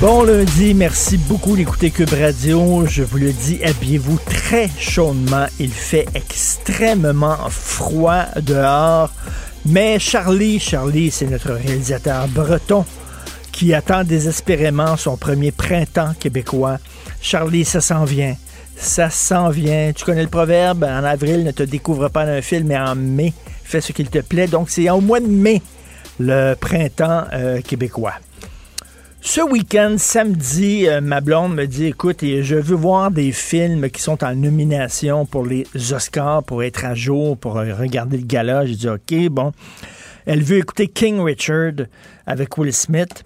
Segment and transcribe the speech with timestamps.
[0.00, 2.84] Bon lundi, merci beaucoup d'écouter Cube Radio.
[2.86, 5.46] Je vous le dis, habillez-vous très chaudement.
[5.58, 9.10] Il fait extrêmement froid dehors.
[9.64, 12.84] Mais Charlie, Charlie, c'est notre réalisateur breton
[13.52, 16.78] qui attend désespérément son premier printemps québécois.
[17.22, 18.36] Charlie, ça s'en vient.
[18.76, 19.92] Ça s'en vient.
[19.94, 23.32] Tu connais le proverbe, en avril, ne te découvre pas d'un film, mais en mai,
[23.62, 24.48] fais ce qu'il te plaît.
[24.48, 25.62] Donc, c'est au mois de mai,
[26.18, 28.14] le printemps euh, québécois.
[29.26, 34.02] Ce week-end, samedi, euh, ma blonde me dit, écoute, je veux voir des films qui
[34.02, 38.66] sont en nomination pour les Oscars, pour être à jour, pour euh, regarder le gala.
[38.66, 39.52] J'ai dit, OK, bon.
[40.26, 41.86] Elle veut écouter King Richard
[42.26, 43.24] avec Will Smith.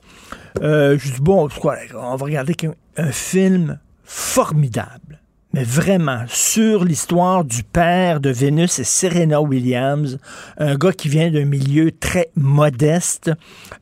[0.63, 2.55] Euh, je dis, bon, on va regarder
[2.97, 5.08] un film formidable
[5.53, 10.19] mais vraiment sur l'histoire du père de Vénus et Serena Williams,
[10.59, 13.31] un gars qui vient d'un milieu très modeste,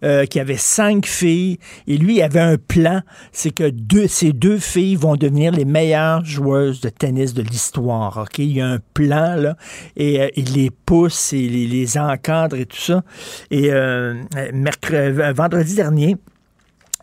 [0.04, 4.58] euh, qui avait cinq filles, et lui avait un plan, c'est que deux, ces deux
[4.58, 8.16] filles vont devenir les meilleures joueuses de tennis de l'histoire.
[8.18, 9.56] Ok, il y a un plan là,
[9.96, 13.02] et euh, il les pousse, et les, les encadre et tout ça.
[13.50, 14.14] Et euh,
[14.52, 16.16] mercredi, vendredi dernier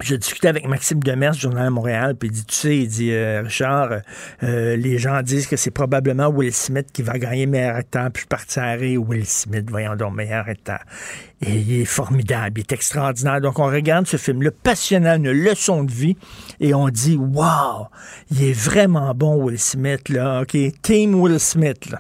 [0.03, 3.11] je discutais avec Maxime Demers, journal à Montréal, puis il dit, tu sais, il dit,
[3.11, 4.01] euh, Richard,
[4.43, 8.23] euh, les gens disent que c'est probablement Will Smith qui va gagner meilleur acteur, puis
[8.23, 10.79] je partirai Will Smith, voyons donc, meilleur acteur.
[11.41, 13.41] Et il est formidable, il est extraordinaire.
[13.41, 16.17] Donc, on regarde ce film-là, passionnant, une leçon de vie,
[16.59, 17.87] et on dit, wow,
[18.31, 21.99] il est vraiment bon, Will Smith, là, OK, Team Will Smith, là.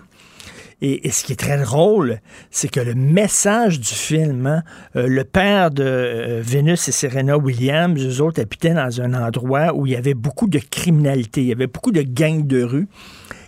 [0.85, 2.19] Et, ce qui est très drôle,
[2.51, 4.63] c'est que le message du film, hein,
[4.97, 9.73] euh, le père de euh, Venus et Serena Williams, eux autres habitaient dans un endroit
[9.73, 12.89] où il y avait beaucoup de criminalité, il y avait beaucoup de gangs de rue.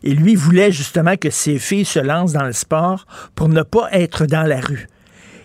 [0.03, 3.89] Et lui voulait justement que ses filles se lancent dans le sport pour ne pas
[3.91, 4.87] être dans la rue.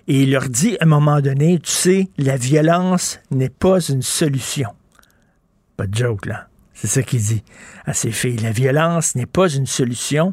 [0.06, 4.02] Et il leur dit à un moment donné, tu sais, la violence n'est pas une
[4.02, 4.70] solution.
[5.76, 6.49] Pas de joke, là.
[6.80, 7.44] C'est ça qu'il dit
[7.84, 8.38] à ses filles.
[8.38, 10.32] La violence n'est pas une solution.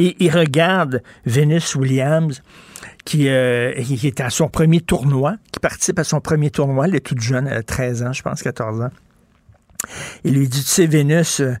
[0.00, 2.42] Et il regarde Venus Williams,
[3.04, 6.86] qui, euh, qui, est à son premier tournoi, qui participe à son premier tournoi.
[6.86, 8.90] Elle est toute jeune, elle a 13 ans, je pense, 14 ans.
[10.24, 11.54] Il lui dit, tu sais, Vénus, euh,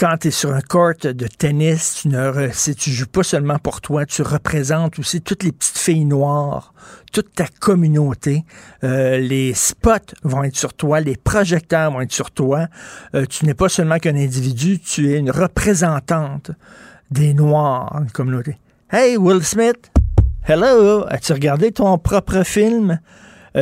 [0.00, 3.82] quand tu es sur un court de tennis, tu ne tu joues pas seulement pour
[3.82, 6.72] toi, tu représentes aussi toutes les petites filles noires,
[7.12, 8.46] toute ta communauté.
[8.82, 12.68] Euh, les spots vont être sur toi, les projecteurs vont être sur toi.
[13.14, 16.50] Euh, tu n'es pas seulement qu'un individu, tu es une représentante
[17.10, 18.56] des Noirs, une communauté.
[18.90, 19.90] Hey, Will Smith!
[20.48, 21.04] Hello!
[21.10, 23.00] As-tu regardé ton propre film?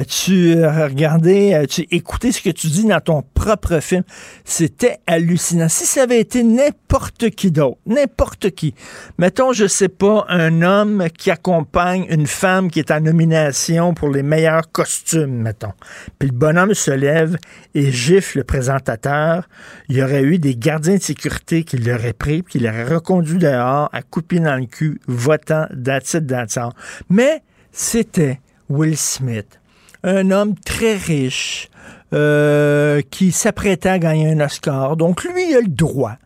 [0.06, 4.02] Tu regardé, as-tu écouté ce que tu dis dans ton propre film?
[4.44, 5.68] C'était hallucinant.
[5.68, 8.74] Si ça avait été n'importe qui d'autre, n'importe qui,
[9.18, 14.10] mettons, je sais pas, un homme qui accompagne une femme qui est en nomination pour
[14.10, 15.72] les meilleurs costumes, mettons.
[16.18, 17.38] Puis le bonhomme se lève
[17.74, 19.48] et gifle le présentateur.
[19.88, 23.88] Il y aurait eu des gardiens de sécurité qui l'auraient pris, qui l'auraient reconduit dehors
[23.92, 26.72] à couper dans le cul, votant, d'attitude, d'attitude.
[27.08, 27.42] Mais
[27.72, 29.57] c'était Will Smith
[30.02, 31.68] un homme très riche
[32.14, 34.96] euh, qui s'apprêtait à gagner un Oscar.
[34.96, 36.16] Donc, lui, a le droit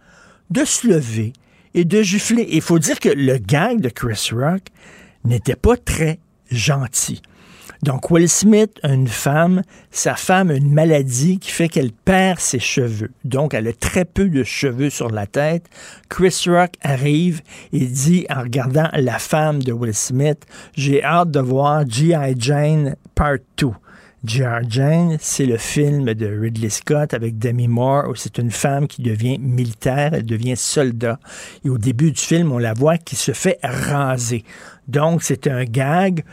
[0.50, 1.32] de se lever
[1.74, 2.46] et de gifler.
[2.50, 4.62] Il faut dire que le gag de Chris Rock
[5.24, 6.18] n'était pas très
[6.50, 7.22] gentil.
[7.82, 12.60] Donc, Will Smith une femme, sa femme a une maladie qui fait qu'elle perd ses
[12.60, 13.10] cheveux.
[13.24, 15.66] Donc, elle a très peu de cheveux sur la tête.
[16.08, 17.40] Chris Rock arrive
[17.72, 20.46] et dit, en regardant la femme de Will Smith,
[20.76, 22.36] j'ai hâte de voir G.I.
[22.38, 23.68] Jane Part 2.
[24.24, 24.64] G.I.
[24.68, 29.02] Jane, c'est le film de Ridley Scott avec Demi Moore où c'est une femme qui
[29.02, 31.18] devient militaire, elle devient soldat.
[31.64, 34.44] Et au début du film, on la voit qui se fait raser.
[34.86, 36.24] Donc, c'est un gag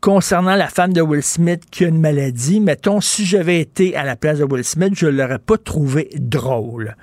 [0.00, 4.04] concernant la femme de Will Smith qui a une maladie, mettons, si j'avais été à
[4.04, 6.96] la place de Will Smith, je l'aurais pas trouvé drôle.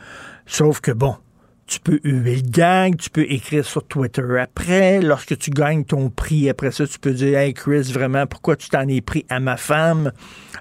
[0.48, 1.16] Sauf que bon,
[1.72, 5.00] tu peux huer le gag, tu peux écrire sur Twitter après.
[5.00, 8.68] Lorsque tu gagnes ton prix, après ça, tu peux dire Hey Chris, vraiment, pourquoi tu
[8.68, 10.12] t'en es pris à ma femme?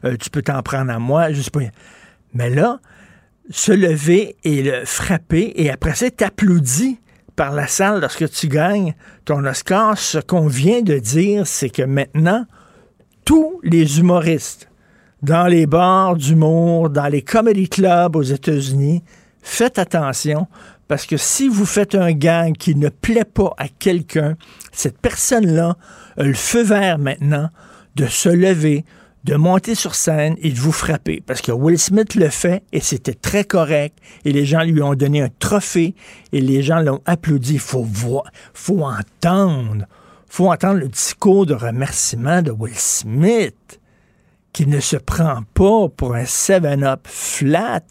[0.04, 1.32] Euh, tu peux t'en prendre à moi.
[1.32, 1.62] Je sais pas.
[2.32, 2.78] Mais là,
[3.50, 7.00] se lever et le frapper, et après ça, t'applaudis
[7.34, 11.82] par la salle lorsque tu gagnes ton Oscar, ce qu'on vient de dire, c'est que
[11.82, 12.46] maintenant,
[13.24, 14.68] tous les humoristes
[15.22, 19.02] dans les bars d'humour, dans les comedy clubs aux États-Unis,
[19.42, 20.46] faites attention
[20.90, 24.36] parce que si vous faites un gang qui ne plaît pas à quelqu'un,
[24.72, 25.76] cette personne-là
[26.16, 27.48] a le feu vert maintenant
[27.94, 28.84] de se lever,
[29.22, 31.22] de monter sur scène et de vous frapper.
[31.24, 34.94] Parce que Will Smith le fait et c'était très correct et les gens lui ont
[34.94, 35.94] donné un trophée
[36.32, 37.52] et les gens l'ont applaudi.
[37.52, 39.84] Il faut voir, faut entendre,
[40.26, 43.78] faut entendre le discours de remerciement de Will Smith
[44.52, 47.84] qui ne se prend pas pour un 7-up flat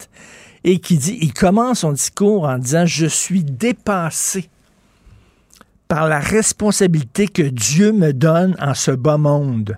[0.64, 4.50] et qui dit, il commence son discours en disant, je suis dépassé
[5.88, 9.76] par la responsabilité que Dieu me donne en ce bas monde.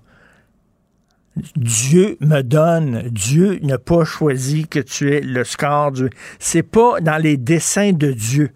[1.56, 3.08] Dieu me donne.
[3.08, 5.92] Dieu n'a pas choisi que tu aies le score.
[5.92, 6.10] Dieu.
[6.38, 8.50] C'est pas dans les desseins de Dieu.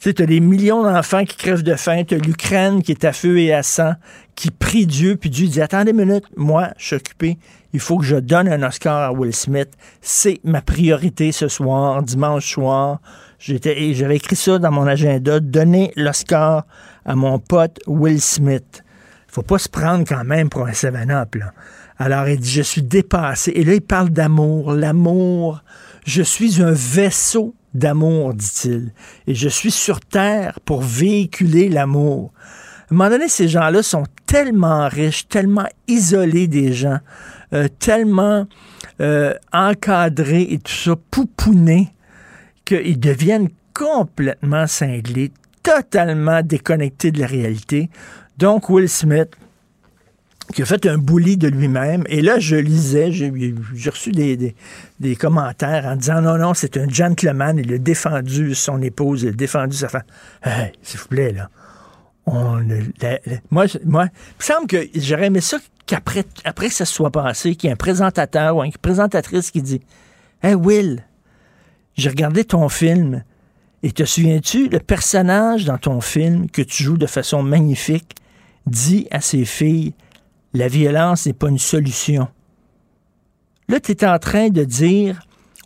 [0.00, 3.04] Tu sais, as des millions d'enfants qui crèvent de faim, tu as l'Ukraine qui est
[3.04, 3.92] à feu et à sang,
[4.34, 7.38] qui prie Dieu, puis Dieu dit, attendez une minute, moi, je suis occupé,
[7.72, 9.70] il faut que je donne un Oscar à Will Smith.
[10.00, 13.00] C'est ma priorité ce soir, dimanche soir.
[13.38, 16.66] J'avais écrit ça dans mon agenda, donner l'Oscar
[17.04, 18.82] à mon pote Will Smith.
[19.28, 21.52] faut pas se prendre quand même pour un 7-up, là.
[21.98, 23.52] Alors, il dit, je suis dépassé.
[23.54, 24.72] Et là, il parle d'amour.
[24.72, 25.62] L'amour,
[26.06, 28.92] je suis un vaisseau d'amour, dit-il.
[29.26, 32.32] Et je suis sur Terre pour véhiculer l'amour.
[32.90, 36.98] À un moment donné, ces gens-là sont tellement riches, tellement isolés des gens,
[37.52, 38.46] euh, tellement
[39.00, 41.92] euh, encadrés et tout ça, poupounés,
[42.64, 45.32] qu'ils deviennent complètement cinglés,
[45.62, 47.90] totalement déconnectés de la réalité.
[48.38, 49.30] Donc, Will Smith,
[50.52, 52.04] qui a fait un bully de lui-même.
[52.08, 57.58] Et là, je lisais, j'ai reçu des, commentaires en disant non, non, c'est un gentleman,
[57.58, 60.02] il a défendu son épouse, il a défendu sa femme.
[60.42, 61.48] Hey, s'il vous plaît, là.
[62.26, 62.60] On,
[63.50, 65.58] moi, moi, il me semble que j'aurais aimé ça
[65.90, 69.60] qu'après après que ça soit passé, qu'il y ait un présentateur ou une présentatrice qui
[69.60, 69.80] dit
[70.40, 71.04] Hey Will,
[71.96, 73.24] j'ai regardé ton film
[73.82, 78.14] et te souviens-tu, le personnage dans ton film que tu joues de façon magnifique
[78.66, 79.94] dit à ses filles
[80.54, 82.28] la violence n'est pas une solution.
[83.68, 85.20] Là, tu es en train de dire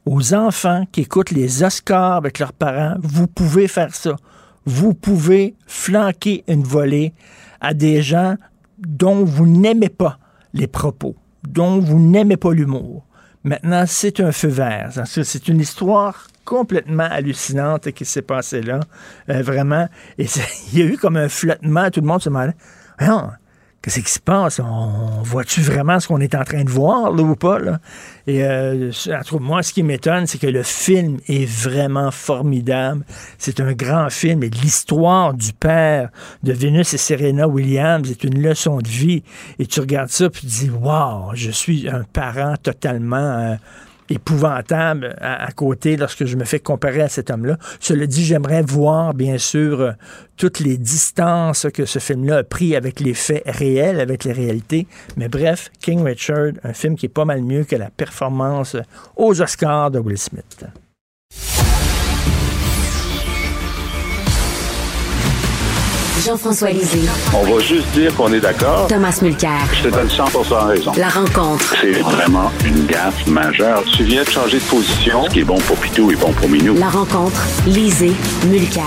[0.06, 4.16] aux enfants qui écoutent les Oscars avec leurs parents, vous pouvez faire ça.
[4.64, 7.12] Vous pouvez flanquer une volée
[7.60, 8.36] à des gens
[8.78, 10.18] dont vous n'aimez pas
[10.52, 11.16] les propos,
[11.46, 13.04] dont vous n'aimez pas l'humour.
[13.44, 14.92] Maintenant, c'est un feu vert.
[15.04, 18.80] C'est une histoire complètement hallucinante qui s'est passée là,
[19.28, 19.88] euh, vraiment.
[20.18, 20.26] Et
[20.72, 22.54] il y a eu comme un flottement, tout le monde se demandait,
[23.84, 24.60] Qu'est-ce qui se passe?
[24.60, 27.58] On, voit-tu vraiment ce qu'on est en train de voir, là, ou pas?
[27.58, 27.80] Là?
[28.26, 28.90] Et euh,
[29.40, 33.04] moi, ce qui m'étonne, c'est que le film est vraiment formidable.
[33.36, 36.08] C'est un grand film et l'histoire du père
[36.42, 39.22] de Venus et Serena Williams est une leçon de vie.
[39.58, 43.16] Et tu regardes ça, puis tu dis, wow, je suis un parent totalement...
[43.16, 43.54] Euh,
[44.08, 47.58] épouvantable à, côté lorsque je me fais comparer à cet homme-là.
[47.80, 49.92] Cela dit, j'aimerais voir, bien sûr, euh,
[50.36, 54.86] toutes les distances que ce film-là a pris avec les faits réels, avec les réalités.
[55.16, 58.76] Mais bref, King Richard, un film qui est pas mal mieux que la performance
[59.16, 60.64] aux Oscars de Will Smith.
[66.24, 67.06] Jean-François Lisée.
[67.34, 68.86] On va juste dire qu'on est d'accord.
[68.86, 69.60] Thomas Mulcair.
[69.74, 70.24] Je te donne 100
[70.66, 70.92] raison.
[70.96, 71.74] La rencontre.
[71.82, 73.84] C'est vraiment une gaffe majeure.
[73.94, 75.24] Tu viens de changer de position.
[75.24, 76.76] Ce qui est bon pour Pitou est bon pour Minou.
[76.78, 77.46] La rencontre.
[77.66, 78.12] Lisée.
[78.46, 78.84] Mulcair.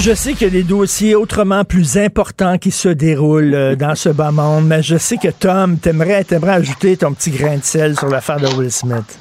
[0.00, 3.94] Je sais qu'il y a des dossiers autrement plus importants qui se déroulent euh, dans
[3.94, 7.64] ce bas monde, mais je sais que Tom, t'aimerais, t'aimerais ajouter ton petit grain de
[7.64, 9.16] sel sur l'affaire de Will Smith.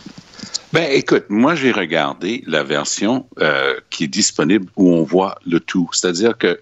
[0.72, 5.60] Ben, écoute, moi, j'ai regardé la version euh, qui est disponible où on voit le
[5.60, 5.88] tout.
[5.92, 6.60] C'est-à-dire que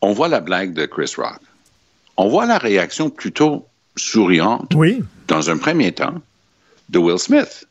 [0.00, 1.40] on voit la blague de Chris Rock.
[2.16, 3.66] On voit la réaction plutôt
[3.96, 5.02] souriante, oui.
[5.28, 6.20] dans un premier temps,
[6.88, 7.66] de Will Smith.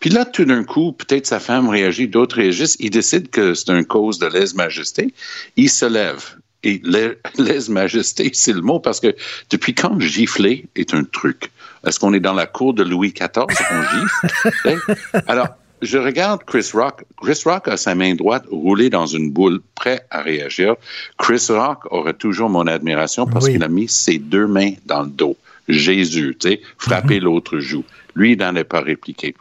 [0.00, 2.76] Puis là, tout d'un coup, peut-être sa femme réagit, d'autres réagissent.
[2.80, 5.14] Il décide que c'est une cause de lèse-majesté.
[5.56, 6.36] Il se lève.
[6.62, 6.82] Et
[7.38, 9.14] lèse-majesté, c'est le mot parce que
[9.50, 11.50] depuis quand gifler est un truc?
[11.86, 13.46] Est-ce qu'on est dans la cour de Louis XIV?
[13.70, 14.96] On gifle?
[15.26, 15.48] Alors,
[15.84, 17.04] je regarde Chris Rock.
[17.20, 20.76] Chris Rock a sa main droite roulée dans une boule, prêt à réagir.
[21.18, 25.10] Chris Rock aurait toujours mon admiration parce qu'il a mis ses deux mains dans le
[25.10, 25.36] dos.
[25.68, 27.24] Jésus, tu sais, frapper mhm.
[27.24, 27.84] l'autre joue.
[28.14, 29.34] Lui, il n'en est pas répliqué.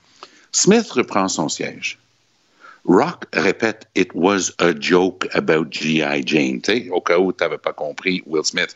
[0.51, 1.97] Smith reprend son siège.
[2.85, 6.21] Rock répète It was a joke about G.I.
[6.25, 8.75] Jane, au cas où tu n'avais pas compris Will Smith.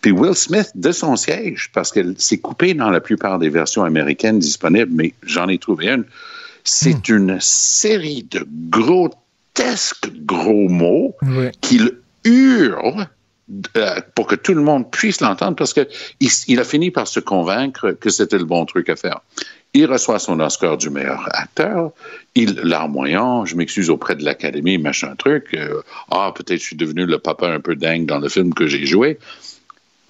[0.00, 3.84] Puis Will Smith, de son siège, parce qu'elle s'est coupée dans la plupart des versions
[3.84, 6.04] américaines disponibles, mais j'en ai trouvé une,
[6.64, 7.16] c'est hmm.
[7.16, 11.16] une série de grotesques gros mots
[11.60, 13.08] qu'il hurle
[13.76, 15.86] euh, pour que tout le monde puisse l'entendre parce qu'il
[16.48, 19.20] il a fini par se convaincre que c'était le bon truc à faire.
[19.74, 21.92] Il reçoit son Oscar du meilleur acteur.
[22.34, 25.54] Il larmoyant, je m'excuse auprès de l'Académie, machin truc.
[25.54, 28.66] Euh, ah, peut-être je suis devenu le papa un peu dingue dans le film que
[28.66, 29.18] j'ai joué.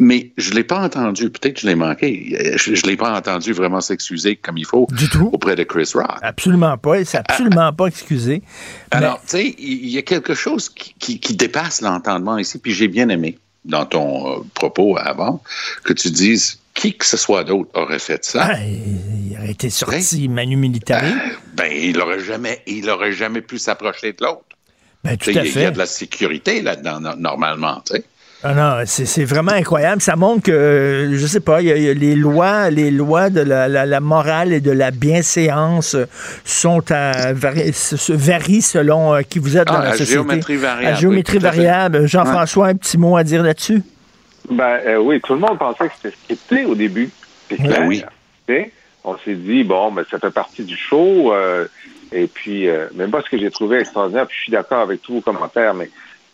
[0.02, 1.30] Mais je ne l'ai pas entendu.
[1.30, 2.56] Peut-être que je l'ai manqué.
[2.56, 5.30] Je ne l'ai pas entendu vraiment s'excuser comme il faut du tout.
[5.32, 6.18] auprès de Chris Rock.
[6.22, 6.98] Absolument pas.
[6.98, 8.42] Il s'est absolument pas excusé.
[8.90, 12.58] Alors, tu sais, il y a quelque chose qui, qui dépasse l'entendement ici.
[12.58, 15.42] Puis j'ai bien aimé dans ton euh, propos avant
[15.84, 18.48] que tu dises qui que ce soit d'autre aurait fait ça.
[18.50, 21.12] Ah, il aurait été sorti Manu Militari.
[21.12, 24.44] Euh, ben, il n'aurait jamais, il aurait jamais pu s'approcher de l'autre.
[25.04, 25.48] Ben, tout à fait.
[25.48, 28.04] Il y a de la sécurité là-dedans, normalement, tu sais.
[28.44, 30.02] Ah non, c'est vraiment incroyable.
[30.02, 34.52] Ça montre que, je sais pas, y a, les lois, les lois de la, morale
[34.52, 35.96] et de la bienséance
[36.44, 40.14] sont à se varient selon euh, qui vous êtes dans ah, la, société.
[40.14, 40.86] Géométrie variable.
[40.86, 42.06] À géométrie variable.
[42.06, 43.82] Jean-François, un petit mot à dire là-dessus?
[44.50, 47.10] Ben euh, oui, tout le monde pensait que c'était scripté au début.
[47.60, 48.04] Ben oui.
[49.04, 51.32] On s'est dit, bon, ben, ça fait partie du show.
[51.32, 51.66] Euh,
[52.12, 55.14] et puis, même pas ce que j'ai trouvé extraordinaire, puis je suis d'accord avec tous
[55.14, 55.88] vos commentaires, mais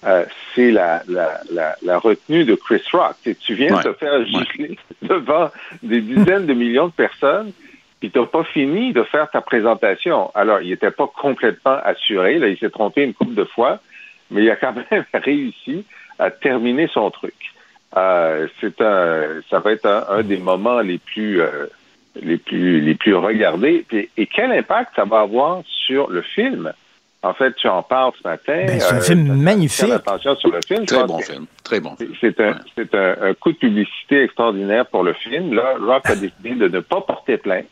[0.05, 0.25] euh,
[0.55, 3.17] c'est la, la, la, la, retenue de Chris Rock.
[3.41, 5.51] tu viens de te faire gifler devant
[5.83, 7.53] des dizaines de millions de personnes,
[7.99, 10.31] puis tu n'as pas fini de faire ta présentation.
[10.37, 13.81] Alors, il n'était pas complètement assuré, là, il s'est trompé une couple de fois,
[14.31, 15.85] mais il a quand même réussi
[16.19, 17.35] à terminer son truc.
[17.97, 21.67] Euh, c'est un, ça va être un, des moments les plus, euh,
[22.23, 23.85] les plus, les plus regardés.
[23.91, 26.73] et quel impact ça va avoir sur le film?
[27.23, 28.65] En fait, tu en parles ce matin.
[28.67, 29.91] Ben, c'est un film euh, magnifique.
[29.91, 30.87] Attention sur le film.
[30.87, 31.47] Très bon film.
[31.65, 32.57] Très bon C'est un,
[33.21, 35.53] un, coup de publicité extraordinaire pour le film.
[35.53, 37.67] Là, Rock a décidé de ne pas porter plainte.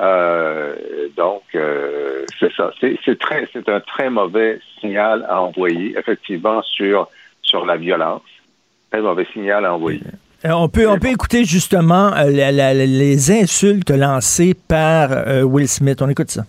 [0.00, 0.74] Euh,
[1.14, 2.72] donc, euh, c'est ça.
[2.80, 7.08] C'est très, c'est un très mauvais signal à envoyer, effectivement, sur
[7.42, 8.22] sur la violence.
[8.90, 10.00] Très mauvais signal à envoyer.
[10.42, 15.10] On peut, on peut écouter justement les insultes lancées par
[15.44, 16.02] Will Smith.
[16.02, 16.44] On écoute ça.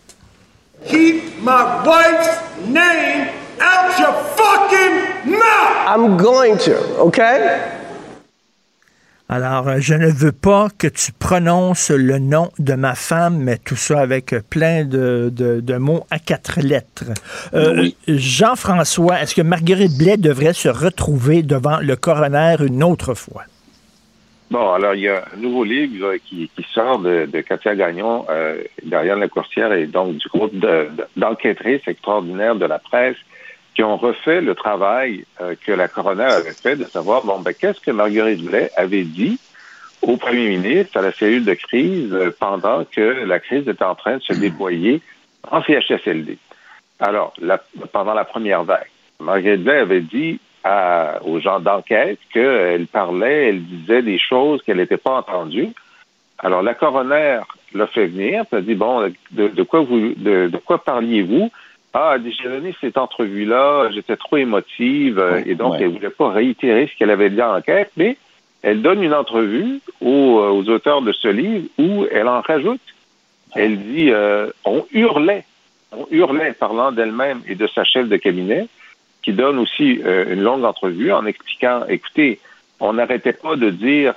[0.87, 3.29] Keep my wife's name
[3.61, 5.73] out your fucking mouth!
[5.87, 7.61] I'm going to, okay?
[9.29, 13.75] Alors, je ne veux pas que tu prononces le nom de ma femme, mais tout
[13.75, 17.05] ça avec plein de, de, mots à quatre lettres.
[17.55, 23.45] Euh, Jean-François, est-ce que Marguerite Blais devrait se retrouver devant le coroner une autre fois?
[24.51, 28.25] Bon, alors il y a un nouveau livre qui, qui, sort de, de Katia Gagnon,
[28.29, 30.53] euh, derrière la courtière et donc du groupe
[31.15, 33.17] d'enquêtrices extraordinaires de la presse
[33.73, 37.53] qui ont refait le travail euh, que la coroner avait fait de savoir, bon, ben,
[37.53, 39.39] qu'est-ce que Marguerite Blais avait dit
[40.01, 43.95] au premier ministre, à la cellule de crise, euh, pendant que la crise était en
[43.95, 45.01] train de se déployer
[45.51, 46.37] en CHSLD.
[46.99, 47.61] Alors, la,
[47.91, 48.87] pendant la première vague,
[49.19, 50.39] Marguerite Blais avait dit
[51.25, 55.69] aux gens d'enquête qu'elle parlait, elle disait des choses qu'elle n'était pas entendues.
[56.39, 57.39] Alors la coroner
[57.73, 61.51] l'a fait venir, elle a dit bon, de, quoi vous, de, quoi parliez-vous?
[61.93, 66.89] Ah, j'ai donné cette entrevue-là, j'étais trop émotive et donc elle elle voulait pas réitérer
[66.91, 68.17] ce qu'elle avait dit en enquête, mais
[68.63, 72.81] elle donne une entrevue aux, aux auteurs de ce livre où elle en rajoute.
[73.53, 75.45] Elle dit euh, on hurlait,
[75.93, 78.67] on hurlait parlant d'elle-même et de sa chef de cabinet
[79.25, 82.39] qui donne aussi euh, une longue entrevue en expliquant, écoutez,
[82.79, 84.13] on n'arrêtait pas de dire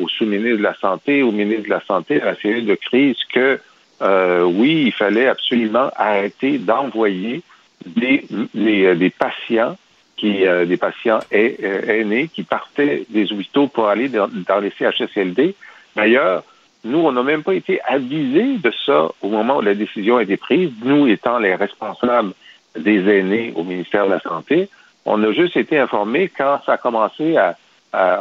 [0.00, 3.16] au sous-ministre de la Santé, au ministre de la Santé, à la série de crise,
[3.32, 3.58] que
[4.02, 7.42] euh, oui, il fallait absolument arrêter d'envoyer
[7.84, 8.24] des,
[8.56, 9.76] euh, des patients
[10.16, 15.54] qui des patients aînés qui partaient des hôpitaux pour aller dans, dans les CHSLD.
[15.94, 16.42] D'ailleurs,
[16.84, 20.22] nous, on n'a même pas été avisés de ça au moment où la décision a
[20.22, 22.32] été prise, nous étant les responsables
[22.78, 24.68] des aînés au ministère de la Santé.
[25.04, 27.56] On a juste été informés quand ça a commencé à,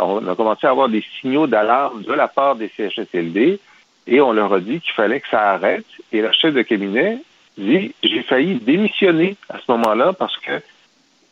[0.04, 3.60] on a commencé à avoir des signaux d'alarme de la part des CHSLD
[4.08, 5.86] et on leur a dit qu'il fallait que ça arrête.
[6.12, 7.18] Et la chef de cabinet
[7.58, 10.62] dit j'ai failli démissionner à ce moment-là parce que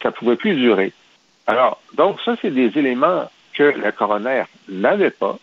[0.01, 0.91] ça pouvait plus durer.
[1.47, 5.37] Alors, donc, ça, c'est des éléments que la coroner n'avait pas.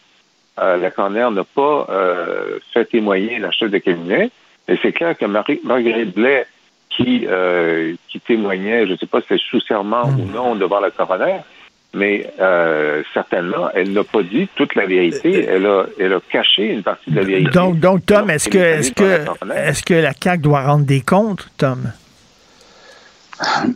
[0.59, 4.31] Euh, la coroner n'a pas euh, fait témoigner la chef de cabinet.
[4.69, 6.47] Et c'est clair que Marie, Marguerite Blais,
[6.91, 10.33] qui, euh, qui témoignait, je ne sais pas si c'est sous serment ou hmm.
[10.33, 11.39] non devant la coroner,
[11.95, 15.45] mais euh, certainement, elle n'a pas dit toute la vérité.
[15.49, 17.51] Elle a, elle a caché une partie de la vérité.
[17.51, 21.49] Donc, donc Tom, est-ce que, est-ce que, est-ce que la CAQ doit rendre des comptes,
[21.57, 21.93] Tom?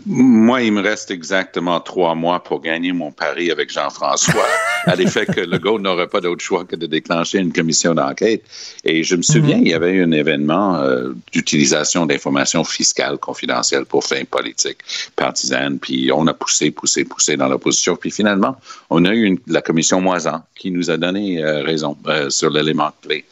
[0.07, 4.47] Moi, il me reste exactement trois mois pour gagner mon pari avec Jean-François,
[4.87, 8.43] à l'effet que le GO n'aurait pas d'autre choix que de déclencher une commission d'enquête.
[8.85, 14.05] Et je me souviens, il y avait un événement euh, d'utilisation d'informations fiscales confidentielles pour
[14.05, 14.81] fins politiques,
[15.17, 18.57] partisanes, puis on a poussé, poussé, poussé dans l'opposition, puis finalement,
[18.91, 22.51] on a eu une, la commission Moisan qui nous a donné euh, raison euh, sur
[22.51, 23.25] l'élément clé.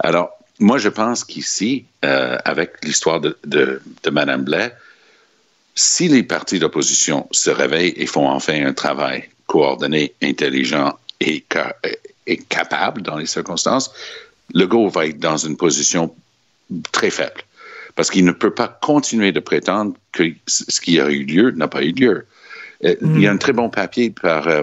[0.00, 4.72] Alors, moi, je pense qu'ici, avec l'histoire de, de, de Mme Blais,
[5.76, 11.44] si les partis d'opposition se réveillent et font enfin un travail coordonné, intelligent et,
[12.48, 13.92] capable dans les circonstances,
[14.52, 16.12] le go va être dans une position
[16.92, 17.42] très faible.
[17.94, 21.68] Parce qu'il ne peut pas continuer de prétendre que ce qui a eu lieu n'a
[21.68, 22.26] pas eu lieu.
[22.84, 24.62] Euh, il y a un très bon papier par euh,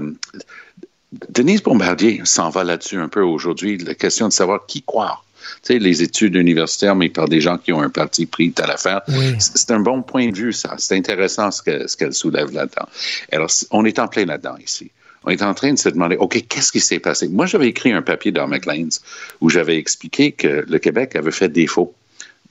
[1.29, 5.24] Denise Bombardier s'en va là-dessus un peu aujourd'hui, la question de savoir qui croire
[5.63, 9.01] sais, les études universitaires, mais par des gens qui ont un parti pris à l'affaire.
[9.39, 10.75] C'est un bon point de vue, ça.
[10.77, 12.88] C'est intéressant ce qu'elle ce soulève là-dedans.
[13.32, 14.91] Alors, on est en plein là-dedans ici.
[15.25, 17.29] On est en train de se demander, OK, qu'est-ce qui s'est passé?
[17.29, 19.01] Moi, j'avais écrit un papier dans McLean's
[19.39, 21.96] où j'avais expliqué que le Québec avait fait défaut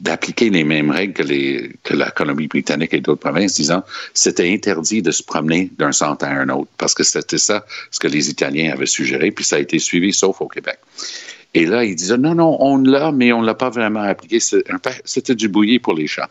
[0.01, 5.01] d'appliquer les mêmes règles que, les, que la Colombie-Britannique et d'autres provinces, disant c'était interdit
[5.01, 8.29] de se promener d'un centre à un autre, parce que c'était ça ce que les
[8.29, 10.79] Italiens avaient suggéré, puis ça a été suivi, sauf au Québec.
[11.55, 14.39] Et là, il disait, non, non, on l'a, mais on ne l'a pas vraiment appliqué.
[15.05, 16.31] C'était du bouilli pour les chats.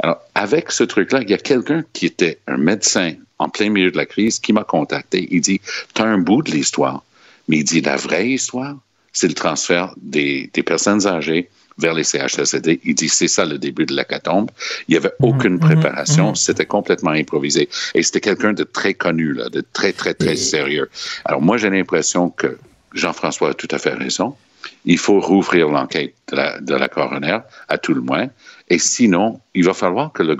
[0.00, 3.90] Alors, avec ce truc-là, il y a quelqu'un qui était un médecin en plein milieu
[3.90, 5.26] de la crise qui m'a contacté.
[5.30, 5.60] Il dit,
[5.94, 7.02] tu as un bout de l'histoire,
[7.48, 8.76] mais il dit, la vraie histoire,
[9.12, 12.80] c'est le transfert des, des, personnes âgées vers les CHSLD.
[12.84, 14.50] Il dit, c'est ça le début de l'hécatombe.
[14.88, 16.28] Il n'y avait mhm, aucune mhm, préparation.
[16.28, 16.36] Mhm.
[16.36, 17.68] C'était complètement improvisé.
[17.94, 20.90] Et c'était quelqu'un de très connu, là, de très, très, très sérieux.
[21.24, 22.58] Alors, moi, j'ai l'impression que
[22.92, 24.36] Jean-François a tout à fait raison
[24.84, 28.28] il faut rouvrir l'enquête de la, coroner, à tout le moins.
[28.68, 30.36] Et sinon, il va falloir que le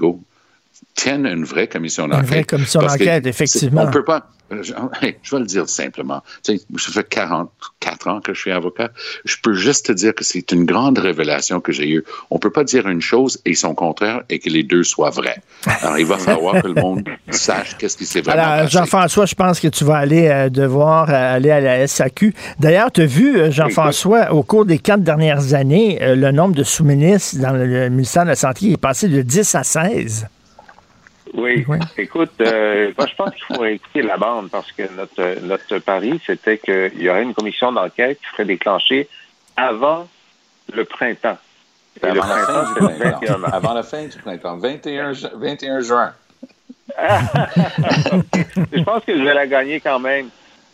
[0.81, 2.23] GO tienne une vraie commission d'enquête.
[2.23, 3.83] Une vraie commission d'enquête, effectivement.
[3.83, 6.23] On ne peut pas, je, vais le dire simplement.
[6.43, 8.91] Tu sais, ça fait 44 ans que je suis avocat.
[9.25, 12.05] Je peux juste te dire que c'est une grande révélation que j'ai eue.
[12.31, 15.11] On ne peut pas dire une chose et son contraire et que les deux soient
[15.11, 15.41] vrais.
[15.67, 19.35] Alors, il va falloir que le monde sache qu'est-ce qui s'est vraiment Alors, Jean-François, je
[19.35, 22.35] pense que tu vas aller euh, devoir euh, aller à la SAQ.
[22.59, 26.65] D'ailleurs, tu as vu, euh, Jean-François, au cours des quatre dernières années, le nombre de
[26.65, 30.27] sous-ministres dans le ministère de la Santé est passé de 10 à 16.
[31.35, 31.65] Oui.
[31.97, 36.21] Écoute, euh, moi, je pense qu'il faut écouter la bande parce que notre, notre pari,
[36.27, 39.09] c'était qu'il y aurait une commission d'enquête qui serait déclenchée
[39.57, 40.09] avant
[40.73, 41.39] le printemps.
[42.03, 46.13] Avant, le printemps, avant la fin du printemps, 21, 21 juin.
[46.99, 50.29] je pense que je vais la gagner quand même.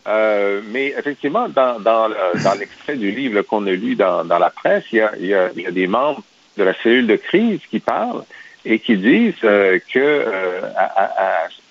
[0.07, 2.09] Euh, mais effectivement, dans, dans,
[2.43, 5.25] dans l'extrait du livre qu'on a lu dans, dans la presse, il y, a, il,
[5.25, 6.23] y a, il y a des membres
[6.55, 8.23] de la cellule de crise qui parlent
[8.67, 10.61] et qui disent euh, que, euh,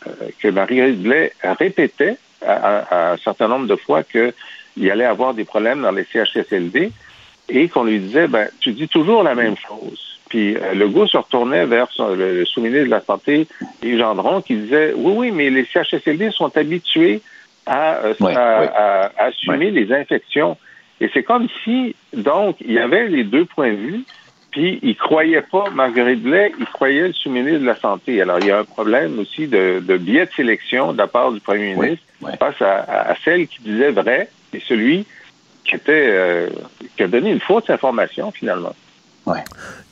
[0.07, 5.45] euh, que Marie Blais répétait à, un certain nombre de fois qu'il allait avoir des
[5.45, 6.91] problèmes dans les CHSLD
[7.49, 10.21] et qu'on lui disait, ben, tu dis toujours la même chose.
[10.29, 13.47] Puis le goût se retournait vers le, sous-ministre de la Santé,
[13.83, 17.21] Yves Gendron, qui disait, oui, oui, mais les CHSLD sont habitués
[17.65, 20.57] à, à assumer les infections.
[21.01, 24.05] Et c'est comme si, donc, il y avait les deux points de vue,
[24.57, 28.23] puis, il croyait pas Marguerite Blais, il croyait le sous-ministre de la Santé.
[28.23, 31.41] Alors, il y a un problème aussi de, biais de sélection de la part du
[31.41, 32.03] premier ministre
[32.39, 35.05] face à, celle qui disait vrai et celui
[35.63, 36.49] qui était euh,
[36.97, 38.75] qui a donné une fausse information, finalement.
[39.27, 39.37] Oui.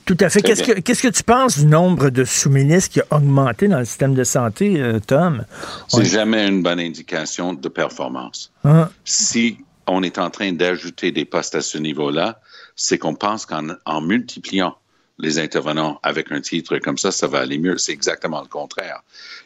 [0.07, 0.41] Tout à fait.
[0.41, 3.85] Qu'est-ce que, qu'est-ce que tu penses du nombre de sous-ministres qui a augmenté dans le
[3.85, 5.45] système de santé, euh, Tom?
[5.89, 8.51] C'est jamais une bonne indication de performance.
[8.65, 8.89] Hein?
[9.05, 12.41] Si on est en train d'ajouter des postes à ce niveau-là,
[12.77, 14.77] c'est qu'on pense qu'en multipliant
[15.19, 17.79] les intervenants avec un titre comme ça, ça va aller mieux.
[17.79, 19.03] C'est exactement le contraire.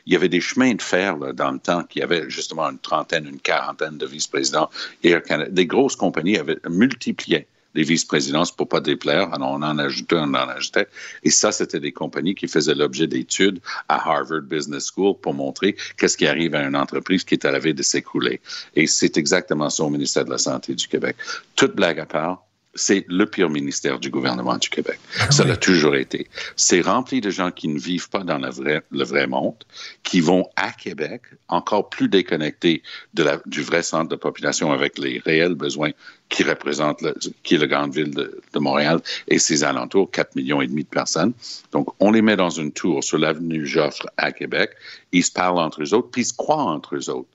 [0.07, 2.79] Il y avait des chemins de fer là, dans le temps qui avaient justement une
[2.79, 4.71] trentaine, une quarantaine de vice-présidents.
[5.03, 9.33] Des grosses compagnies avaient multiplié des vice-présidences pour pas déplaire.
[9.35, 10.89] Alors, on en ajoutait, on en ajoutait.
[11.23, 15.77] Et ça, c'était des compagnies qui faisaient l'objet d'études à Harvard Business School pour montrer
[15.99, 18.41] qu'est-ce qui arrive à une entreprise qui est à la veille de s'écrouler.
[18.75, 21.17] Et c'est exactement ça au ministère de la Santé du Québec.
[21.57, 22.43] Toute blague à part,
[22.79, 24.99] c'est le pire ministère du gouvernement du Québec.
[25.21, 26.29] Ah ça l'a toujours été.
[26.57, 29.57] C'est rempli de gens qui ne vivent pas dans le vrai, le vrai monde,
[30.03, 32.83] qui vont à Québec, encore plus déconnectés
[33.15, 35.91] de la, du vrai centre de population avec les réels besoins
[36.29, 40.37] qui représente, le, qui est la grande ville de, de, Montréal et ses alentours, 4
[40.37, 41.33] millions et demi de personnes.
[41.73, 44.71] Donc, on les met dans une tour sur l'avenue Joffre à Québec.
[45.13, 47.29] Ils se parlent entre eux autres, puis ils se croient entre eux autres.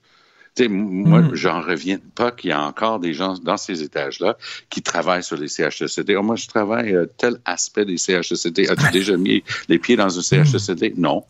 [0.62, 1.36] Moi, mm.
[1.36, 4.38] j'en reviens pas qu'il y a encore des gens dans ces étages-là
[4.70, 6.16] qui travaillent sur les CHSCT.
[6.16, 8.70] Oh, moi, je travaille euh, tel aspect des CHSCT.
[8.70, 10.96] As-tu déjà mis les pieds dans un CHSCT?
[10.96, 11.02] Mm.
[11.02, 11.24] Non.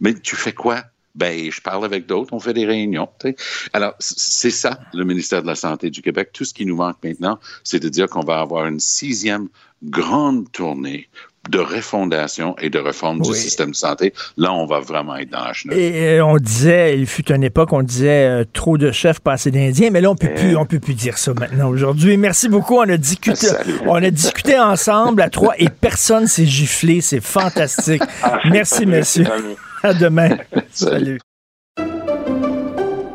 [0.00, 0.82] Mais tu fais quoi?
[1.14, 3.08] Ben, je parle avec d'autres, on fait des réunions.
[3.18, 3.34] T'sais.
[3.72, 6.30] Alors, c'est ça, le ministère de la Santé du Québec.
[6.32, 9.48] Tout ce qui nous manque maintenant, c'est de dire qu'on va avoir une sixième
[9.82, 11.08] grande tournée
[11.48, 13.28] de refondation et de réforme oui.
[13.28, 14.12] du système de santé.
[14.36, 15.78] Là, on va vraiment être dans la chenille.
[15.78, 19.50] Et on disait, il fut une époque, on disait euh, trop de chefs, pas assez
[19.50, 22.16] d'Indiens, mais là, on peut plus, on peut plus dire ça maintenant aujourd'hui.
[22.16, 22.76] Merci beaucoup.
[22.76, 23.48] On a discuté,
[23.86, 27.00] on a discuté ensemble à trois et personne s'est giflé.
[27.00, 28.02] C'est fantastique.
[28.50, 29.26] Merci, messieurs.
[29.84, 30.36] À demain.
[30.72, 31.20] Salut.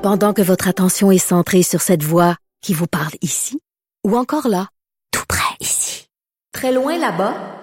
[0.02, 3.60] Pendant que votre attention est centrée sur cette voix qui vous parle ici,
[4.06, 4.68] ou encore là,
[5.12, 6.08] tout près ici,
[6.54, 7.63] très loin là-bas,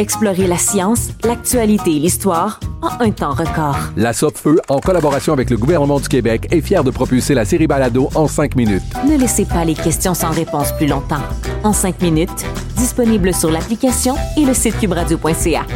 [0.00, 3.76] Explorez la science, l'actualité et l'histoire en un temps record.
[3.98, 7.66] La Feu, en collaboration avec le gouvernement du Québec, est fière de propulser la série
[7.66, 8.82] Balado en cinq minutes.
[9.06, 11.20] Ne laissez pas les questions sans réponse plus longtemps.
[11.64, 12.46] En cinq minutes,
[12.78, 15.66] disponible sur l'application et le site cubradio.ca.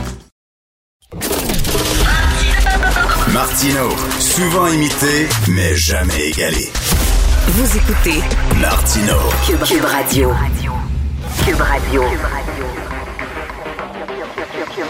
[3.31, 6.71] Martino, souvent imité, mais jamais égalé.
[7.49, 8.23] Vous écoutez
[8.59, 10.33] Martino, Cube, Cube Radio.
[11.45, 12.01] Cube Radio.
[12.01, 12.84] Cube Radio.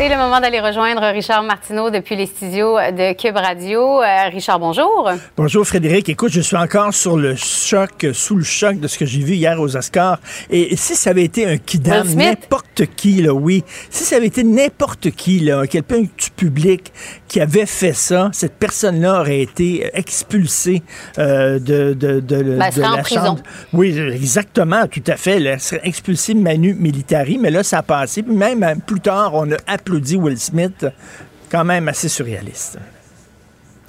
[0.00, 4.00] C'est le moment d'aller rejoindre Richard Martineau depuis les studios de Cube Radio.
[4.00, 5.10] Euh, Richard, bonjour.
[5.36, 6.08] Bonjour Frédéric.
[6.08, 9.32] Écoute, je suis encore sur le choc, sous le choc de ce que j'ai vu
[9.34, 10.20] hier aux Oscars.
[10.50, 14.44] Et si ça avait été un kidam, n'importe qui, là, oui, si ça avait été
[14.44, 16.92] n'importe qui, là, quelqu'un du public
[17.26, 20.80] qui avait fait ça, cette personne-là aurait été expulsée
[21.18, 23.24] euh, de, de, de, ben, de la en prison.
[23.24, 23.42] chambre.
[23.72, 25.42] Oui, exactement, tout à fait.
[25.42, 28.22] Elle serait expulsée manu militari, mais là, ça a passé.
[28.22, 29.56] Puis même euh, plus tard, on a
[29.88, 30.86] applaudi Will Smith,
[31.50, 32.78] quand même assez surréaliste.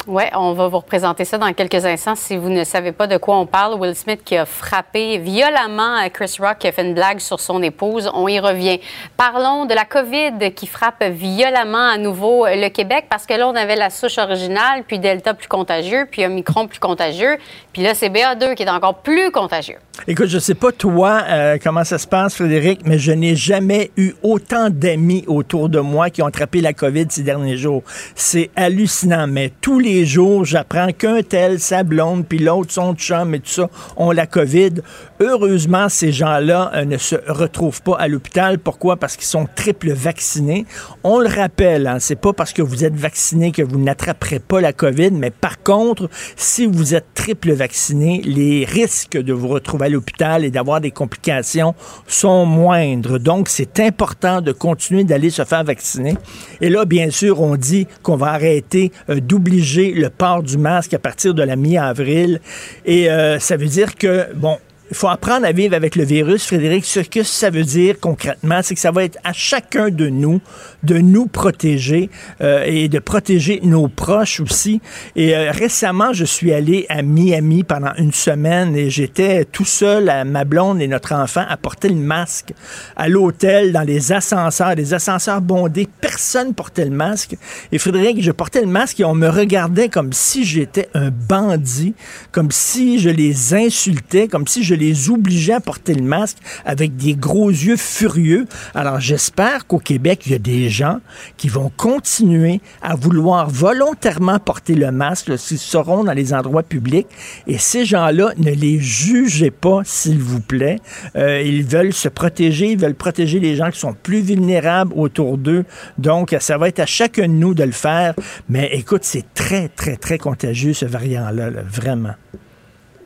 [0.07, 2.15] Oui, on va vous représenter ça dans quelques instants.
[2.15, 5.97] Si vous ne savez pas de quoi on parle, Will Smith qui a frappé violemment
[6.11, 8.79] Chris Rock, qui a fait une blague sur son épouse, on y revient.
[9.17, 13.55] Parlons de la COVID qui frappe violemment à nouveau le Québec, parce que là, on
[13.55, 17.37] avait la souche originale, puis Delta plus contagieux, puis Omicron plus contagieux,
[17.73, 19.79] puis là, c'est BA2 qui est encore plus contagieux.
[20.07, 23.91] Écoute, je sais pas toi euh, comment ça se passe, Frédéric, mais je n'ai jamais
[23.97, 27.83] eu autant d'amis autour de moi qui ont attrapé la COVID ces derniers jours.
[28.15, 33.35] C'est hallucinant, mais tous les jours, j'apprends qu'un tel, sa blonde, puis l'autre, son chum
[33.35, 34.75] et tout ça, ont la COVID.
[35.19, 38.57] Heureusement, ces gens-là euh, ne se retrouvent pas à l'hôpital.
[38.57, 38.95] Pourquoi?
[38.95, 40.65] Parce qu'ils sont triple vaccinés.
[41.03, 44.61] On le rappelle, hein, c'est pas parce que vous êtes vacciné que vous n'attraperez pas
[44.61, 49.88] la COVID, mais par contre, si vous êtes triple vacciné, les risques de vous retrouver
[49.89, 51.75] l'hôpital et d'avoir des complications
[52.07, 53.19] sont moindres.
[53.19, 56.15] Donc, c'est important de continuer d'aller se faire vacciner.
[56.61, 60.93] Et là, bien sûr, on dit qu'on va arrêter euh, d'obliger le port du masque
[60.93, 62.41] à partir de la mi-avril.
[62.85, 64.57] Et euh, ça veut dire que, bon,
[64.89, 66.83] il faut apprendre à vivre avec le virus, Frédéric.
[66.85, 70.41] Ce que ça veut dire concrètement, c'est que ça va être à chacun de nous
[70.83, 72.09] de nous protéger
[72.41, 74.81] euh, et de protéger nos proches aussi.
[75.15, 80.09] Et euh, récemment, je suis allé à Miami pendant une semaine et j'étais tout seul,
[80.09, 82.53] à ma blonde et notre enfant, à porter le masque
[82.95, 85.87] à l'hôtel, dans les ascenseurs, des ascenseurs bondés.
[86.01, 87.35] Personne portait le masque.
[87.71, 91.93] Et Frédéric, je portais le masque et on me regardait comme si j'étais un bandit,
[92.31, 96.95] comme si je les insultais, comme si je les obligeais à porter le masque avec
[96.95, 98.45] des gros yeux furieux.
[98.73, 100.99] Alors j'espère qu'au Québec, il y a des gens
[101.37, 107.07] qui vont continuer à vouloir volontairement porter le masque s'ils seront dans les endroits publics.
[107.47, 110.79] Et ces gens-là, ne les jugez pas, s'il vous plaît.
[111.15, 115.37] Euh, ils veulent se protéger, ils veulent protéger les gens qui sont plus vulnérables autour
[115.37, 115.65] d'eux.
[115.97, 118.13] Donc, ça va être à chacun de nous de le faire.
[118.47, 122.15] Mais écoute, c'est très, très, très contagieux, ce variant-là, là, vraiment.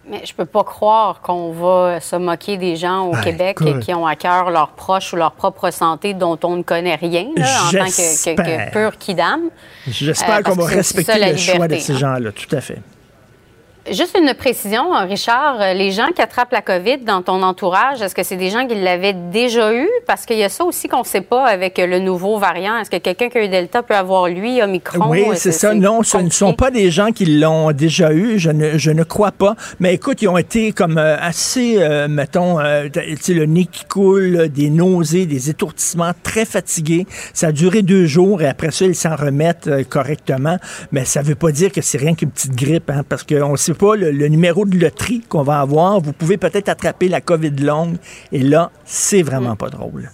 [0.09, 3.79] Mais je peux pas croire qu'on va se moquer des gens au Ah, Québec écoute.
[3.79, 7.27] qui ont à cœur leurs proches ou leur propre santé dont on ne connaît rien
[7.37, 8.71] là, en tant que, que, que J'espère.
[8.71, 9.41] pur kidam.
[9.87, 11.97] J'espère Euh, qu'on va respecter le choix de ces hein.
[11.97, 12.79] gens-là, tout à fait.
[13.91, 18.15] Juste une précision, Richard, euh, les gens qui attrapent la COVID dans ton entourage, est-ce
[18.15, 19.89] que c'est des gens qui l'avaient déjà eu?
[20.07, 22.77] Parce qu'il y a ça aussi qu'on ne sait pas avec euh, le nouveau variant.
[22.77, 25.09] Est-ce que quelqu'un qui a eu Delta peut avoir lui, Omicron?
[25.09, 25.73] Oui, c'est ça.
[25.73, 28.39] Non, ce ne sont pas des gens qui l'ont déjà eu.
[28.39, 29.57] Je ne, je ne crois pas.
[29.81, 33.65] Mais écoute, ils ont été comme euh, assez, euh, mettons, euh, tu sais, le nez
[33.65, 37.05] qui coule, des nausées, des étourdissements, très fatigués.
[37.33, 40.57] Ça a duré deux jours et après ça, ils s'en remettent euh, correctement.
[40.93, 43.51] Mais ça ne veut pas dire que c'est rien qu'une petite grippe, hein, parce qu'on
[43.51, 45.99] ne pas le, le numéro de loterie qu'on va avoir.
[45.99, 47.97] Vous pouvez peut-être attraper la COVID longue.
[48.31, 50.09] Et là, c'est vraiment pas drôle.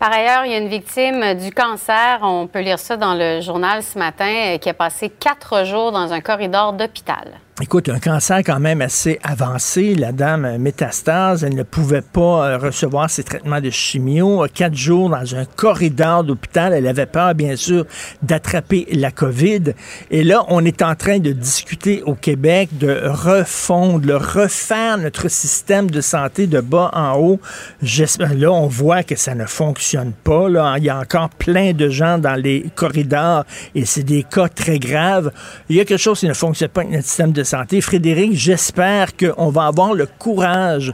[0.00, 3.42] Par ailleurs, il y a une victime du cancer, on peut lire ça dans le
[3.42, 7.38] journal ce matin, euh, qui a passé quatre jours dans un corridor d'hôpital.
[7.62, 9.94] Écoute, un cancer quand même assez avancé.
[9.94, 14.46] La dame métastase, elle ne pouvait pas euh, recevoir ses traitements de chimio.
[14.54, 16.72] Quatre jours dans un corridor d'hôpital.
[16.72, 17.84] Elle avait peur, bien sûr,
[18.22, 19.74] d'attraper la COVID.
[20.10, 25.28] Et là, on est en train de discuter au Québec de refondre, de refaire notre
[25.28, 27.40] système de santé de bas en haut.
[27.82, 30.48] Là, on voit que ça ne fonctionne pas.
[30.48, 30.76] Là.
[30.78, 33.44] Il y a encore plein de gens dans les corridors
[33.74, 35.30] et c'est des cas très graves.
[35.68, 37.49] Il y a quelque chose qui ne fonctionne pas avec notre système de santé.
[37.80, 40.92] Frédéric, j'espère qu'on va avoir le courage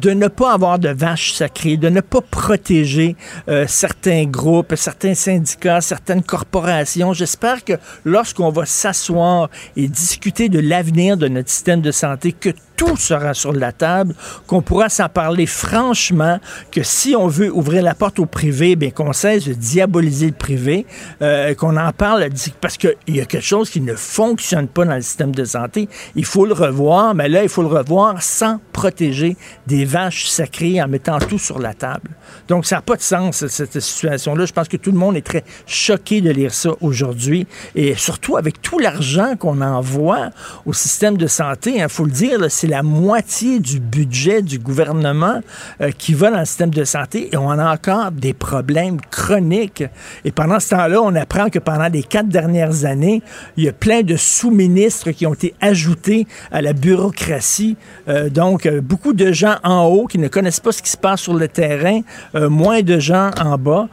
[0.00, 3.16] de ne pas avoir de vaches sacrées, de ne pas protéger
[3.48, 7.12] euh, certains groupes, certains syndicats, certaines corporations.
[7.12, 12.50] J'espère que lorsqu'on va s'asseoir et discuter de l'avenir de notre système de santé, que
[12.78, 14.14] tout sera sur la table,
[14.46, 16.38] qu'on pourra s'en parler franchement,
[16.70, 20.32] que si on veut ouvrir la porte au privé, bien qu'on cesse de diaboliser le
[20.32, 20.86] privé,
[21.20, 22.28] euh, qu'on en parle,
[22.60, 25.88] parce qu'il y a quelque chose qui ne fonctionne pas dans le système de santé.
[26.14, 30.82] Il faut le revoir, mais là, il faut le revoir sans protéger des vaches sacrées
[30.82, 32.10] en mettant tout sur la table.
[32.46, 34.44] Donc, ça n'a pas de sens, cette situation-là.
[34.44, 37.46] Je pense que tout le monde est très choqué de lire ça aujourd'hui.
[37.74, 40.30] Et surtout avec tout l'argent qu'on envoie
[40.66, 45.40] au système de santé, il faut le dire, c'est la moitié du budget du gouvernement
[45.80, 49.84] euh, qui va dans le système de santé et on a encore des problèmes chroniques.
[50.24, 53.22] Et pendant ce temps-là, on apprend que pendant les quatre dernières années,
[53.56, 57.76] il y a plein de sous-ministres qui ont été ajoutés à la bureaucratie.
[58.08, 59.77] Euh, donc, euh, beaucoup de gens en
[60.08, 62.00] qui ne connaissent pas ce qui se passe sur le terrain,
[62.34, 63.88] euh, moins de gens en bas.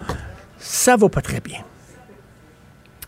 [0.60, 1.60] Ça va pas très bien.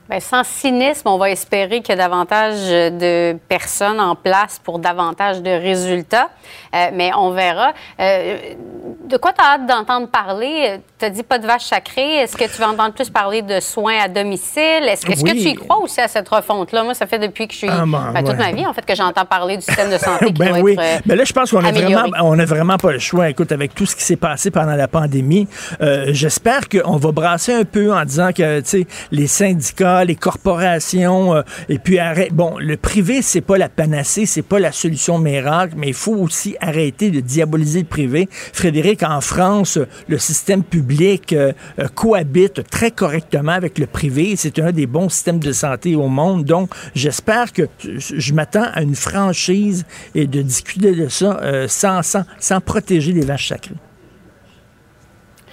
[0.10, 4.80] Bien, sans cynisme, on va espérer qu'il y a davantage de personnes en place pour
[4.80, 6.30] davantage de résultats,
[6.74, 7.72] Euh, mais on verra.
[8.00, 8.38] Euh,
[9.10, 10.80] de quoi tu as hâte d'entendre parler?
[11.00, 12.18] Tu as dit pas de vache sacrée.
[12.18, 14.84] Est-ce que tu vas entendre plus parler de soins à domicile?
[14.88, 16.84] Est-ce que, tu y crois aussi à cette refonte-là?
[16.84, 17.70] Moi, ça fait depuis que je suis.
[17.70, 18.36] Ah, ben, ben, toute ouais.
[18.38, 20.74] ma vie, en fait, que j'entends parler du système de santé qui ben doit oui.
[20.74, 20.82] être.
[20.82, 21.94] euh, Mais là, je pense qu'on a amélioré.
[22.10, 23.30] vraiment, on a vraiment pas le choix.
[23.30, 25.48] Écoute, avec tout ce qui s'est passé pendant la pandémie,
[26.08, 31.36] j'espère qu'on va brasser un peu en disant que, tu sais, les syndicats, les corporations,
[31.36, 32.34] euh, et puis arrête.
[32.34, 36.16] Bon, le privé, c'est pas la panacée, c'est pas la solution miracle, mais il faut
[36.16, 38.30] aussi arrêter de diaboliser le privé.
[38.32, 44.36] Frédéric, en France, le système public euh, euh, cohabite très correctement avec le privé.
[44.36, 46.46] C'est un des bons systèmes de santé au monde.
[46.46, 51.68] Donc, j'espère que je je m'attends à une franchise et de discuter de ça euh,
[51.68, 53.76] sans, sans, sans protéger les vaches sacrées.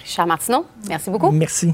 [0.03, 1.31] Richard Martineau, merci beaucoup.
[1.31, 1.73] Merci.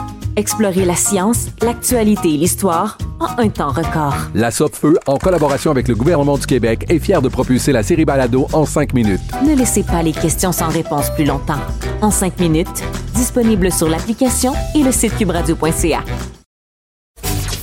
[0.35, 4.15] Explorez la science, l'actualité et l'histoire en un temps record.
[4.33, 8.05] La Feu, en collaboration avec le gouvernement du Québec, est fière de propulser la série
[8.05, 9.21] Balado en cinq minutes.
[9.45, 11.59] Ne laissez pas les questions sans réponse plus longtemps.
[12.01, 16.03] En cinq minutes, disponible sur l'application et le site cubradio.ca.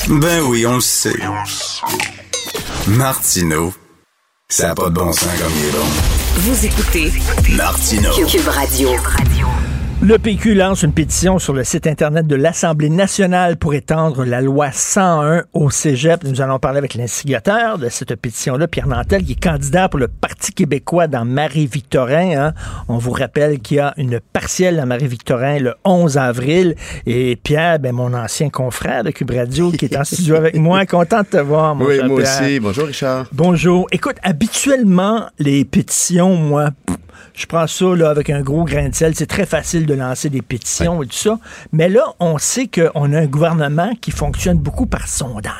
[0.08, 1.16] Ben oui, on le sait.
[2.86, 3.72] Martineau,
[4.48, 5.86] ça n'a pas de bon sens comme il est bon.
[6.36, 7.12] Vous écoutez
[7.56, 8.12] Martineau.
[8.26, 8.90] Cube Radio.
[10.00, 14.40] Le PQ lance une pétition sur le site Internet de l'Assemblée nationale pour étendre la
[14.40, 16.22] loi 101 au cégep.
[16.22, 20.06] Nous allons parler avec l'instigateur de cette pétition-là, Pierre Nantel, qui est candidat pour le
[20.06, 22.30] Parti québécois dans Marie-Victorin.
[22.38, 22.54] Hein.
[22.86, 26.76] On vous rappelle qu'il y a une partielle à Marie-Victorin le 11 avril.
[27.04, 30.86] Et Pierre, ben, mon ancien confrère de Cube Radio, qui est en studio avec moi,
[30.86, 32.40] content de te voir, mon Oui, moi Pierre.
[32.42, 32.60] aussi.
[32.60, 33.26] Bonjour, Richard.
[33.32, 33.88] Bonjour.
[33.90, 36.96] Écoute, habituellement, les pétitions, moi, pff,
[37.38, 39.14] je prends ça là, avec un gros grain de sel.
[39.14, 41.38] C'est très facile de lancer des pétitions et tout ça.
[41.72, 45.52] Mais là, on sait qu'on a un gouvernement qui fonctionne beaucoup par sondage.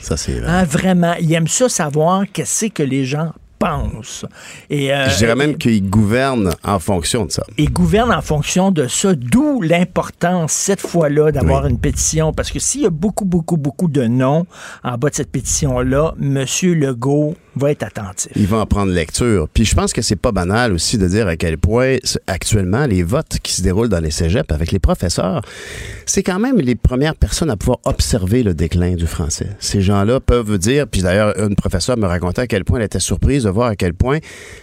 [0.00, 0.50] Ça, c'est vrai.
[0.50, 3.30] Hein, vraiment, il aime ça savoir qu'est-ce que les gens
[3.60, 4.26] pensent.
[4.68, 7.44] Et, euh, Je dirais même qu'il gouverne en fonction de ça.
[7.56, 12.58] et gouverne en fonction de ça, d'où l'importance cette fois-là d'avoir une pétition, parce que
[12.58, 14.46] s'il y a beaucoup, beaucoup, beaucoup de noms
[14.82, 16.44] en bas de cette pétition-là, M.
[16.62, 18.32] Legault va être attentif.
[18.36, 19.48] Il va en prendre lecture.
[19.52, 23.02] Puis je pense que c'est pas banal aussi de dire à quel point actuellement les
[23.02, 25.42] votes qui se déroulent dans les cégeps avec les professeurs,
[26.06, 29.48] c'est quand même les premières personnes à pouvoir observer le déclin du français.
[29.60, 33.00] Ces gens-là peuvent dire, puis d'ailleurs une professeure me racontait à quel point elle était
[33.00, 34.18] surprise de voir à quel point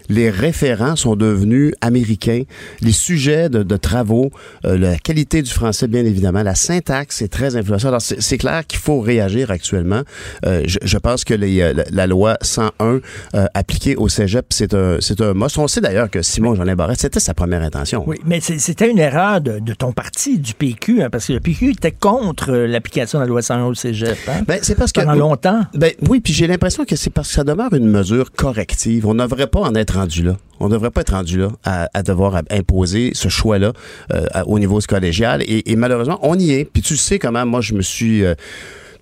[0.10, 2.44] les référents sont devenus américains,
[2.82, 4.32] les sujets de, travaux,
[4.66, 7.88] euh, la qualité du français bien évidemment, la syntaxe est très influencée.
[7.88, 10.02] Alors c'est clair qu'il faut réagir actuellement.
[10.46, 12.38] Euh, je, pense que euh, la, la loi
[12.80, 13.02] 101
[13.36, 15.58] euh, appliquée au cégep, c'est un, c'est un must.
[15.58, 18.04] On sait d'ailleurs que Simon Jolin Barrette, c'était sa première intention.
[18.08, 21.40] Oui, mais c'était une erreur de, de ton parti, du PQ, hein, parce que le
[21.40, 24.18] PQ était contre euh, l'application de la loi 101 au cégep.
[24.28, 24.42] Hein?
[24.48, 25.62] Ben, c'est parce que Pendant longtemps.
[25.74, 29.06] Ben oui, puis j'ai l'impression que c'est parce que ça demeure une mesure corrective.
[29.06, 30.38] On ne devrait pas en être rendu là.
[30.60, 33.72] On ne devrait pas être rendu là à, à devoir imposer ce choix-là
[34.14, 35.42] euh, au niveau collégial.
[35.44, 36.66] Et, et malheureusement, on y est.
[36.66, 38.36] Puis tu sais comment moi je me suis euh,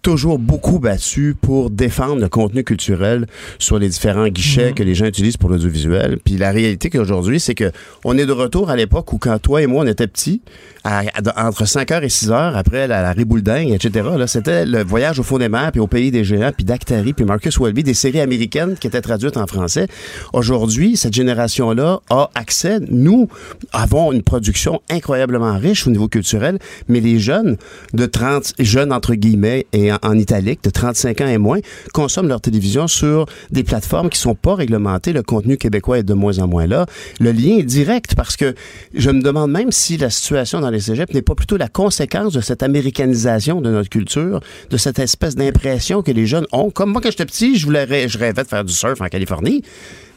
[0.08, 3.28] toujours beaucoup battu pour défendre le contenu culturel
[3.60, 6.20] sur les différents guichets que les gens utilisent pour l'audiovisuel.
[6.24, 7.74] Puis la réalité qu'aujourd'hui, c'est que
[8.06, 10.41] on est de retour à l'époque où quand toi et moi on était petits,
[10.86, 14.08] à- à- entre 5h et 6h après la, la ribouledingue, etc.
[14.17, 17.12] Là, c'était le voyage au fond des mers, puis au pays des géants, puis Dactari,
[17.12, 19.88] puis Marcus Welby, des séries américaines qui étaient traduites en français.
[20.32, 22.80] Aujourd'hui, cette génération-là a accès.
[22.89, 23.28] Nous
[23.74, 27.58] avons une production incroyablement riche au niveau culturel, mais les jeunes
[27.93, 31.60] de 30, jeunes entre guillemets et en, italique, de 35 ans et moins,
[31.93, 35.13] consomment leur télévision sur des plateformes qui sont pas réglementées.
[35.13, 36.86] Le contenu québécois est de moins en moins là.
[37.19, 38.55] Le lien est direct parce que
[38.93, 42.33] je me demande même si la situation dans les cégeps n'est pas plutôt la conséquence
[42.33, 46.69] de cette américanisation de notre culture, de cette espèce d'impression que les jeunes ont.
[46.69, 49.63] Comme moi, quand j'étais petit, je voulais, je rêvais de faire du surf en Californie.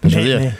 [0.03, 0.53] Je veux Mais- dire,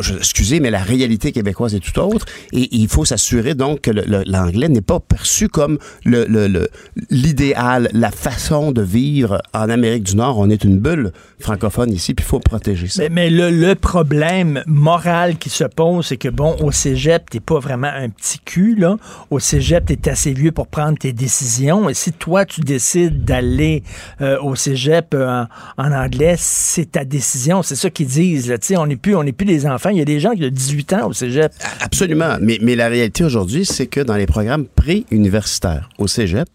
[0.00, 2.26] je- excusez, mais la réalité québécoise est tout autre.
[2.52, 6.68] Et il faut s'assurer donc que l'anglais n'est pas perçu comme le- le- le-
[7.10, 10.38] l'idéal, la façon de vivre en Amérique du Nord.
[10.38, 13.02] On est une bulle francophone ici, puis il faut protéger ça.
[13.04, 17.40] Mais, mais le, le problème moral qui se pose, c'est que, bon, au cégep, t'es
[17.40, 18.96] pas vraiment un petit cul, là.
[19.30, 21.88] Au cégep, t'es assez vieux pour prendre tes décisions.
[21.88, 23.82] Et si toi, tu décides d'aller
[24.20, 25.44] euh, au cégep euh,
[25.78, 27.62] en, en anglais, c'est ta décision.
[27.62, 28.55] C'est ça qu'ils disent, là.
[28.76, 29.14] On n'est plus,
[29.46, 29.90] des enfants.
[29.90, 31.52] Il y a des gens qui ont 18 ans au cégep.
[31.80, 32.36] Absolument.
[32.40, 36.48] Mais, la réalité aujourd'hui, c'est que dans les programmes pré-universitaires au cégep,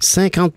[0.00, 0.54] 50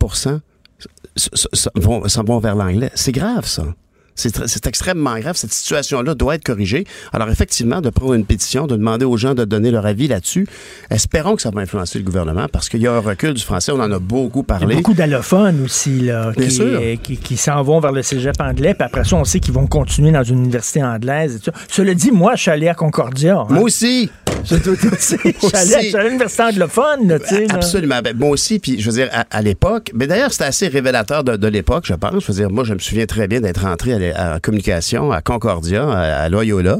[1.15, 2.91] s- s- s- vont, s'en vont vers l'anglais.
[2.95, 3.65] C'est grave, ça.
[4.15, 5.35] C'est tr- c'est extrêmement grave.
[5.35, 6.85] Cette situation-là doit être corrigée.
[7.13, 10.47] Alors, effectivement, de prendre une pétition, de demander aux gens de donner leur avis là-dessus,
[10.89, 13.71] espérons que ça va influencer le gouvernement parce qu'il y a un recul du français.
[13.71, 14.75] On en a beaucoup Il y a parlé.
[14.75, 16.65] beaucoup d'allophones aussi, là, Bien qui, sûr.
[16.65, 18.73] euh, qui, qui s'en vont vers le cégep anglais.
[18.73, 21.35] Puis après ça, on sait qu'ils vont continuer dans une université anglaise.
[21.37, 21.51] Et tout.
[21.69, 23.37] Cela dit, moi, je suis allé à Concordia.
[23.39, 23.45] hein.
[23.49, 24.09] Moi aussi.
[24.43, 24.55] Je
[24.99, 27.45] suis allé- à l'université anglophone, là, tu sais.
[27.45, 27.55] là.
[27.55, 27.99] Absolument.
[28.03, 31.23] Ben, moi aussi, puis je veux dire, à, à l'époque, mais d'ailleurs, c'était assez révélateur
[31.23, 32.23] de, de l'époque, je pense.
[32.23, 35.21] Je veux dire, moi, je me souviens très bien d'être rentré à, à communication à
[35.21, 36.77] Concordia, à, à Loyola,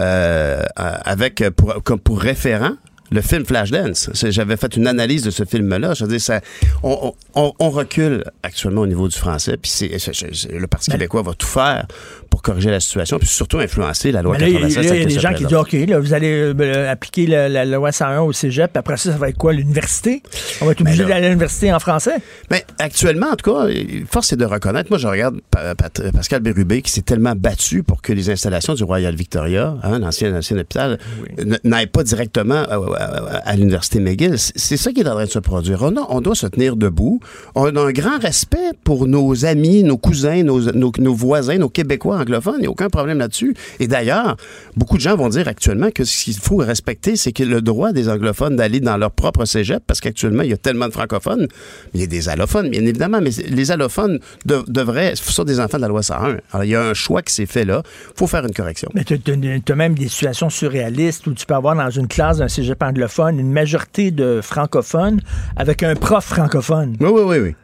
[0.00, 2.72] euh, avec, pour, comme pour référent
[3.14, 4.10] le film Flashdance.
[4.30, 5.94] J'avais fait une analyse de ce film-là.
[5.94, 6.40] Je veux dire, ça,
[6.82, 9.88] on, on- on recule actuellement au niveau du français, puis c'est,
[10.52, 11.86] le Parti québécois va tout faire
[12.30, 14.76] pour corriger la situation, puis surtout influencer la loi là, il y a- 96.
[14.76, 17.26] là, il y a avec des gens qui disent OK, là, vous allez euh, appliquer
[17.26, 20.22] la, la loi 101 au cégep, puis après ça, ça va être quoi, l'université?
[20.60, 22.16] On va être obligé Ben là- d'aller à l'université en français?
[22.50, 23.66] Mais actuellement, en tout cas,
[24.10, 24.90] force est de reconnaître.
[24.90, 25.40] Moi, je regarde
[26.12, 30.34] Pascal Bérubé qui s'est tellement battu pour que les installations du Royal Victoria, hein, l'ancien
[30.36, 30.98] ancien hôpital,
[31.38, 33.03] n- n'aillent pas directement à, à-
[33.44, 34.38] à l'université McGill.
[34.38, 35.82] C'est- ça qui est en train de se produire.
[35.82, 37.20] On, on doit se tenir debout.
[37.54, 42.56] On a un grand respect pour nos amis, nos cousins, nos, voisins, nos Québécois anglophones.
[42.58, 43.54] Il n'y a aucun problème là-dessus.
[43.80, 44.36] Et d'ailleurs,
[44.76, 48.08] beaucoup de gens vont dire actuellement que ce qu'il faut respecter, c'est le droit des
[48.08, 51.46] anglophones d'aller dans leur propre cégep, parce qu'actuellement, il y a tellement de francophones.
[51.94, 55.78] Il y a des allophones, bien évidemment, mais les allophones de- devraient, sont des enfants
[55.78, 56.36] de la loi 101.
[56.52, 57.82] Alors, il y a un choix qui s'est fait là.
[58.10, 58.88] Il faut faire une correction.
[58.94, 62.48] Mais tu as même des situations surréalistes où tu peux avoir dans une classe d'un
[62.48, 65.20] cégep anglophone une majorité de francophones
[65.56, 66.96] avec un prof francophone.
[67.00, 67.54] Oui, oui, oui, oui.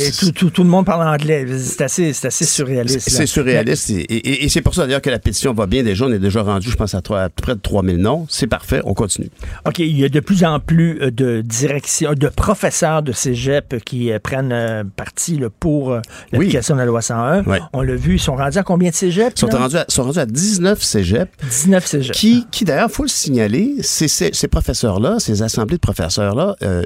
[0.00, 1.46] Et tout, tout- tout le monde parle anglais.
[1.58, 3.00] C'est assez, assez surréaliste.
[3.10, 3.90] C'est surréaliste.
[3.90, 5.82] Et, et- et c'est pour ça d'ailleurs que la pétition va bien.
[5.82, 8.26] Déjà, on est déjà rendu, je pense, à, près de 3000 noms.
[8.30, 8.80] C'est parfait.
[8.84, 9.28] On continue.
[9.66, 13.82] OK, il y a de plus en plus euh, de directions, de professeurs de cégep
[13.84, 15.98] qui euh, prennent euh, parti pour
[16.32, 17.44] l'application de la loi 101.
[17.44, 17.60] Ouais.
[17.74, 19.32] On l'a vu, ils sont rendus à combien de cégeps?
[19.36, 21.30] Ils sont rendus, à, sont rendus à 19 cégeps.
[21.50, 22.18] 19 cégeps.
[22.18, 26.82] Qui, qui d'ailleurs, faut le signaler, ces, ces professeurs-là, ces assemblées de professeurs-là, euh,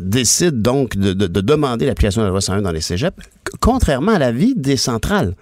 [0.00, 3.16] décident donc de, de- de demander l'application de la loi 101 dans les cégeps,
[3.60, 5.34] contrairement à l'avis des centrales,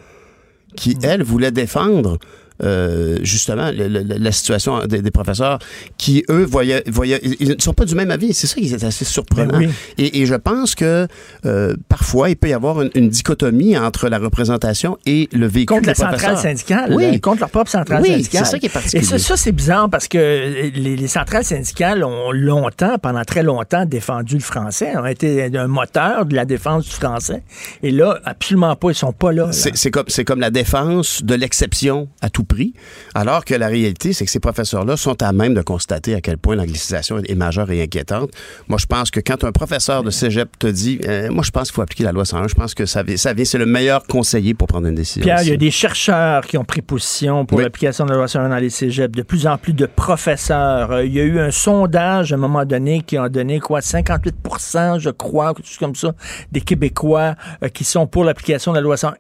[0.77, 2.19] qui, elles, voulaient défendre
[2.63, 5.59] euh, justement le- le- la situation des, des professeurs
[5.99, 7.21] qui, eux, voyaient, voyaient...
[7.41, 8.33] Ils ne sont pas du même avis.
[8.35, 9.59] C'est ça qui est assez surprenant.
[9.59, 9.71] Ben oui.
[9.99, 11.07] et, et je pense que
[11.45, 15.77] euh, parfois, il peut y avoir une, une dichotomie entre la représentation et le véhicule
[15.77, 17.05] Contre la centrale syndicale, Oui.
[17.05, 18.45] euh, contre leur propre centrale Oui, syndicale.
[18.47, 19.03] c'est ça qui est particulier.
[19.03, 23.43] Et ça, ça, c'est bizarre parce que les, les centrales syndicales ont longtemps, pendant très
[23.43, 27.43] longtemps, défendu le français, ont été un moteur de la défense du français.
[27.83, 29.47] Et là, absolument pas, ils sont pas là.
[29.47, 29.53] là.
[29.53, 32.73] C'est comme, comme la défense de l'exception à tout prix,
[33.15, 36.39] alors que la réalité, c'est que ces professeurs-là sont à même de constater à quel
[36.39, 38.31] point l'anglicisation est majeure et inquiétante.
[38.69, 41.69] Moi, je pense que quand un professeur de cégep te dit, euh, moi, je pense
[41.69, 43.67] qu'il faut appliquer la loi 101, je pense que ça, vient- ça vient, c'est le
[43.67, 45.23] meilleur conseiller pour prendre une décision.
[45.23, 47.65] Pierre, il y a des chercheurs qui ont pris position pour Oui.
[47.65, 50.93] l'application de la loi 101 dans les cégeps, de plus en plus de professeurs.
[50.93, 53.81] Euh, Il y a eu un sondage à un moment donné qui a donné quoi,
[53.81, 56.15] 58% je crois, quelque chose comme ça,
[56.53, 59.15] des Québécois euh, qui sont pour l'application de la loi 101.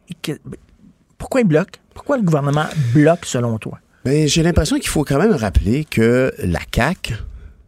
[1.26, 1.80] Pourquoi ils bloquent?
[1.92, 3.80] Pourquoi le gouvernement bloque selon toi?
[4.04, 7.14] Ben, j'ai l'impression qu'il faut quand même rappeler que la CAQ,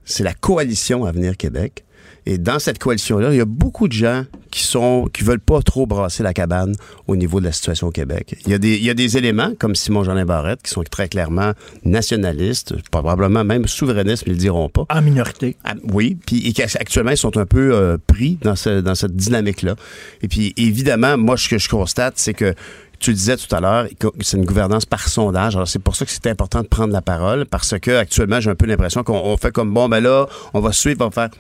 [0.05, 1.85] c'est la coalition Avenir Québec.
[2.25, 5.61] Et dans cette coalition-là, il y a beaucoup de gens qui sont qui veulent pas
[5.63, 6.75] trop brasser la cabane
[7.09, 8.37] au niveau de la situation au Québec.
[8.47, 10.85] Il y a des, il y a des éléments comme Simon Jeanin Barrette qui sont
[10.85, 11.53] très clairement
[11.85, 14.85] nationalistes, probablement même souverainistes, mais ils le diront pas.
[14.91, 15.57] En minorité.
[15.65, 19.17] Ah, oui, puis et qu'actuellement, ils sont un peu euh, pris dans, ce- dans cette
[19.17, 19.75] dynamique-là.
[20.23, 22.55] Et puis, évidemment, moi, ce que je constate, c'est que
[22.99, 25.57] tu le disais tout à l'heure, que c'est une gouvernance par sondage.
[25.57, 28.51] Alors, c'est pour ça que c'est important de prendre la parole, parce que actuellement, j'ai
[28.51, 31.29] un peu l'impression qu'on on fait comme, bon, ben là, on va suivre, on va
[31.29, 31.31] faire...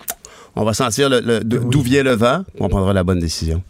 [0.56, 1.08] On va sentir
[1.44, 3.62] d'où vient le vent, on prendra la bonne décision.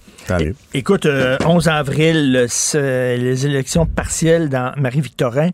[0.74, 5.50] Écoute, euh, 11 avril, le- les élections partielles dans Marie-Victorin.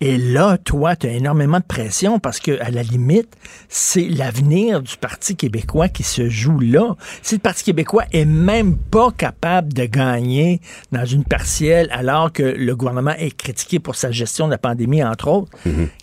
[0.00, 3.28] Et là, toi, tu as énormément de pression parce que, à la limite,
[3.68, 6.96] c'est l'avenir du Parti québécois qui se joue là.
[7.22, 10.60] Si le Parti québécois est même pas capable de gagner
[10.92, 15.02] dans une partielle alors que le gouvernement est critiqué pour sa gestion de la pandémie,
[15.02, 15.50] entre autres,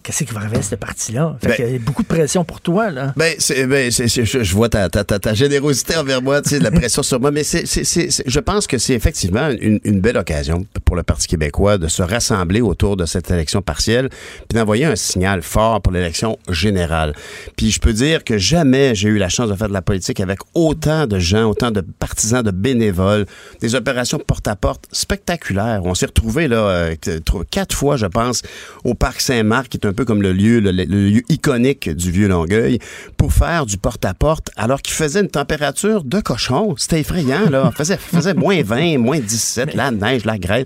[0.03, 1.37] qu'est-ce qui va arriver à ce parti-là?
[1.41, 3.13] Fait Ben- qu'il y a beaucoup de pression pour toi, là.
[3.17, 3.33] Ben,
[3.67, 7.03] ben, je, je vois ta, ta, ta, ta générosité envers moi, tu sais, la pression
[7.03, 7.65] sur moi, mais c'est-
[8.25, 12.61] je pense que c'est effectivement une, belle occasion pour le Parti québécois de se rassembler
[12.61, 14.09] autour de cette élection partielle,
[14.47, 17.13] puis d'envoyer un signal fort pour l'élection générale.
[17.55, 20.19] Puis je peux dire que jamais j'ai eu la chance de faire de la politique
[20.19, 23.25] avec autant de gens, autant de partisans, de bénévoles,
[23.61, 25.81] des opérations porte-à-porte spectaculaires.
[25.83, 26.95] On s'est retrouvés là euh,
[27.49, 28.41] quatre fois, je pense,
[28.83, 32.11] au parc Saint-Marc, qui est un peu comme le lieu, le, le lieu iconique du
[32.11, 32.79] vieux Longueuil,
[33.17, 36.75] pour faire du porte-à-porte, alors qu'il faisait une température de cochon.
[36.77, 37.69] C'était effrayant là.
[37.71, 40.65] Il faisait, faisait moins 20, moins 17, la neige, la grêle.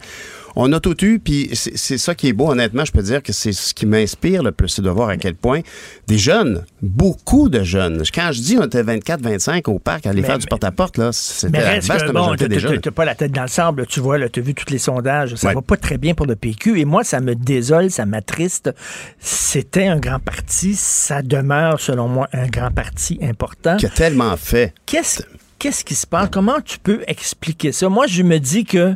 [0.56, 3.32] On a tout eu, puis c'est ça qui est beau, honnêtement, je peux dire que
[3.32, 5.62] c'est ce qui m'inspire le plus, c'est de voir à quel point
[6.08, 10.10] des jeunes, beaucoup de jeunes, quand je dis on était 24, 25 au parc à
[10.10, 12.82] aller Mais- faire du porte-à-porte, là, c'était Mais la vaste que, bon, majorité des jeunes.
[12.82, 15.36] t'as pas la tête dans le sable, tu vois, tu as vu tous les sondages,
[15.36, 15.54] ça Ouais.
[15.54, 18.72] va pas très bien pour le PQ, et moi, ça me désole, ça m'attriste.
[19.20, 23.78] C'était un grand parti, ça demeure, selon moi, un grand parti important.
[23.78, 24.74] Qui a tellement fait.
[24.88, 25.22] Qu'est-ce
[25.60, 26.30] qu'est-ce qui se passe?
[26.32, 27.90] Comment tu peux expliquer ça?
[27.90, 28.96] Moi, je me dis que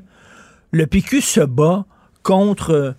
[0.71, 1.85] le PQ se bat
[2.23, 2.95] contre,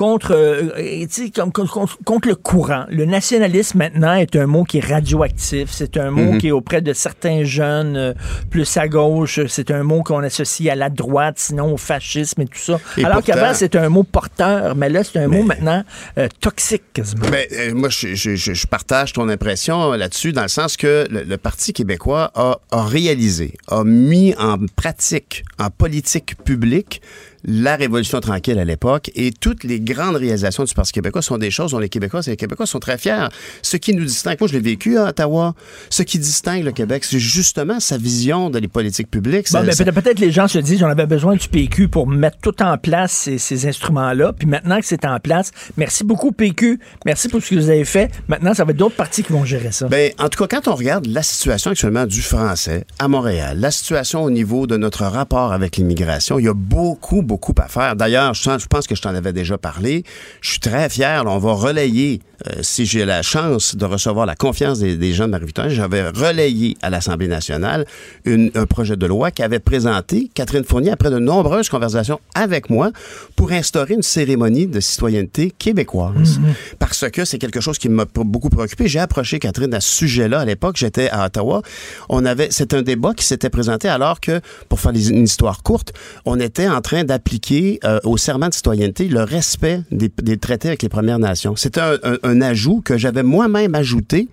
[0.00, 1.06] contre, euh,
[1.44, 2.86] contre, contre le courant.
[2.88, 5.68] Le nationalisme maintenant est un mot qui est radioactif.
[5.70, 6.38] C'est un mot Mhm.
[6.38, 8.14] qui est auprès de certains jeunes euh,
[8.48, 9.40] plus à gauche.
[9.48, 12.80] C'est un mot qu'on associe à la droite, sinon au fascisme et tout ça.
[12.96, 15.84] Et Alors qu'avant, c'était un mot porteur, mais là, c'est un mot maintenant
[16.16, 17.26] euh, toxique quasiment.
[17.74, 21.36] Moi, je, je- je- je partage ton impression là-dessus, dans le sens que le, le
[21.36, 27.02] Parti québécois a, a réalisé, a mis en pratique, en politique publique,
[27.44, 31.50] la Révolution tranquille à l'époque et toutes les grandes réalisations du Parti québécois sont des
[31.50, 33.28] choses dont les Québécois et les Québécois sont très fiers.
[33.62, 35.54] Ce qui nous distingue, moi je l'ai vécu à Ottawa,
[35.88, 39.50] ce qui distingue le Québec, c'est justement sa vision de les politiques publiques.
[39.52, 42.38] Bon, ben, ça- peut-être les gens se disent on avait besoin du PQ pour mettre
[42.42, 44.32] tout en place ces, ces instruments-là.
[44.32, 46.78] Puis maintenant que c'est en place, merci beaucoup PQ.
[47.06, 48.10] Merci pour ce que vous avez fait.
[48.28, 49.88] Maintenant, ça va être d'autres partis qui vont gérer ça.
[49.88, 53.70] Ben, en tout cas, quand on regarde la situation actuellement du français à Montréal, la
[53.70, 57.94] situation au niveau de notre rapport avec l'immigration, il y a beaucoup, beaucoup à faire.
[57.94, 60.02] D'ailleurs, je, pense que je t'en avais déjà parlé.
[60.40, 61.22] Je suis très fier.
[61.22, 65.12] là, on va relayer, euh, si j'ai la chance de recevoir la confiance des, des
[65.12, 67.84] gens de Marie-Victorin, j'avais relayé à l'Assemblée nationale
[68.24, 72.90] une- un projet de loi qu'avait présenté Catherine Fournier après de nombreuses conversations avec moi
[73.36, 76.40] pour instaurer une cérémonie de citoyenneté québécoise.
[76.80, 78.88] Parce que c'est quelque chose qui m'a beaucoup préoccupé.
[78.88, 80.76] J'ai approché Catherine à ce sujet-là à l'époque.
[80.78, 81.62] J'étais à Ottawa.
[82.08, 85.92] On avait, c'est un débat qui s'était présenté alors que, pour faire une histoire courte,
[86.24, 90.68] on était en train d'appliquer euh, au serment de citoyenneté le respect des, des traités
[90.68, 91.54] avec les Premières Nations.
[91.56, 94.28] C'était un, un- un ajout que j'avais moi-même ajouté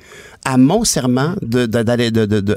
[0.47, 2.09] à mon serment d'aller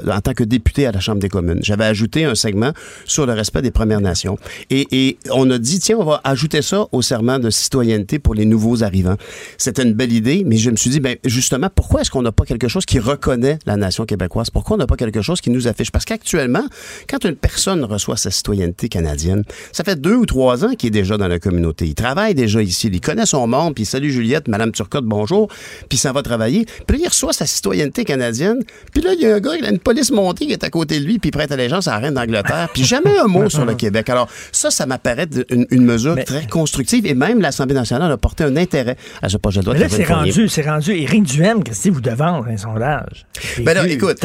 [0.09, 1.59] en tant que député à la Chambre des communes.
[1.61, 2.71] J'avais ajouté un segment
[3.03, 4.37] sur le respect des Premières Nations.
[4.69, 8.45] Et, on a dit, tiens, on va ajouter ça au serment de citoyenneté pour les
[8.45, 9.17] nouveaux arrivants.
[9.57, 12.31] C'était une belle idée, mais je me suis dit, ben, justement, pourquoi est-ce qu'on n'a
[12.31, 14.49] pas quelque chose qui reconnaît la nation québécoise?
[14.49, 15.91] Pourquoi on n'a pas quelque chose qui nous affiche?
[15.91, 16.63] Parce qu'actuellement,
[17.09, 20.91] quand une personne reçoit sa citoyenneté canadienne, ça fait deux ou trois ans qu'il est
[20.91, 21.87] déjà dans la communauté.
[21.87, 25.49] Il travaille déjà ici, il connaît son monde, puis salut Juliette, Madame Turcotte, bonjour,
[25.89, 26.65] puis ça va travailler.
[26.87, 28.59] Puis il reçoit sa citoyenneté canadienne,
[28.93, 30.69] puis là, il y a un gars, il a une police montée qui est à
[30.69, 33.49] côté de lui, puis il prête allégeance à la reine d'Angleterre, puis jamais un mot
[33.49, 34.09] sur le Québec.
[34.09, 38.43] Alors, ça, ça m'apparaît une, une mesure très constructive, et même l'Assemblée nationale a porté
[38.43, 39.73] un intérêt à ce projet de loi.
[39.75, 40.91] Mais là, c'est rendu, c'est rendu.
[40.91, 43.25] Éric Duhem, qu'est-ce que vous devant un sondage?
[43.59, 44.17] Ben là, écoute,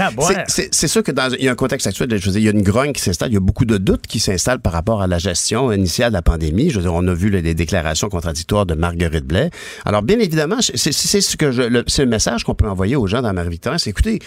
[0.49, 2.49] c'est- sûr que dans il y a un contexte actuel, je veux dire, il y
[2.49, 5.03] a une grogne qui s'installe, il y a beaucoup de doutes qui s'installent par rapport
[5.03, 6.71] à la gestion initiale de la pandémie.
[6.71, 9.51] Je veux dire, on a vu les, les déclarations contradictoires de Marguerite Blais.
[9.85, 11.51] Alors, bien évidemment, c'est ce que
[11.87, 13.33] c'est le message qu'on peut envoyer aux gens dans
[13.87, 14.19] Écoutez,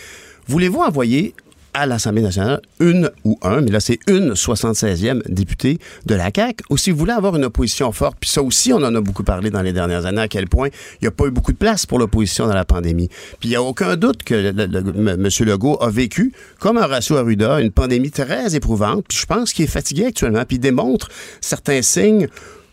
[0.47, 1.33] voulez-vous envoyer
[1.73, 6.63] à l'Assemblée nationale une ou un, mais là c'est une 76e députée de la CAQ,
[6.69, 9.23] ou si vous voulez avoir une opposition forte, puis ça aussi on en a beaucoup
[9.23, 11.57] parlé dans les dernières années, à quel point il n'y a pas eu beaucoup de
[11.57, 13.07] place pour l'opposition dans la pandémie.
[13.39, 15.29] Puis il n'y a aucun doute que M.
[15.47, 19.69] Legault a vécu, comme Horacio Arruda, une pandémie très éprouvante, puis je pense qu'il est
[19.69, 21.09] fatigué actuellement, puis il démontre
[21.39, 22.27] certains signes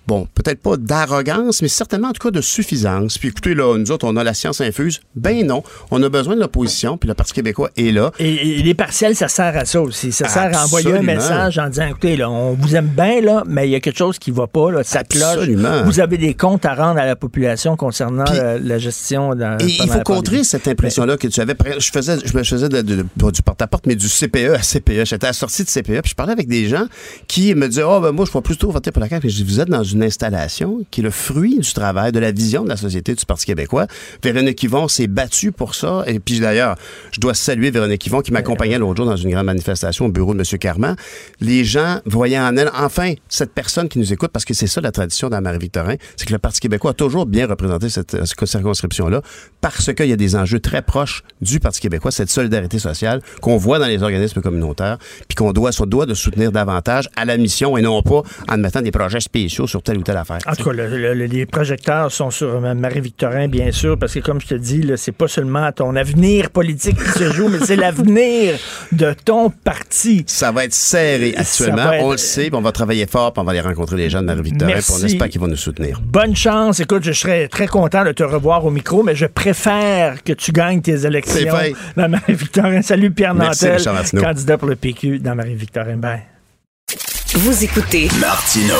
[0.07, 3.18] Bon, peut-être pas d'arrogance, mais certainement en tout cas de suffisance.
[3.18, 5.00] Puis écoutez, là, nous autres, on a la science infuse.
[5.14, 8.12] Ben non, on a besoin de l'opposition, puis le Parti québécois est là.
[8.18, 10.12] Et, et les partiels, ça sert à ça aussi.
[10.12, 13.42] Ça sert à envoyer un message en disant, écoutez, là, on vous aime bien, là,
[13.46, 15.22] mais il y a quelque chose qui va pas, là, ça cloche.
[15.24, 15.82] Absolument.
[15.84, 19.34] Vous avez des comptes à rendre à la population concernant la, la gestion.
[19.34, 21.54] Dans, Et il faut contrer cette impression-là que tu avais.
[21.78, 25.04] Je faisais, je me faisais de- de- de- du porte-à-porte, mais du CPE à CPE.
[25.04, 26.86] J'étais à la sortie de CPE, puis je parlais avec des gens
[27.26, 29.20] qui me disaient, oh, ben, moi, je vais plutôt voter pour la CAQ.
[29.20, 32.18] Puis je dis, vous êtes dans une installation qui est le fruit du travail, de
[32.18, 33.86] la vision de la société du Parti québécois.
[34.22, 36.05] Véronique Yvon s'est battue pour ça.
[36.07, 36.76] Et puis d'ailleurs,
[37.12, 40.34] je dois saluer Véronique Yvon qui m'accompagnait l'autre jour dans une grande manifestation au bureau
[40.34, 40.59] de M.
[40.59, 40.97] Carman.
[41.40, 44.80] Les gens voyaient en elle, enfin, cette personne qui nous écoute, parce que c'est ça
[44.80, 49.22] la tradition dans Marie-Victorin, c'est que le Parti québécois a toujours bien représenté cette circonscription-là,
[49.61, 53.57] parce qu'il y a des enjeux très proches du Parti québécois, cette solidarité sociale qu'on
[53.57, 57.76] voit dans les organismes communautaires, puis qu'on doit, doit de soutenir davantage à la mission
[57.76, 60.39] et non pas en mettant des projets spéciaux sur telle ou telle affaire.
[60.47, 64.12] En tout cas, le- le- le- les projecteurs sont sur euh, Marie-Victorin, bien sûr, parce
[64.14, 67.59] que, comme je te dis, c'est pas seulement ton avenir politique qui se joue, mais
[67.64, 68.59] c'est l'avenir
[68.93, 70.24] de ton parti.
[70.26, 71.93] Ça va être serré actuellement.
[71.93, 74.20] être- On le sait, on va travailler fort, puis on va aller rencontrer les gens
[74.20, 76.01] de Marie-Victorin, puis on espère qu'ils vont nous soutenir.
[76.05, 76.80] Bonne chance.
[76.80, 80.51] Écoute, je serais très content de te revoir au micro, mais je préfère que tu
[80.53, 81.53] gagnes tes élections
[81.97, 82.82] dans Marie-Victorin.
[82.82, 85.97] Salut Pierre Merci, Nantel, candidat pour le PQ dans Marie-Victorin.
[85.97, 86.22] Bye.
[87.34, 88.74] Vous écoutez Martino.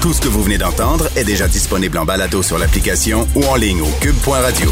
[0.00, 3.56] Tout ce que vous venez d'entendre est déjà disponible en balado sur l'application ou en
[3.56, 4.70] ligne au cube.radio.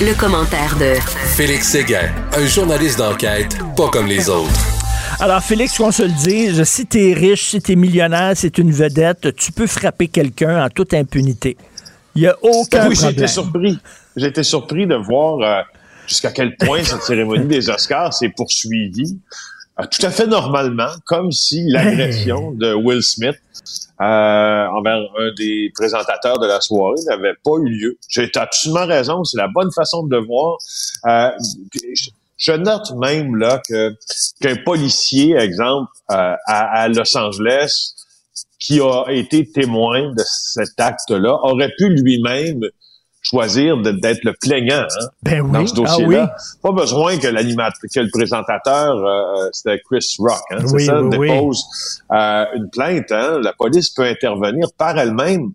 [0.00, 0.94] le, le commentaire de
[1.34, 4.50] Félix Séguin, un journaliste d'enquête pas comme les autres.
[5.20, 8.72] Alors, Félix, qu'on se le dise, si t'es riche, si t'es millionnaire, si t'es une
[8.72, 11.56] vedette, tu peux frapper quelqu'un en toute impunité.
[12.14, 13.10] Il n'y a aucun oui, j'ai problème.
[13.24, 13.78] été surpris.
[14.16, 15.62] J'ai été surpris de voir euh,
[16.06, 19.18] jusqu'à quel point cette cérémonie des Oscars s'est poursuivie.
[19.90, 23.36] Tout à fait normalement, comme si l'agression de Will Smith
[24.00, 27.98] euh, envers un des présentateurs de la soirée n'avait pas eu lieu.
[28.08, 30.56] J'ai absolument raison, c'est la bonne façon de le voir.
[31.06, 31.30] Euh,
[32.36, 33.94] je note même là que
[34.40, 37.94] qu'un policier, exemple, euh, à, à Los Angeles,
[38.58, 42.62] qui a été témoin de cet acte-là, aurait pu lui-même
[43.22, 46.34] choisir d'être le plaignant hein, ben dans ce dossier-là.
[46.36, 50.86] Ah Pas besoin que l'animateur, que le présentateur, euh, c'était Chris Rock, hein, Oui, c'est
[50.86, 51.28] ça, oui, oui.
[51.28, 51.64] dépose
[52.12, 53.10] euh, une plainte.
[53.12, 55.52] Hein, la police peut intervenir par elle-même.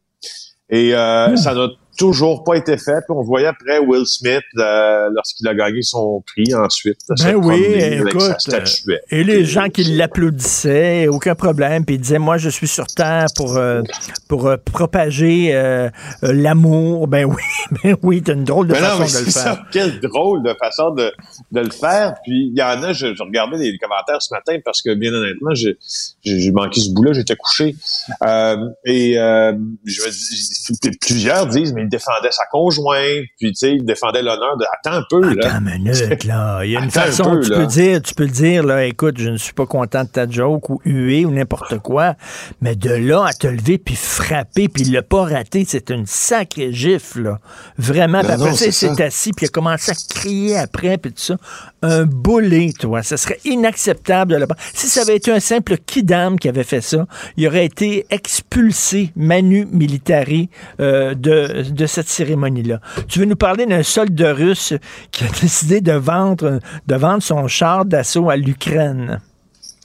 [0.70, 1.38] Et euh, Hmm.
[1.38, 1.68] ça n'a
[1.98, 3.02] toujours pas été fait.
[3.08, 7.00] Puis on voyait après Will Smith euh, lorsqu'il a gagné son prix ensuite.
[7.24, 9.04] Ben oui, avec sa statuette.
[9.10, 13.28] Et les gens qui l'applaudissaient, aucun problème, puis ils disaient moi je suis sur terre
[13.36, 13.82] pour euh,
[14.28, 15.90] pour euh, propager euh,
[16.24, 17.08] euh, l'amour.
[17.08, 17.42] Ben oui,
[17.84, 19.44] ben oui, t'as une drôle de Mais non, façon mais de le faire.
[19.44, 21.12] ça, quelle drôle de façon de,
[21.52, 22.16] de le faire.
[22.24, 25.14] Puis il y en a, je, je regardais les commentaires ce matin parce que bien
[25.14, 25.78] honnêtement, j'ai
[26.24, 27.76] j'ai- manqué ce bout-là, j'étais couché.
[28.24, 29.54] Euh, et euh,
[29.86, 33.86] je me dis, puis plusieurs disent, mais il défendait sa conjointe, puis tu sais, il
[33.86, 34.66] défendait l'honneur de.
[34.74, 35.48] Attends un peu, là.
[35.48, 36.62] Attends une minute, là.
[36.64, 37.58] Il y a une un façon, peu, tu là.
[37.58, 40.30] peux dire, tu peux le dire, là, écoute, je ne suis pas content de ta
[40.30, 42.16] joke ou huer ou n'importe quoi,
[42.62, 46.72] mais de là à te lever puis frapper puis l'a pas raté, c'est une sacrée
[46.74, 47.40] gifle, là.
[47.78, 48.22] Vraiment.
[48.22, 51.38] Ben après c'est s'est assis puis il a commencé à crier après puis tout ça.
[51.82, 53.04] Un boulet, toi.
[53.04, 56.82] Ça serait inacceptable de le Si ça avait été un simple kidam qui avait fait
[56.82, 57.06] ça,
[57.38, 62.82] il aurait été expulsé manu militari euh, de, de cette cérémonie-là.
[63.08, 64.74] Tu veux nous parler d'un soldat russe
[65.12, 69.22] qui a décidé de vendre, de vendre son char d'assaut à l'Ukraine?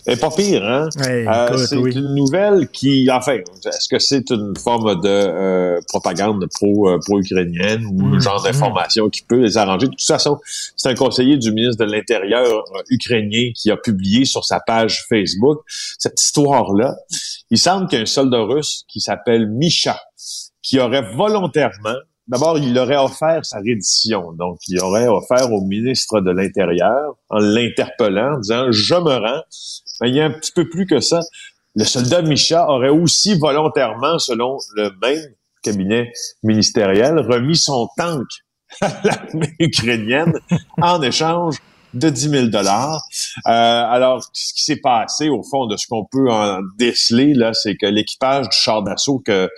[0.05, 0.89] Et pas pire, hein?
[0.99, 1.93] Euh, c'est oui.
[1.95, 7.87] une nouvelle qui, enfin, est-ce que c'est une forme de euh, propagande pro, euh, pro-ukrainienne
[7.87, 9.87] ou Mm, un genre d'information qui peut les arranger?
[9.87, 10.41] De toute façon,
[10.77, 15.61] c'est un conseiller du ministre de l'Intérieur ukrainien qui a publié sur sa page Facebook
[15.99, 16.97] cette histoire-là.
[17.51, 20.01] Il semble qu'il y a un soldat russe qui s'appelle Misha,
[20.63, 21.97] qui aurait volontairement
[22.29, 24.33] D'abord, il aurait offert sa reddition.
[24.33, 29.43] Donc, il aurait offert au ministre de l'Intérieur en l'interpellant, en disant «Je me rends».
[30.01, 31.21] Mais il y a un petit peu plus que ça.
[31.75, 38.27] Le soldat Micha aurait aussi volontairement, selon le même cabinet ministériel, remis son tank
[38.81, 40.33] à l'armée ukrainienne
[40.81, 41.57] en échange
[41.95, 43.03] de 10 000 dollars.
[43.47, 47.53] Euh, alors, ce qui s'est passé, au fond, de ce qu'on peut en déceler, là,
[47.53, 49.51] c'est que l'équipage du char d'assaut que,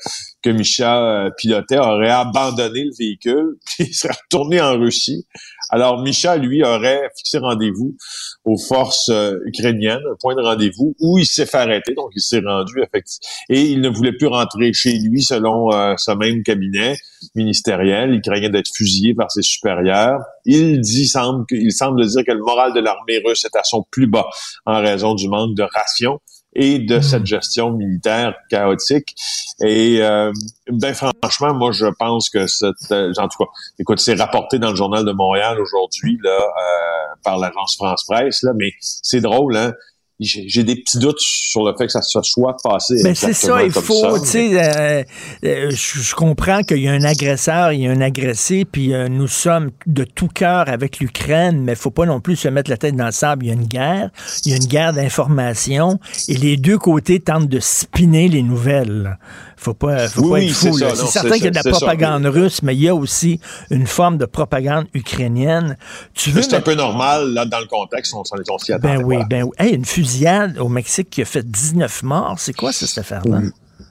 [0.45, 5.27] que Micha euh, pilotait aurait abandonné le véhicule, puis il serait retourné en Russie.
[5.71, 7.97] Alors, Micha, lui, aurait fixé rendez-vous
[8.45, 12.21] aux forces euh, ukrainiennes, un point de rendez-vous, où il s'est fait arrêter, donc il
[12.21, 13.29] s'est rendu, effectivement.
[13.49, 16.97] Et il ne voulait plus rentrer chez lui, selon euh, ce même cabinet
[17.35, 18.13] ministériel.
[18.13, 20.21] Il craignait d'être fusillé par ses supérieurs.
[20.45, 24.07] Il dit, semble, semble dire que le moral de l'armée russe est à son plus
[24.07, 24.27] bas
[24.67, 26.21] en raison du manque de rations
[26.55, 29.15] et de cette gestion militaire chaotique.
[29.61, 30.33] Et euh,
[30.69, 34.71] ben franchement, moi je pense que cette, euh, en tout cas, écoute, c'est rapporté dans
[34.71, 39.57] le journal de Montréal aujourd'hui là euh, par l'agence France Presse là, mais c'est drôle
[39.57, 39.73] hein.
[40.21, 42.95] J'ai des petits doutes sur le fait que ça se soit passé.
[43.03, 45.03] Mais c'est exactement ça, il faut, tu sais, euh,
[45.45, 48.95] euh, je je comprends qu'il y a un agresseur, il y a un agressé, puis
[48.95, 52.47] euh, nous sommes de tout cœur avec l'Ukraine, mais il faut pas non plus se
[52.47, 53.45] mettre la tête dans le sable.
[53.45, 54.11] Il y a une guerre,
[54.45, 55.99] il y a une guerre d'information,
[56.29, 59.19] et les deux côtés tentent de spinner les nouvelles.
[59.57, 60.79] Faut pas, faut Oui, pas oui, être fou.
[60.79, 61.71] C'est certain qu'il y a de la ça.
[61.71, 63.41] propagande russe, mais il y a aussi
[63.71, 65.77] une forme de propagande ukrainienne.
[66.15, 69.03] Tu veux Mais C'est un peu normal là dans le contexte, on, s'en- attendait Ben
[69.05, 69.51] oui, ben oui.
[69.59, 73.41] Hey, une fusillade au Mexique qui a fait 19 morts, c'est quoi ça, cette affaire-là?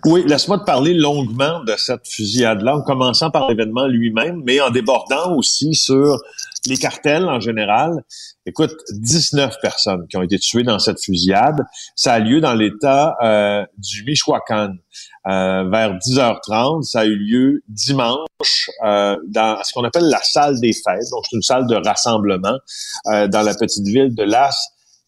[0.06, 4.70] Oui, laisse-moi te parler longuement de cette fusillade-là, en commençant par l'événement lui-même, mais en
[4.70, 6.18] débordant aussi sur
[6.68, 8.04] les cartels en général.
[8.46, 11.64] Écoute, 19 personnes qui ont été tuées dans cette fusillade.
[11.96, 14.78] Ça a lieu dans l'État euh, du Michoacán.
[15.28, 20.60] Euh, vers 10h30, ça a eu lieu dimanche euh, dans ce qu'on appelle la salle
[20.60, 21.10] des fêtes.
[21.12, 22.58] Donc, c'est une salle de rassemblement
[23.08, 24.58] euh, dans la petite ville de Las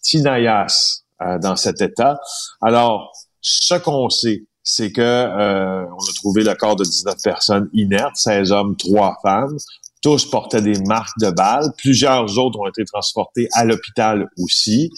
[0.02, 2.18] Tinayas, euh, dans cet État.
[2.62, 3.12] Alors,
[3.42, 8.16] ce qu'on sait, c'est que euh, on a trouvé le corps de 19 personnes inertes,
[8.16, 9.58] 16 hommes, 3 femmes.
[10.06, 11.72] Tous portaient des marques de balles.
[11.80, 14.92] Plusieurs autres ont été transportés à l'hôpital aussi.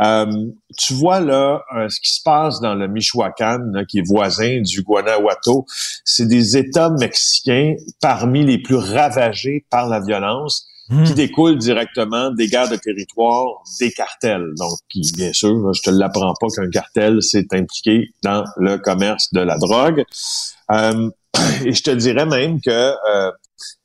[0.00, 0.26] Euh,
[0.78, 4.60] tu vois là euh, ce qui se passe dans le Michoacán, là, qui est voisin
[4.60, 5.66] du Guanajuato.
[6.04, 10.68] C'est des États mexicains parmi les plus ravagés par la violence
[11.04, 14.52] qui découlent directement des guerres de territoire des cartels.
[14.56, 19.32] Donc, qui, bien sûr, je te l'apprends pas qu'un cartel s'est impliqué dans le commerce
[19.32, 20.04] de la drogue.
[20.70, 21.10] Euh,
[21.64, 23.32] et je te dirais même que euh,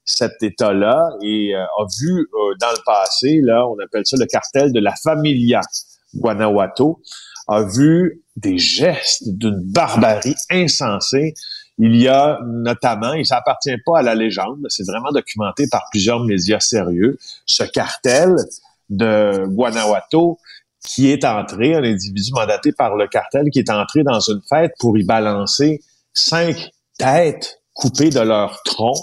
[0.03, 4.25] cet État-là et, euh, a vu euh, dans le passé, là, on appelle ça le
[4.25, 5.61] cartel de la familia
[6.15, 7.01] Guanajuato,
[7.47, 11.33] a vu des gestes d'une barbarie insensée.
[11.77, 15.85] Il y a notamment, et ça appartient pas à la légende, c'est vraiment documenté par
[15.91, 18.35] plusieurs médias sérieux, ce cartel
[18.89, 20.39] de Guanajuato
[20.83, 24.71] qui est entré, un individu mandaté par le cartel, qui est entré dans une fête
[24.79, 25.81] pour y balancer
[26.13, 28.95] cinq têtes coupées de leur tronc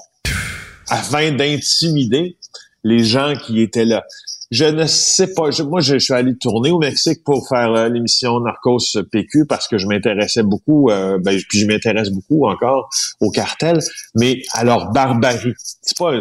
[0.89, 2.37] afin d'intimider
[2.85, 4.05] les gens qui étaient là.
[4.53, 5.51] Je ne sais pas.
[5.65, 8.79] moi, je, suis allé tourner au Mexique pour faire euh, l'émission Narcos
[9.11, 12.89] PQ parce que je m'intéressais beaucoup, euh, ben, puis je m'intéresse beaucoup encore
[13.21, 13.81] au cartel,
[14.15, 15.55] mais à leur barbarie.
[15.83, 16.21] C'est pas,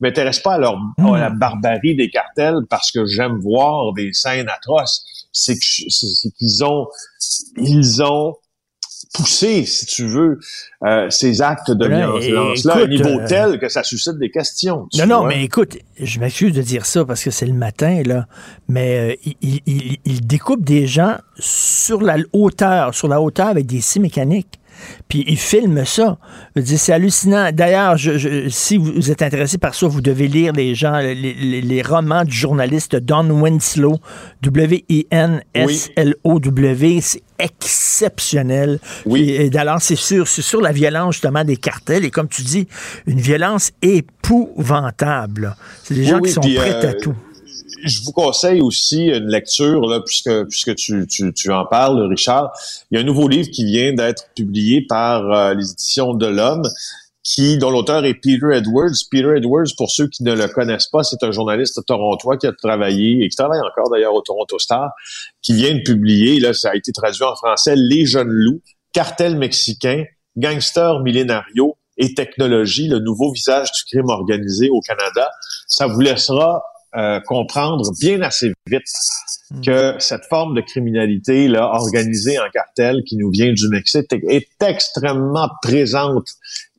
[0.00, 4.48] m'intéresse pas à leur à la barbarie des cartels parce que j'aime voir des scènes
[4.48, 5.04] atroces.
[5.32, 6.86] C'est qu'ils ont,
[7.58, 8.36] ils ont
[9.16, 10.38] pousser, si tu veux,
[10.84, 14.86] euh, ces actes de violence-là à un niveau euh, tel que ça suscite des questions.
[14.98, 18.26] Non, non, mais écoute, je m'excuse de dire ça parce que c'est le matin, là,
[18.68, 23.66] mais euh, il, il, il, découpe des gens sur la hauteur, sur la hauteur avec
[23.66, 24.60] des scies mécaniques.
[25.08, 26.18] Puis il filme ça.
[26.64, 27.50] C'est hallucinant.
[27.52, 31.82] D'ailleurs, je, si vous êtes intéressé par ça, vous devez lire les gens, les, les,
[31.82, 33.98] romans du journaliste Don Winslow,
[34.42, 35.40] W-I-N-S-L-O-W.
[37.00, 38.80] C'est exceptionnel.
[39.04, 39.30] Oui.
[39.30, 42.04] Et, d'ailleurs, c'est sûr, c'est sur la violence justement des cartels.
[42.04, 42.66] Et comme tu dis,
[43.06, 45.56] une violence épouvantable.
[45.82, 47.14] C'est des gens qui sont prêts à euh, tout
[47.86, 52.52] je vous conseille aussi une lecture, là, puisque, puisque tu, tu, tu, en parles, Richard.
[52.90, 56.26] Il y a un nouveau livre qui vient d'être publié par euh, les éditions de
[56.26, 56.62] l'Homme,
[57.22, 58.94] qui, dont l'auteur est Peter Edwards.
[59.10, 62.52] Peter Edwards, pour ceux qui ne le connaissent pas, c'est un journaliste torontois qui a
[62.52, 64.90] travaillé et qui travaille encore d'ailleurs au Toronto Star,
[65.42, 68.60] qui vient de publier, là, ça a été traduit en français, Les jeunes loups,
[68.92, 70.04] cartel mexicain,
[70.36, 75.30] gangsters millénario et technologie, le nouveau visage du crime organisé au Canada.
[75.66, 76.62] Ça vous laissera
[76.94, 78.82] euh, comprendre bien assez vite
[79.50, 79.60] hmm.
[79.60, 84.48] que cette forme de criminalité là organisée en cartel qui nous vient du Mexique est
[84.62, 86.28] extrêmement présente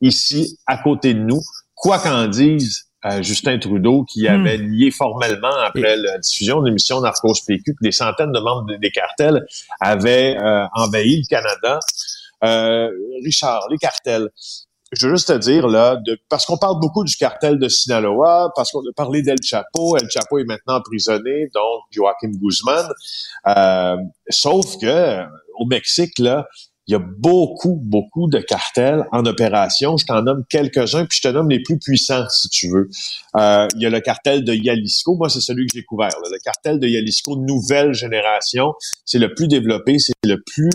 [0.00, 1.40] ici à côté de nous.
[1.74, 4.46] Quoi qu'en dise euh, Justin Trudeau, qui hmm.
[4.46, 8.76] avait lié formellement après la diffusion de l'émission Narcos PQ que des centaines de membres
[8.76, 9.44] des cartels
[9.80, 11.78] avaient euh, envahi le Canada.
[13.24, 14.30] Richard, les cartels
[14.92, 18.50] je veux juste te dire, là, de, parce qu'on parle beaucoup du cartel de Sinaloa,
[18.56, 19.96] parce qu'on a parlé d'El Chapo.
[19.96, 22.86] El Chapo est maintenant emprisonné, donc Joaquim Guzman.
[23.46, 23.96] Euh,
[24.28, 25.24] sauf que
[25.58, 26.46] au Mexique, là,
[26.88, 29.98] il y a beaucoup, beaucoup de cartels en opération.
[29.98, 32.88] Je t'en nomme quelques-uns, puis je te nomme les plus puissants, si tu veux.
[33.36, 35.14] Euh, il y a le cartel de Jalisco.
[35.14, 36.08] Moi, c'est celui que j'ai couvert.
[36.08, 38.72] Le cartel de Jalisco, nouvelle génération.
[39.04, 40.70] C'est le plus développé, c'est le plus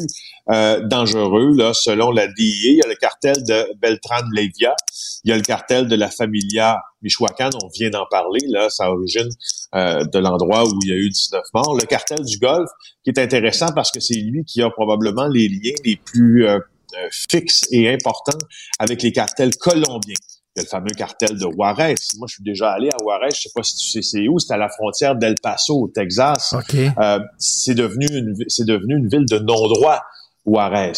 [0.51, 2.71] euh, dangereux, là, selon la DIA.
[2.71, 4.75] Il y a le cartel de Beltran Levia.
[5.23, 7.51] Il y a le cartel de la Familia Michoacán.
[7.63, 8.39] On vient d'en parler.
[8.47, 9.29] Là, ça origine
[9.75, 11.75] euh, de l'endroit où il y a eu 19 morts.
[11.79, 12.69] Le cartel du Golfe,
[13.03, 16.59] qui est intéressant parce que c'est lui qui a probablement les liens les plus euh,
[16.95, 18.37] euh, fixes et importants
[18.77, 20.15] avec les cartels colombiens.
[20.55, 21.95] Il y a le fameux cartel de Juarez.
[22.17, 23.29] Moi, je suis déjà allé à Juarez.
[23.33, 24.37] Je sais pas si tu sais c'est où.
[24.37, 26.53] C'est à la frontière d'El Paso, au Texas.
[26.75, 30.03] Euh, c'est devenu une, c'est devenu une ville de non-droit,
[30.45, 30.91] Juarez.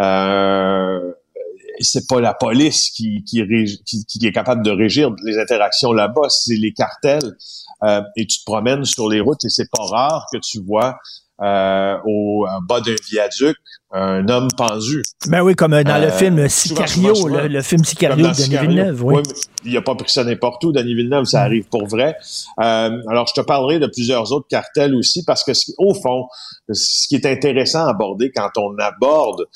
[0.00, 1.12] Euh,
[1.80, 3.42] c'est pas la police qui, qui,
[3.84, 7.36] qui, est capable de régir les interactions là-bas, c'est les cartels.
[7.84, 10.98] Euh, et tu te promènes sur les routes et c'est pas rare que tu vois
[11.40, 13.56] euh, au bas d'un viaduc
[13.90, 15.02] un homme pendu.
[15.28, 19.02] Ben oui, comme dans le euh, film Sicario, le, film Sicario de Denis Villeneuve.
[19.02, 19.22] Oui.
[19.64, 22.14] il a pas pris ça n'importe où, Denis Villeneuve, ça arrive pour vrai.
[22.60, 26.26] Euh, alors, je te parlerai de plusieurs autres cartels aussi, parce que, au fond,
[26.70, 29.46] ce qui est intéressant à aborder quand on aborde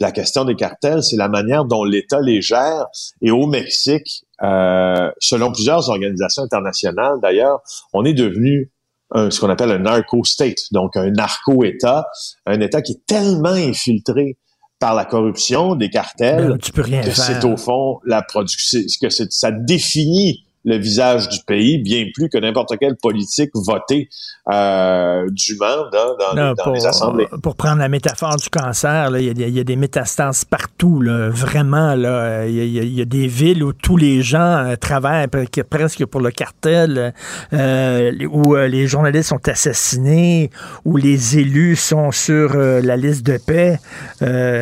[0.00, 2.86] la question des cartels, c'est la manière dont l'État les gère.
[3.22, 7.60] Et au Mexique, euh, selon plusieurs organisations internationales d'ailleurs,
[7.92, 8.70] on est devenu
[9.14, 12.06] ce qu'on appelle un narco-state, donc un narco-État,
[12.46, 14.38] un État qui est tellement infiltré
[14.84, 18.80] par la corruption des cartels ben, tu peux rien que c'est au fond la production,
[19.00, 24.08] que ça définit le visage du pays, bien plus que n'importe quelle politique votée
[24.52, 27.26] euh, dûment dans, dans, les assemblées.
[27.42, 31.92] Pour prendre la métaphore du cancer, il y, a des métastases partout, là, vraiment.
[31.92, 35.28] Il y, a des villes où tous les gens euh, travaillent
[35.68, 37.12] presque pour le cartel,
[37.52, 40.50] euh, où euh, les journalistes sont assassinés,
[40.84, 43.78] où les élus sont sur la liste de paix.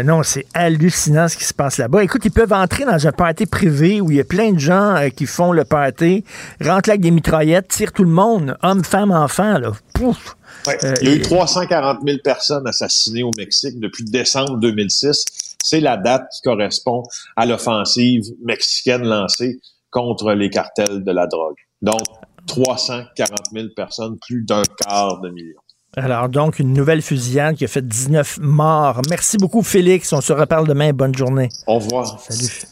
[0.05, 2.03] non, c'est hallucinant ce qui se passe là-bas.
[2.03, 4.97] Écoute, ils peuvent entrer dans un party privé où il y a plein de gens
[5.15, 9.13] qui font le party rentre là avec des mitraillettes, tire tout le monde, hommes, femmes,
[9.13, 9.73] enfants, là.
[9.95, 10.37] Pouf!
[10.69, 15.25] Euh, il y a eu 340 000 personnes assassinées au Mexique depuis décembre 2006.
[15.63, 17.03] C'est la date qui correspond
[17.37, 21.57] à l'offensive mexicaine lancée contre les cartels de la drogue.
[21.83, 22.01] Donc,
[22.47, 25.59] 340 000 personnes, plus d'un quart de million.
[25.95, 29.03] Alors donc, une nouvelle fusillade qui a fait 19 morts.
[29.11, 30.13] Merci beaucoup, Félix.
[30.13, 30.93] On se reparle demain.
[30.93, 31.51] Bonne journée.
[31.67, 32.19] Au revoir.
[32.19, 32.72] Salut.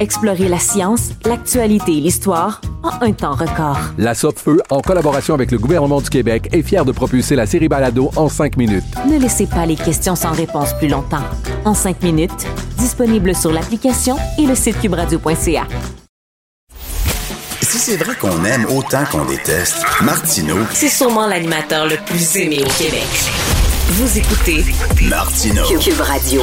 [0.00, 3.78] Explorez la science, l'actualité et l'histoire en un temps record.
[3.96, 7.68] La Feu, en collaboration avec le gouvernement du Québec, est fière de propulser la série
[7.68, 8.84] Balado en cinq minutes.
[9.08, 11.22] Ne laissez pas les questions sans réponse plus longtemps.
[11.64, 12.46] En cinq minutes,
[12.78, 15.66] disponible sur l'application et le site cubradio.ca.
[17.62, 22.58] Si c'est vrai qu'on aime autant qu'on déteste, Martineau, C'est sûrement l'animateur le plus aimé
[22.64, 23.08] au Québec.
[23.88, 24.64] Vous écoutez
[25.08, 25.64] Martineau.
[25.78, 26.42] Cube Radio.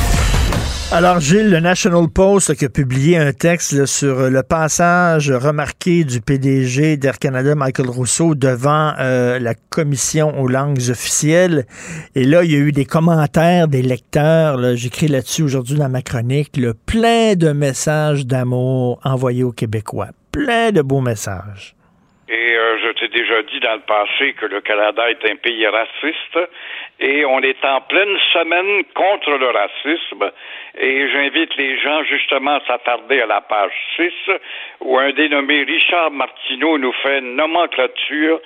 [0.93, 6.03] Alors, Gilles, le National Post qui a publié un texte là, sur le passage remarqué
[6.03, 11.65] du PDG d'Air Canada, Michael Rousseau, devant euh, la commission aux langues officielles.
[12.13, 14.57] Et là, il y a eu des commentaires des lecteurs.
[14.57, 16.57] là, J'écris là-dessus aujourd'hui dans ma chronique.
[16.57, 20.09] le plein de messages d'amour envoyés aux Québécois.
[20.33, 21.73] Plein de beaux messages.
[22.29, 22.70] Euh,
[23.01, 26.39] t'ai déjà dit dans le passé que le Canada est un pays raciste
[26.99, 30.31] et on est en pleine semaine contre le racisme.
[30.77, 34.11] Et j'invite les gens justement à s'attarder à la page 6
[34.81, 38.39] où un dénommé Richard Martineau nous fait une nomenclature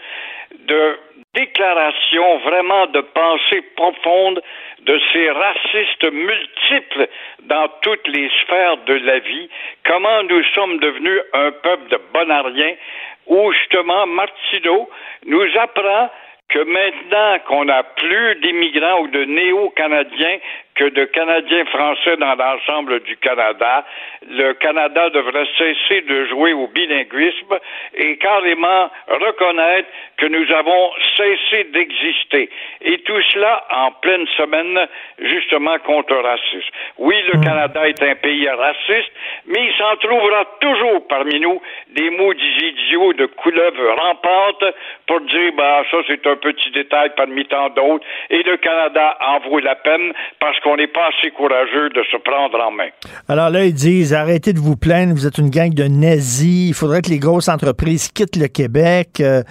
[0.59, 0.99] de
[1.33, 4.41] déclarations vraiment de pensée profonde
[4.85, 7.09] de ces racistes multiples
[7.43, 9.49] dans toutes les sphères de la vie,
[9.83, 12.75] comment nous sommes devenus un peuple de bonariens,
[13.27, 14.89] où justement Martineau
[15.25, 16.09] nous apprend
[16.49, 20.37] que maintenant qu'on n'a plus d'immigrants ou de néo-canadiens
[20.75, 23.85] que de Canadiens français dans l'ensemble du Canada,
[24.29, 27.57] le Canada devrait cesser de jouer au bilinguisme
[27.93, 32.49] et carrément reconnaître que nous avons cessé d'exister.
[32.81, 34.87] Et tout cela en pleine semaine,
[35.19, 36.69] justement, contre le racisme.
[36.97, 39.11] Oui, le Canada est un pays raciste,
[39.47, 44.75] mais il s'en trouvera toujours parmi nous des maudits idiots de couleuvres rampantes
[45.07, 49.39] pour dire, bah, ça c'est un petit détail parmi tant d'autres, et le Canada en
[49.39, 52.89] vaut la peine parce qu'on n'est pas assez courageux de se prendre en main.
[53.29, 56.69] Alors là, ils disent arrêtez de vous plaindre, vous êtes une gang de nazis.
[56.69, 59.21] Il faudrait que les grosses entreprises quittent le Québec.
[59.21, 59.43] Euh,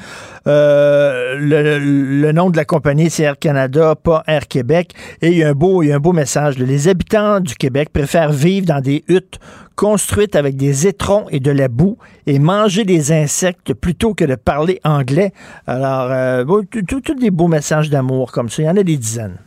[0.48, 4.90] euh, le, nom de la compagnie, c'est Air Canada, pas Air Québec.
[5.22, 6.58] Et il y a un beau, il y a un beau message.
[6.58, 9.38] Les habitants du Québec préfèrent vivre dans des huttes
[9.76, 11.96] construites avec des étrons et de la boue
[12.26, 15.30] et manger des insectes plutôt que de parler anglais.
[15.68, 16.44] Alors, euh,
[16.88, 18.62] tout- des beaux messages d'amour comme ça.
[18.62, 19.38] Il y en a des dizaines.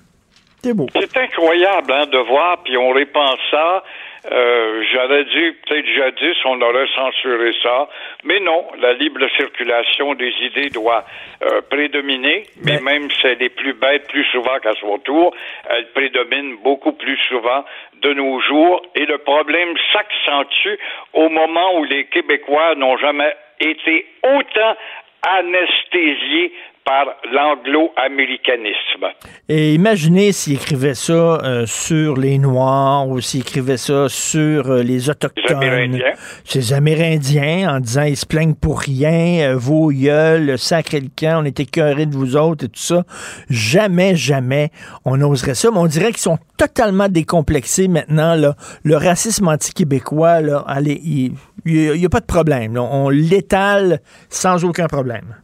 [0.64, 0.88] C'est beau.
[0.94, 3.84] C'est incroyable hein, de voir, puis on répand ça.
[4.32, 7.88] Euh, J'aurais dit, peut-être jadis, on aurait censuré ça.
[8.24, 11.06] Mais non, la libre circulation des idées doit
[11.44, 12.44] euh, prédominer.
[12.66, 15.34] Mais même si elle est plus bête plus souvent qu'à son tour,
[15.70, 17.64] elle prédomine beaucoup plus souvent
[18.02, 18.82] de nos jours.
[18.96, 20.78] Et le problème s'accentue
[21.14, 24.76] au moment où les Québécois n'ont jamais été autant
[25.24, 26.54] anesthésiés
[26.88, 29.08] par l'anglo-américanisme.
[29.50, 34.84] Et imaginez s'il écrivait ça euh, sur les Noirs ou s'il écrivait ça sur euh,
[34.84, 35.58] les Autochtones.
[35.58, 36.14] Amérindiens.
[36.46, 41.10] Ces Amérindiens en disant ils se plaignent pour rien, euh, vos gueules, le sacré le
[41.14, 43.04] camp, on était écœurés de vous autres et tout ça.
[43.50, 44.70] Jamais, jamais
[45.04, 45.70] on oserait ça.
[45.70, 48.36] Mais on dirait qu'ils sont totalement décomplexés maintenant.
[48.36, 48.56] Là.
[48.84, 51.34] Le racisme anti-québécois, il
[51.66, 52.76] n'y a, pas de problème.
[52.76, 52.84] là.
[52.84, 55.36] On l'étale sans aucun problème.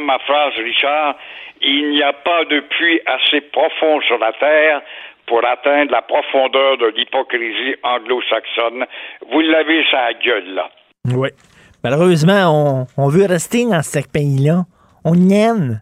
[0.00, 1.16] Ma phrase, Richard.
[1.60, 4.82] Il n'y a pas de puits assez profond sur la terre
[5.26, 8.84] pour atteindre la profondeur de l'hypocrisie anglo-saxonne.
[9.30, 10.70] Vous l'avez sa gueule, là.
[11.14, 11.28] Oui.
[11.84, 14.64] Malheureusement, on, on veut rester dans ce pays-là.
[15.04, 15.80] On aime.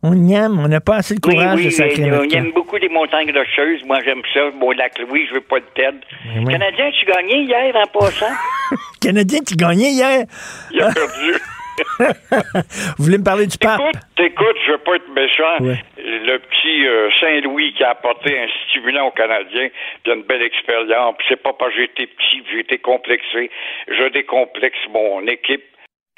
[0.00, 2.52] On y aime, on n'a pas assez de courage oui, oui, de sacrer on aime
[2.52, 3.84] beaucoup les montagnes rocheuses.
[3.84, 4.50] Moi, j'aime ça.
[4.60, 5.98] Bon, lac Louis, je veux pas le perdre.
[6.24, 6.52] Oui, oui.
[6.52, 8.26] Canadien, tu gagné hier en passant?
[9.00, 10.24] Canadien qui gagnait hier?
[10.70, 11.34] Il a perdu.
[11.98, 13.80] Vous voulez me parler du pape?
[14.18, 15.58] Écoute, je veux pas être méchant.
[15.60, 15.82] Ouais.
[15.96, 19.68] Le petit euh, Saint-Louis qui a apporté un stimulant aux Canadiens,
[20.02, 21.16] puis une belle expérience.
[21.28, 23.50] C'est pas parce que j'ai été petit, été complexé.
[23.88, 25.64] Je décomplexe mon équipe.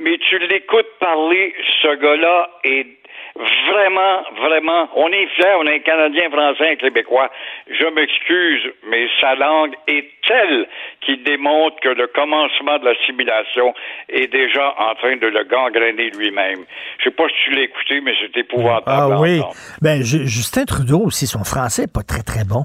[0.02, 2.99] Mais tu l'écoutes parler, ce gars-là est
[3.36, 7.30] vraiment, vraiment, on est fiers, on est un Canadien, Français, Québécois.
[7.68, 10.66] Je m'excuse, mais sa langue est telle
[11.00, 13.74] qu'il démontre que le commencement de l'assimilation
[14.08, 16.64] est déjà en train de le gangréner lui-même.
[16.98, 19.14] Je sais pas si tu l'as écouté, mais c'est épouvantable.
[19.14, 19.40] Ah oui.
[19.80, 22.64] Ben, Ju- Justin Trudeau aussi, son français n'est pas très, très bon.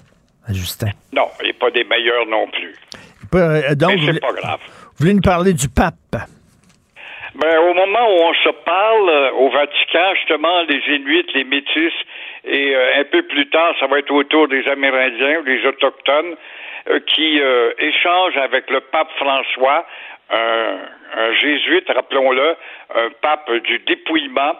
[0.49, 0.89] Justin.
[1.11, 2.75] Non, il n'est pas des meilleurs non plus.
[3.33, 4.59] Euh, donc, mais c'est pas grave.
[4.67, 5.95] vous voulez nous parler du pape?
[7.35, 11.91] Ben, au moment où on se parle, euh, au Vatican, justement, les Inuits, les Métis,
[12.45, 16.37] et euh, un peu plus tard, ça va être autour des Amérindiens ou des Autochtones,
[16.87, 17.41] euh, qui
[17.79, 19.85] échangent avec le pape François,
[20.29, 20.77] un,
[21.17, 22.55] un jésuite, rappelons-le,
[22.95, 24.55] un pape du dépouillement,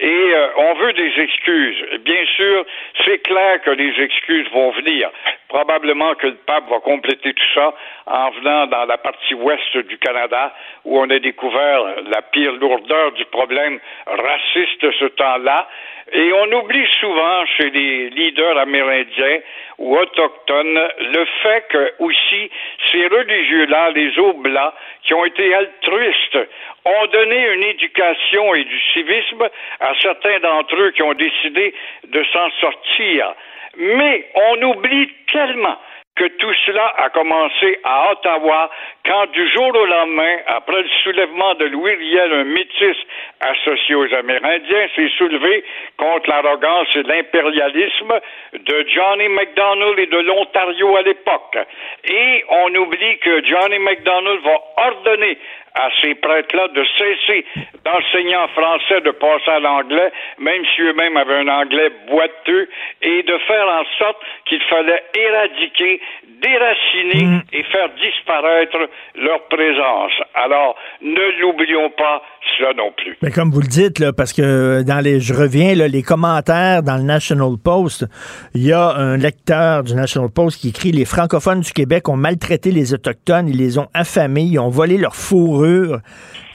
[0.00, 1.84] et euh, on veut des excuses.
[2.04, 2.64] Bien sûr,
[3.04, 5.10] c'est clair que les excuses vont venir.
[5.48, 7.74] Probablement que le pape va compléter tout ça
[8.06, 13.12] en venant dans la partie ouest du Canada, où on a découvert la pire lourdeur
[13.12, 15.68] du problème raciste ce temps-là.
[16.12, 19.40] Et on oublie souvent chez les leaders amérindiens
[19.78, 20.80] ou autochtones
[21.12, 22.50] le fait que aussi
[22.90, 26.38] ces religieux-là, les Oblats, qui ont été altruistes,
[26.84, 29.48] ont donné une éducation et du civisme
[29.80, 31.74] à certains d'entre eux qui ont décidé
[32.06, 33.34] de s'en sortir.
[33.76, 35.78] Mais on oublie tellement
[36.18, 38.70] que tout cela a commencé à Ottawa
[39.06, 42.96] quand du jour au lendemain, après le soulèvement de Louis Riel, un métis
[43.40, 45.64] associé aux Amérindiens s'est soulevé
[45.96, 48.20] contre l'arrogance et l'impérialisme
[48.52, 51.56] de Johnny McDonnell et de l'Ontario à l'époque.
[52.04, 55.38] Et on oublie que Johnny McDonnell va ordonner
[55.74, 57.46] à ces prêtres-là de cesser
[57.84, 62.68] d'enseigner en français, de passer à l'anglais, même si eux-mêmes avaient un anglais boiteux,
[63.02, 66.00] et de faire en sorte qu'il fallait éradiquer,
[66.42, 68.78] déraciner et faire disparaître
[69.16, 70.12] leur présence.
[70.34, 72.22] Alors, ne l'oublions pas,
[72.56, 73.16] cela non plus.
[73.22, 76.82] Mais comme vous le dites, là, parce que dans les, je reviens, là, les commentaires
[76.82, 78.06] dans le National Post,
[78.54, 82.16] il y a un lecteur du National Post qui écrit Les francophones du Québec ont
[82.16, 85.98] maltraité les Autochtones, ils les ont affamés, ils ont volé leur fourrure.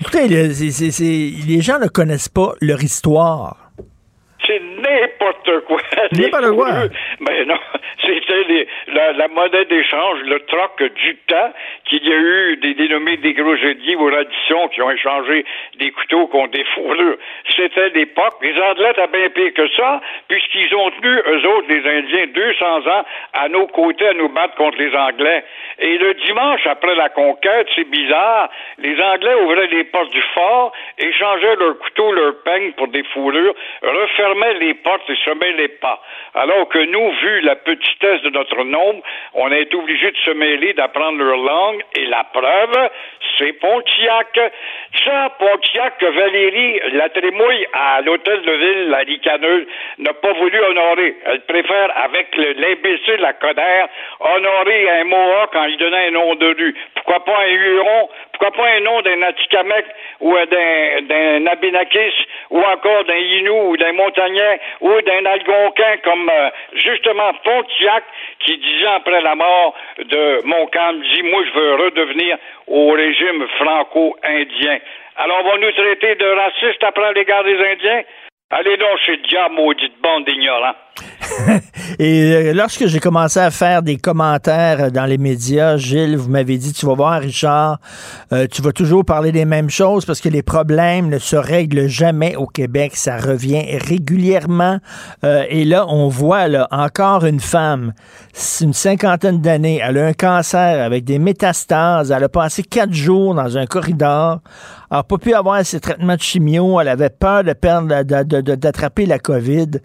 [0.01, 3.57] Écoutez, les gens ne connaissent pas leur histoire.
[4.45, 5.79] C'est n'importe quoi.
[6.11, 6.41] Les quoi.
[6.41, 6.89] coureux.
[7.19, 7.59] Mais non,
[8.05, 11.53] c'était la, la monnaie d'échange, le troc du temps,
[11.85, 15.45] qu'il y a eu des dénommés des groseliers ou Radisson qui ont échangé
[15.79, 17.17] des couteaux contre des fourrures.
[17.55, 18.35] C'était l'époque.
[18.41, 22.87] Les Anglais étaient bien pire que ça, puisqu'ils ont tenu, eux autres, les Indiens, 200
[22.87, 25.43] ans à nos côtés à nous battre contre les Anglais.
[25.79, 30.71] Et le dimanche, après la conquête, c'est bizarre, les Anglais ouvraient les portes du fort,
[30.97, 35.92] échangeaient leurs couteaux, leurs peignes pour des fourrures, refermaient les portes et semaient les pas.
[36.35, 39.01] Alors que nous, vu la petitesse de notre nombre,
[39.33, 42.89] on a été obligés de se mêler, d'apprendre leur langue, et la preuve,
[43.37, 44.39] c'est Pontiac.
[45.03, 49.67] Ça, Pontiac, que Valérie la trémouille à l'hôtel de ville, la ricaneuse,
[49.99, 51.15] n'a pas voulu honorer.
[51.25, 53.85] Elle préfère, avec le- l'imbécile, la Coder,
[54.19, 56.75] honorer un Mohawk quand il donnait un nom de rue.
[56.95, 58.09] Pourquoi pas un Huron?
[58.31, 59.85] Pourquoi pas un nom d'un Atikamekw
[60.21, 62.13] ou d'un, d'un Abénakis
[62.49, 65.82] ou encore d'un Inou ou d'un Montagnais ou d'un Algonquin?
[66.03, 68.03] Comme euh, justement Pontiac
[68.39, 73.47] qui, dix ans après la mort de Montcalm, dit Moi, je veux redevenir au régime
[73.59, 74.79] franco-indien.
[75.17, 78.01] Alors, on va nous traiter de racistes après l'égard des Indiens?
[78.49, 80.75] Allez donc chez le diable, maudite bande d'ignorants.
[81.99, 86.57] Et euh, lorsque j'ai commencé à faire des commentaires dans les médias, Gilles, vous m'avez
[86.57, 87.79] dit, tu vas voir, Richard,
[88.31, 91.87] euh, tu vas toujours parler des mêmes choses parce que les problèmes ne se règlent
[91.87, 92.95] jamais au Québec.
[92.95, 94.79] Ça revient régulièrement.
[95.23, 97.93] Euh, et là, on voit là, encore une femme,
[98.61, 102.11] une cinquantaine d'années, elle a un cancer avec des métastases.
[102.11, 104.41] Elle a passé quatre jours dans un corridor.
[104.91, 106.79] Elle n'a pas pu avoir ses traitements de chimio.
[106.79, 109.79] Elle avait peur de perdre, d'attraper la COVID.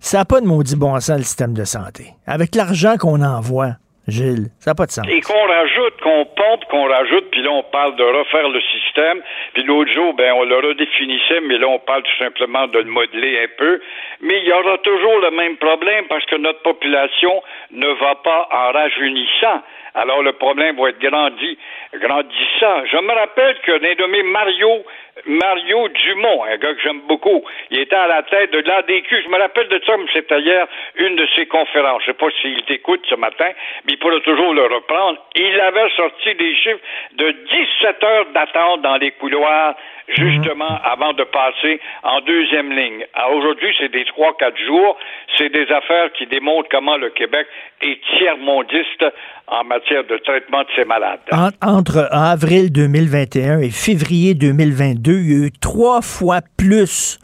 [0.00, 2.14] Ça n'a pas de maudit bon sens, le système de santé.
[2.26, 3.72] Avec l'argent qu'on envoie,
[4.06, 5.06] Gilles, ça n'a pas de sens.
[5.08, 9.20] Et qu'on rajoute, qu'on pompe, qu'on rajoute, puis là, on parle de refaire le système.
[9.52, 12.90] Puis l'autre jour, ben, on le redéfinissait, mais là, on parle tout simplement de le
[12.90, 13.80] modeler un peu.
[14.22, 17.42] Mais il y aura toujours le même problème parce que notre population
[17.72, 19.62] ne va pas en rajeunissant.
[19.94, 21.58] Alors, le problème va être grandi,
[21.94, 22.86] grandissant.
[22.90, 24.84] Je me rappelle que l'innommé Mario
[25.26, 27.42] Mario Dumont, un gars que j'aime beaucoup.
[27.70, 29.22] Il était à la tête de l'ADQ.
[29.24, 30.66] Je me rappelle de ça, mais c'était hier
[30.96, 32.02] une de ses conférences.
[32.04, 33.50] Je ne sais pas s'il t'écoute ce matin,
[33.84, 35.18] mais il pourrait toujours le reprendre.
[35.34, 36.80] Il avait sorti des chiffres
[37.14, 39.74] de 17 heures d'attente dans les couloirs
[40.16, 43.04] justement avant de passer en deuxième ligne.
[43.34, 44.96] Aujourd'hui, c'est des trois, quatre jours.
[45.36, 47.46] C'est des affaires qui démontrent comment le Québec
[47.82, 49.04] est tiers-mondiste
[49.46, 51.20] en matière de traitement de ces malades.
[51.62, 57.18] entre avril 2021 et février 2022, il y a eu trois fois plus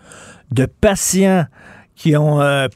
[0.53, 1.45] de patients
[1.97, 2.66] qui ont euh,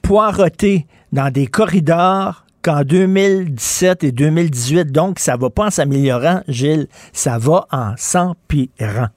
[1.13, 4.93] dans des corridors qu'en 2017 et 2018.
[4.93, 9.09] Donc, ça va pas en s'améliorant, Gilles, ça va en s'empirant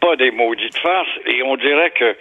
[0.00, 2.16] pas des maudites farces et on dirait que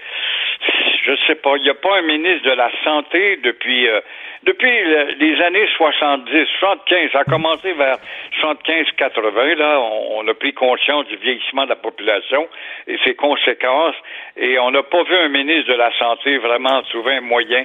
[1.05, 4.01] je sais pas, il n'y a pas un ministre de la santé depuis euh,
[4.45, 4.71] depuis
[5.19, 7.97] les années 70, 75, ça a commencé vers
[8.41, 12.47] 75-80, là, on, a pris conscience du vieillissement de la population
[12.87, 13.95] et ses conséquences,
[14.37, 17.63] et on n'a pas vu un ministre de la Santé vraiment trouver un moyen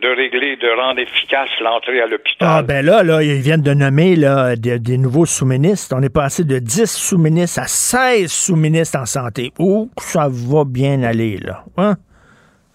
[0.00, 2.48] de régler, de rendre efficace l'entrée à l'hôpital.
[2.50, 5.96] Ah ben là, là, ils viennent de nommer là, des, nouveaux sous-ministres.
[5.98, 9.52] On est passé de 10 sous-ministres à 16 sous-ministres en santé.
[9.58, 11.64] Ouh, ça va bien aller, là.
[11.78, 11.94] Hein?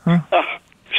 [0.08, 0.22] Hein?
[0.32, 0.41] Ah,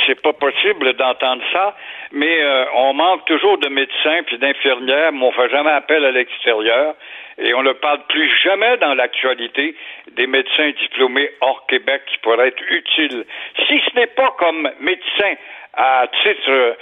[0.06, 1.74] c'est pas possible d'entendre ça,
[2.12, 6.10] mais euh, on manque toujours de médecins puis d'infirmières, mais on fait jamais appel à
[6.10, 6.94] l'extérieur.
[7.38, 9.74] Et on ne parle plus jamais dans l'actualité
[10.12, 13.24] des médecins diplômés hors Québec qui pourraient être utiles.
[13.66, 15.34] Si ce n'est pas comme médecin
[15.74, 16.74] à titre euh,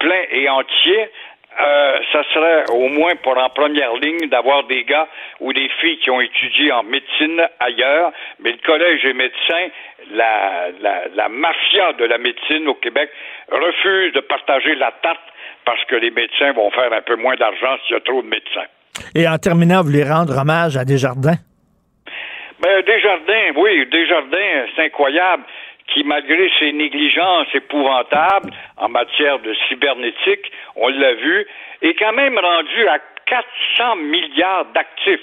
[0.00, 1.08] plein et entier,
[1.60, 5.06] euh, ça serait au moins pour en première ligne d'avoir des gars
[5.40, 9.68] ou des filles qui ont étudié en médecine ailleurs, mais le collège des médecins,
[10.12, 13.10] la, la, la mafia de la médecine au Québec
[13.50, 15.20] refuse de partager la tarte
[15.64, 18.28] parce que les médecins vont faire un peu moins d'argent s'il y a trop de
[18.28, 18.66] médecins.
[19.14, 21.38] Et en terminant, vous voulez rendre hommage à Desjardins?
[22.60, 25.42] Ben, Desjardins, oui, Desjardins, c'est incroyable
[25.88, 31.46] qui, malgré ses négligences épouvantables en matière de cybernétique, on l'a vu,
[31.82, 35.20] est quand même rendu à 400 milliards d'actifs.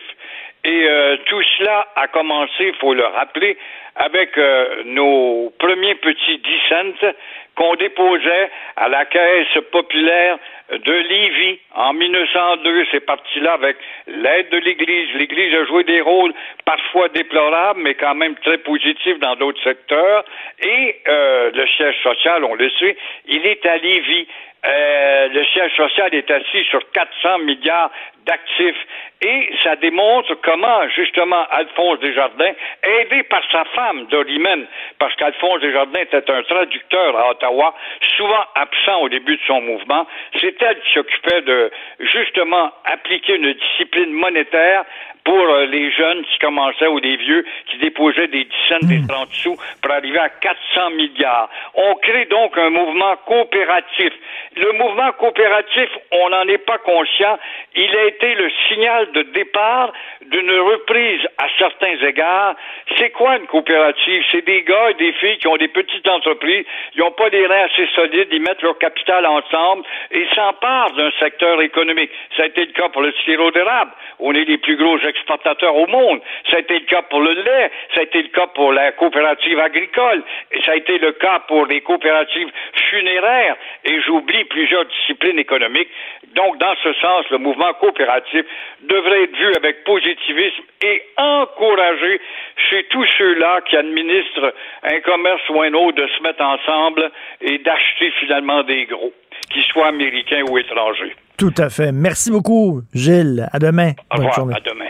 [0.65, 3.57] Et euh, tout cela a commencé, il faut le rappeler,
[3.95, 7.11] avec euh, nos premiers petits 10 cents
[7.55, 10.37] qu'on déposait à la Caisse populaire
[10.71, 12.85] de Lévis en 1902.
[12.91, 13.75] C'est parti là avec
[14.07, 15.09] l'aide de l'Église.
[15.15, 16.33] L'Église a joué des rôles
[16.63, 20.23] parfois déplorables, mais quand même très positifs dans d'autres secteurs.
[20.61, 22.95] Et euh, le siège social, on le sait,
[23.27, 24.27] il est à Lévis.
[24.65, 27.91] Euh, le siège social est assis sur 400 milliards
[28.25, 28.85] d'actifs.
[29.21, 32.53] Et ça démontre comment, justement, Alphonse Desjardins,
[32.83, 34.65] aidé par sa femme, Dorimène,
[34.97, 37.73] parce qu'Alphonse Desjardins était un traducteur à Ottawa,
[38.17, 40.07] souvent absent au début de son mouvement,
[40.39, 44.85] c'est elle qui s'occupait de, justement, appliquer une discipline monétaire
[45.25, 49.01] pour euh, les jeunes qui commençaient ou les vieux qui déposaient des 10 cents, des
[49.07, 49.33] 30 hmm.
[49.33, 51.49] sous pour arriver à 400 milliards.
[51.75, 54.13] On crée donc un mouvement coopératif.
[54.55, 57.37] Le mouvement coopératif, on n'en est pas conscient.
[57.75, 62.55] Il a été le signal de départ d'une reprise à certains égards.
[62.97, 64.23] C'est quoi une coopérative?
[64.31, 67.45] C'est des gars et des filles qui ont des petites entreprises, ils n'ont pas des
[67.45, 72.11] reins assez solides, ils mettent leur capital ensemble et s'emparent d'un secteur économique.
[72.35, 73.91] Ça a été le cas pour le sirop d'érable.
[74.19, 76.21] On est les plus gros exportateurs au monde.
[76.49, 78.91] Ça a été le cas pour le lait, ça a été le cas pour la
[78.93, 82.49] coopérative agricole, et ça a été le cas pour les coopératives
[82.89, 85.89] funéraires, et j'oublie plusieurs disciplines économiques.
[86.35, 88.45] Donc, dans ce sens, le mouvement coopératif
[88.81, 92.21] devrait être vu avec positivisme et encouragé
[92.69, 97.11] chez tous ceux-là qui administrent un commerce ou un autre de se mettre ensemble
[97.41, 99.13] et d'acheter finalement des gros,
[99.51, 101.15] qu'ils soient américains ou étrangers.
[101.37, 101.91] Tout à fait.
[101.91, 103.47] Merci beaucoup, Gilles.
[103.51, 103.91] À demain.
[104.11, 104.55] Au revoir.
[104.55, 104.89] À demain.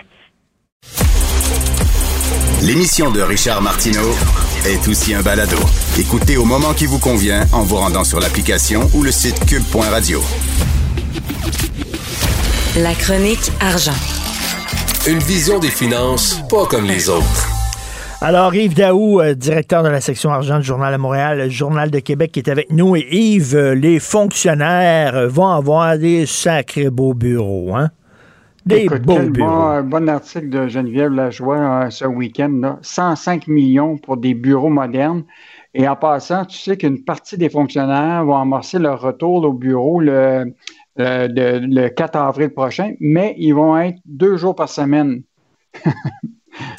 [2.66, 5.58] L'émission de Richard Martineau est aussi un balado.
[5.98, 10.22] Écoutez au moment qui vous convient en vous rendant sur l'application ou le site cube.radio.
[12.78, 13.96] La chronique argent.
[15.08, 17.48] Une vision des finances pas comme les autres.
[18.22, 21.90] Alors, Yves Daou, euh, directeur de la section argent du Journal de Montréal, le Journal
[21.90, 22.98] de Québec, qui est avec nous.
[22.98, 27.92] Et Yves, euh, les fonctionnaires vont avoir des sacrés beaux bureaux, hein?
[28.70, 29.84] Des beaux bureaux.
[29.84, 32.78] Bon, article de Geneviève Lajoie euh, ce week-end.
[32.82, 35.24] 105 millions pour des bureaux modernes.
[35.74, 40.00] Et en passant, tu sais qu'une partie des fonctionnaires vont amorcer leur retour au bureau
[40.00, 40.54] le,
[40.98, 45.22] le 4 avril prochain, mais ils vont être deux jours par semaine.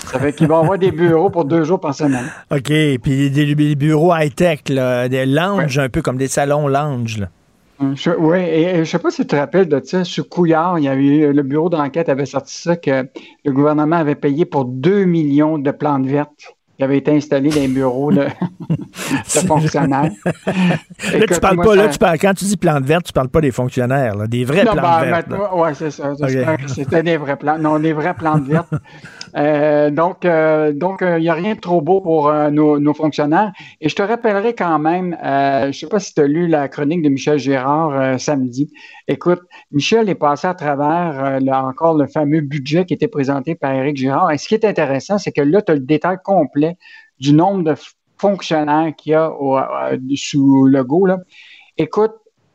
[0.05, 2.27] Ça fait qu'ils vont avoir des bureaux pour deux jours par semaine.
[2.51, 2.73] OK.
[3.03, 7.25] Puis des, bureaux high-tech, des lounges, un peu comme des salons lounge.
[7.81, 10.05] Oui, et, je ne sais pas si tu te rappelles de ça.
[10.05, 13.09] Sur Couillard, il y a eu, le bureau d'enquête avait sorti ça que
[13.45, 17.61] le gouvernement avait payé pour 2 millions de plantes vertes qui avait été installé dans
[17.61, 18.27] les bureaux de,
[19.25, 20.11] fonctionnaires.
[20.25, 23.43] là, tu parles pas, là, tu parles, quand tu dis plantes vertes, tu parles pas
[23.43, 25.27] des fonctionnaires, là, des vraies plantes ben, vertes.
[25.55, 26.15] Oui, c'est ça.
[26.69, 27.61] C'était des vraies plantes.
[27.61, 28.73] Non, des vraies plantes vertes.
[29.37, 33.53] Euh, donc, euh, donc, il euh, n'y a rien de trop beau pour nos, fonctionnaires.
[33.81, 36.69] Et je te rappellerai quand même, je ne sais pas si tu as lu la
[36.69, 38.73] chronique de Michel Gérard samedi.
[39.09, 39.41] Écoute,
[39.71, 44.31] Michel est passé à travers encore le fameux budget qui était présenté par Éric Gérard.
[44.33, 46.77] Et ce qui est intéressant, c'est que là, tu as le détail complet
[47.19, 47.75] du nombre de
[48.19, 49.33] fonctionnaires qu'il y a
[50.17, 51.07] sous le go.
[51.79, 52.13] Écoute,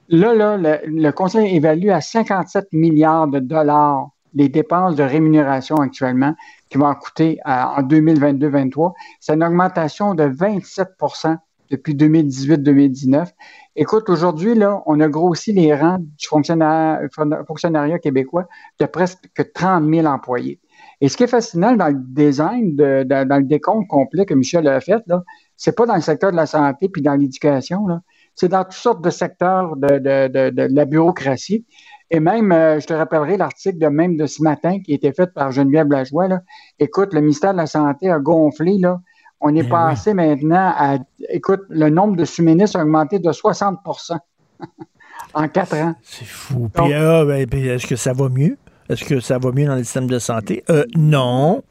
[0.10, 5.78] là, là le, le Conseil évalue à 57 milliards de dollars les dépenses de rémunération
[5.78, 6.36] actuellement
[6.70, 8.94] qui vont coûter en 2022-2023.
[9.20, 11.38] C'est une augmentation de 27%
[11.72, 13.28] depuis 2018-2019.
[13.76, 18.48] Écoute, aujourd'hui, là, on a grossi les rangs du fonctionnariat québécois
[18.80, 20.60] de presque 30 000 employés.
[21.02, 24.80] Et ce qui est fascinant dans le design, dans le décompte complet que Michel a
[24.80, 25.24] fait, là,
[25.58, 27.88] c'est pas dans le secteur de la santé puis dans l'éducation,
[28.34, 31.66] c'est dans toutes sortes de secteurs de la bureaucratie.
[32.12, 35.12] Et même, euh, je te rappellerai l'article de même de ce matin qui a été
[35.12, 36.28] fait par Geneviève Lajoie.
[36.28, 36.42] Là.
[36.80, 38.78] Écoute, le ministère de la Santé a gonflé.
[38.78, 39.00] Là.
[39.42, 40.98] On est eh passé maintenant à.
[41.30, 44.18] Écoute, le nombre de sous-ministres a augmenté de 60%
[45.34, 45.96] en quatre ans.
[46.04, 46.70] C'est fou.
[46.74, 48.58] Puis, ah, ben, est-ce que ça va mieux?
[48.88, 50.64] Est-ce que ça va mieux dans le système de santé?
[50.70, 51.64] Euh, non.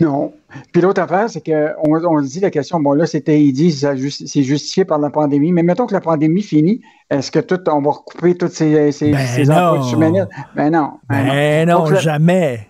[0.00, 0.32] Non.
[0.72, 3.72] Puis l'autre affaire, c'est qu'on on se dit la question, bon là, c'était, il dit,
[3.72, 7.80] c'est justifié par la pandémie, mais mettons que la pandémie finit, est-ce que tout, on
[7.80, 10.92] va recouper tous ces, ces, ben ces emplois de Ben non.
[11.08, 12.68] Ben, ben non, jamais.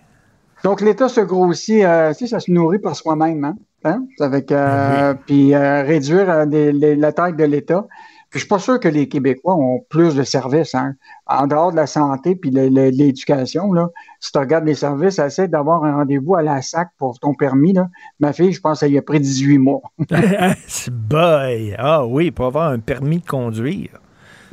[0.63, 3.55] Donc l'État se grossit, euh, ça se nourrit par soi-même, hein?
[3.83, 4.03] hein?
[4.19, 7.87] Avec, euh, ben Puis euh, réduire la taille de l'État.
[8.31, 10.73] Puis je suis pas sûr que les Québécois ont plus de services.
[10.73, 10.95] Hein.
[11.27, 13.89] En dehors de la santé puis de l'éducation, là,
[14.21, 17.73] si tu regardes les services, essaie d'avoir un rendez-vous à la SAC pour ton permis.
[17.73, 17.89] Là.
[18.21, 19.81] Ma fille, je pense qu'elle y a pris 18 mois.
[20.91, 21.75] Boy!
[21.77, 23.99] Ah oui, pour avoir un permis de conduire.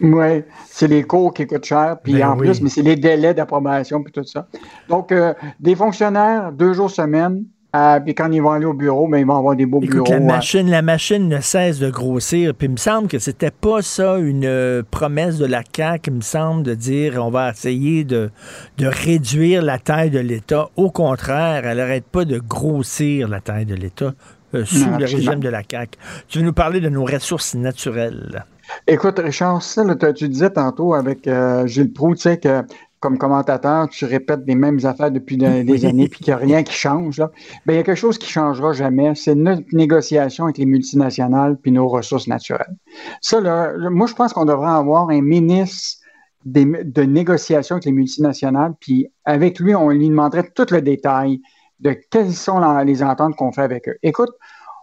[0.00, 3.34] Oui, c'est les cours qui coûtent cher, puis ben en plus, mais c'est les délais
[3.34, 4.46] d'approbation, puis tout ça.
[4.88, 7.44] Donc, euh, des fonctionnaires, deux jours semaine,
[7.76, 10.06] euh, puis quand ils vont aller au bureau, ben, ils vont avoir des beaux bureaux.
[10.08, 12.54] La machine, la machine ne cesse de grossir.
[12.54, 16.16] Puis il me semble que c'était pas ça une euh, promesse de la CAQ, il
[16.16, 18.30] me semble, de dire on va essayer de,
[18.78, 20.70] de réduire la taille de l'État.
[20.76, 24.14] Au contraire, elle n'arrête pas de grossir la taille de l'État
[24.54, 25.98] euh, sous le régime de la CAQ.
[26.28, 28.46] Tu veux nous parler de nos ressources naturelles?
[28.86, 29.84] Écoute, Richard, ça,
[30.14, 31.28] tu disais tantôt avec
[31.66, 32.64] Gilles Proux, tu sais, que
[33.00, 36.62] comme commentateur, tu répètes les mêmes affaires depuis des années, puis qu'il n'y a rien
[36.62, 37.30] qui change, là,
[37.64, 39.14] ben, il y a quelque chose qui ne changera jamais.
[39.14, 42.76] C'est notre négociation avec les multinationales puis nos ressources naturelles.
[43.20, 46.00] Ça, là, moi, je pense qu'on devrait avoir un ministre
[46.44, 51.40] de négociation avec les multinationales, puis avec lui, on lui demanderait tout le détail
[51.80, 53.96] de quelles sont les ententes qu'on fait avec eux.
[54.02, 54.30] Écoute,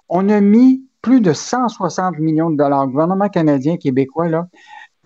[0.08, 4.48] on a mis plus de 160 millions de dollars, le gouvernement canadien, québécois, là,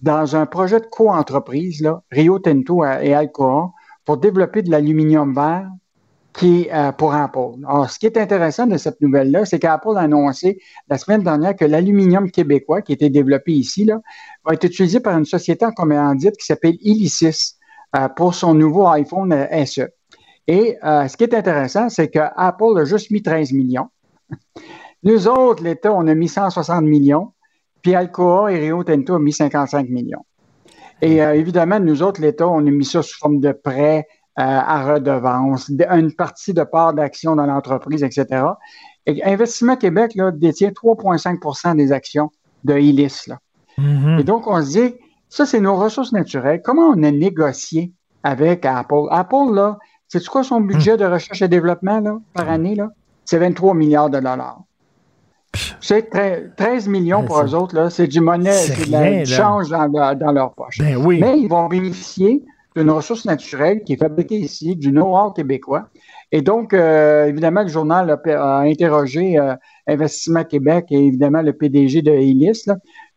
[0.02, 3.72] dans un projet de co-entreprise, Rio Tinto et Alcoa,
[4.06, 5.70] pour développer de l'aluminium vert
[6.34, 7.60] qui euh, pour Apple.
[7.68, 11.56] Alors, ce qui est intéressant de cette nouvelle-là, c'est qu'Apple a annoncé la semaine dernière
[11.56, 14.00] que l'aluminium québécois qui était développé ici là,
[14.46, 17.56] va être utilisé par une société en commandite qui s'appelle Illicis
[17.96, 19.34] euh, pour son nouveau iPhone
[19.66, 19.90] SE.
[20.48, 23.90] Et euh, ce qui est intéressant, c'est que Apple a juste mis 13 millions.
[25.04, 27.34] Nous autres, l'État, on a mis 160 millions.
[27.82, 30.26] Puis Alcoa et Rio Tinto ont mis 55 millions.
[31.02, 34.06] Et euh, évidemment, nous autres, l'État, on a mis ça sous forme de prêt
[34.40, 38.44] euh, à redevance, une partie de part d'action dans l'entreprise, etc.
[39.06, 42.30] Et Investissement Québec là, détient 3,5% des actions
[42.64, 43.24] de Illis.
[43.28, 43.40] Là.
[43.78, 44.20] Mm-hmm.
[44.20, 44.96] Et donc, on se dit,
[45.30, 46.62] ça, c'est nos ressources naturelles.
[46.64, 47.94] Comment on a négocié
[48.24, 49.08] avec Apple?
[49.12, 49.78] Apple, là,
[50.08, 52.76] c'est quoi son budget de recherche et développement là, par année?
[52.76, 52.90] Là?
[53.26, 54.62] C'est 23 milliards de dollars.
[55.82, 56.10] C'est
[56.56, 60.78] 13 millions pour eux autres, c'est du monnaie, c'est du change dans, leur poche.
[60.80, 62.44] Ben Mais ils vont bénéficier
[62.76, 65.90] d'une ressource naturelle qui est fabriquée ici, du know-how québécois.
[66.32, 69.56] Et donc, euh, évidemment, le journal a, interrogé euh,
[69.88, 72.66] Investissement Québec et évidemment le PDG de Elis.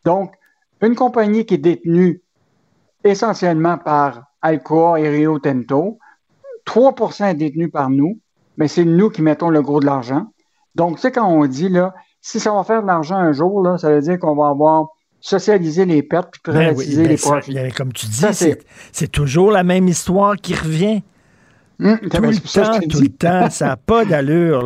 [0.04, 0.32] Donc,
[0.80, 2.22] une compagnie qui est détenue
[3.04, 5.98] essentiellement par Alcoa et Rio Tinto,
[6.66, 8.18] 3% est détenu par nous,
[8.56, 10.26] mais c'est nous qui mettons le gros de l'argent.
[10.74, 13.62] Donc, tu sais, quand on dit, là, si ça va faire de l'argent un jour,
[13.62, 14.86] là, ça veut dire qu'on va avoir
[15.20, 17.72] socialisé les pertes puis ben privatiser ben les profits.
[17.76, 18.24] comme tu dis,
[18.92, 21.02] c'est toujours la même histoire qui revient.
[21.80, 24.62] Hum, tout, le temps, tout le temps, ça n'a pas d'allure.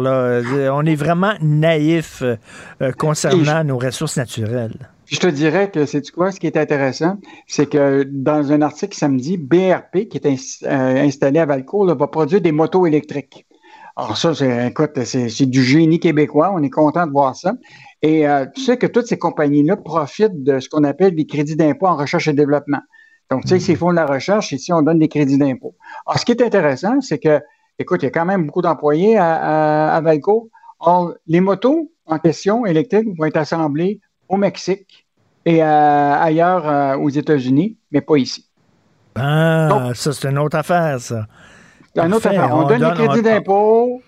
[0.73, 4.91] On est vraiment naïf euh, concernant nos ressources naturelles.
[5.07, 7.16] Je te dirais que c'est quoi ce qui est intéressant,
[7.47, 10.27] c'est que dans un article samedi, BRP, qui est
[10.65, 13.45] euh, installé à Valcourt, va produire des motos électriques.
[13.97, 16.52] Alors ça, c'est, écoute, c'est, du génie québécois.
[16.55, 17.55] On est content de voir ça.
[18.02, 21.56] Et euh, tu sais que toutes ces compagnies-là profitent de ce qu'on appelle des crédits
[21.56, 22.81] d'impôt en recherche et développement.
[23.31, 25.74] Donc, tu sais, s'ils font de la recherche, ici, on donne des crédits d'impôt.
[26.06, 27.40] Alors, ce qui est intéressant, c'est que,
[27.78, 30.51] écoute, il y a quand même beaucoup d'employés à, à, Valco.
[30.78, 35.06] Or, les motos en question électriques vont être assemblées au Mexique
[35.47, 38.47] et euh, ailleurs euh, aux États-Unis, mais pas ici.
[39.14, 41.27] Ah, ça, c'est une autre affaire, ça.
[41.98, 42.55] Autre affaire.
[42.55, 44.02] On, donne, des crédits d'impôt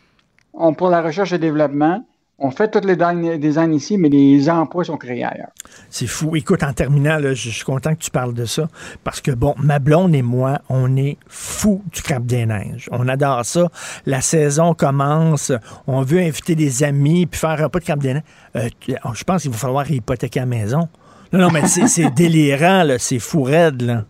[0.77, 2.03] pour la recherche et développement
[2.41, 2.97] on fait tous les
[3.39, 5.51] designs ici, mais les emplois sont créés ailleurs.
[5.91, 6.37] C'est fou.
[6.37, 8.69] Écoute, en terminant, je, suis content que tu parles de ça
[9.03, 12.89] parce que, bon, ma blonde et moi, on est fous du crabe des neiges.
[12.93, 13.69] On adore ça.
[14.07, 15.51] La saison commence.
[15.89, 18.23] On veut inviter des amis puis faire un peu de crabe des neiges.
[18.55, 18.69] Euh,
[19.15, 20.89] je pense qu'il va falloir hypothéquer la maison.
[21.33, 24.05] Non, non, mais c'est délirant, C'est fou raide, là.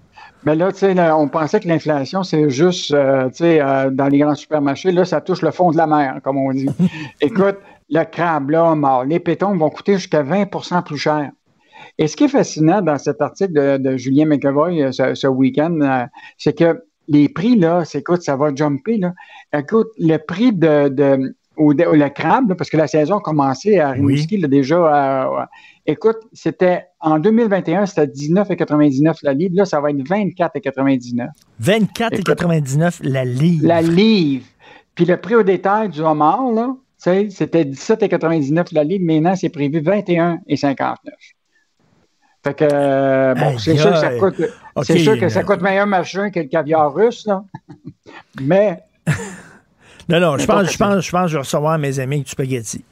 [0.49, 4.09] Mais là, tu sais, on pensait que l'inflation, c'est juste, euh, tu sais, euh, dans
[4.09, 4.93] les grands supermarchés.
[4.93, 6.71] Là, ça touche le fond de la mer, comme on dit.
[7.21, 7.59] Écoute,
[7.91, 9.05] le crabe là mort.
[9.05, 11.33] Les pétons vont coûter jusqu'à 20% plus cher.
[11.99, 16.07] Et ce qui est fascinant dans cet article de, Julien McEvoy euh, ce, week-end, euh,
[16.39, 18.97] c'est que les prix, là, c'est, écoute, ça va jumper.
[18.97, 19.13] Là.
[19.53, 24.39] Écoute, le prix de, de le crabe, parce que la saison a commencé à Rimouski
[24.49, 25.49] déjà.
[25.87, 29.55] écoute, c'était en 2021, c'était 19,99 la livre.
[29.57, 31.29] Là, ça va être 24,99.
[31.63, 33.67] 24,99 la livre.
[33.67, 34.45] La livre.
[34.95, 39.81] Puis le prix au détail du homard, là, c'était 17,99 la livre, maintenant c'est prévu
[39.81, 40.97] 21,59.
[42.45, 44.43] Fait que, euh, bon, c'est sûr que ça coûte,
[44.83, 47.45] c'est sûr que ça coûte meilleur machin que le caviar russe, là.
[48.41, 48.81] Mais.
[50.09, 52.31] Non, non, je pense, je pense, je pense que je vais recevoir mes amis du
[52.31, 52.85] spaghetti.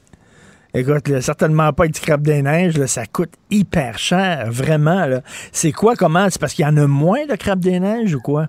[0.73, 5.07] Écoute, certainement pas du crabe des neiges, là, ça coûte hyper cher, vraiment.
[5.51, 6.27] C'est quoi, comment?
[6.29, 8.47] C'est parce qu'il y en a moins de crabe des neiges ou quoi?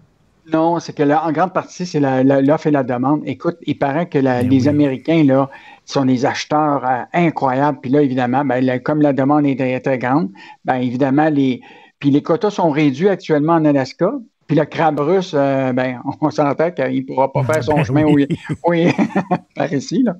[0.52, 3.22] Non, c'est que là, en grande partie, c'est l'offre et la demande.
[3.26, 5.50] Écoute, il paraît que ben les Américains, là,
[5.84, 7.78] sont des acheteurs euh, incroyables.
[7.82, 10.30] Puis là, évidemment, ben, comme la demande est très, grande,
[10.64, 11.60] ben, évidemment, les,
[11.98, 14.12] puis les quotas sont réduits actuellement en Alaska.
[14.48, 17.84] Puis le crabe russe, euh, ben, on s'entend qu'il ne pourra pas faire son ben
[17.84, 18.26] chemin oui.
[18.66, 18.90] oui,
[19.54, 20.02] par ici.
[20.02, 20.16] Là.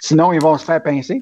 [0.00, 1.20] Sinon, ils vont se faire pincer.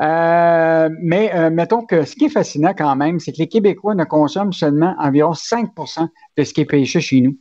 [0.00, 4.04] Euh, mais mettons que ce qui est fascinant quand même, c'est que les Québécois ne
[4.04, 7.36] consomment seulement environ 5% de ce qui est pêché chez nous.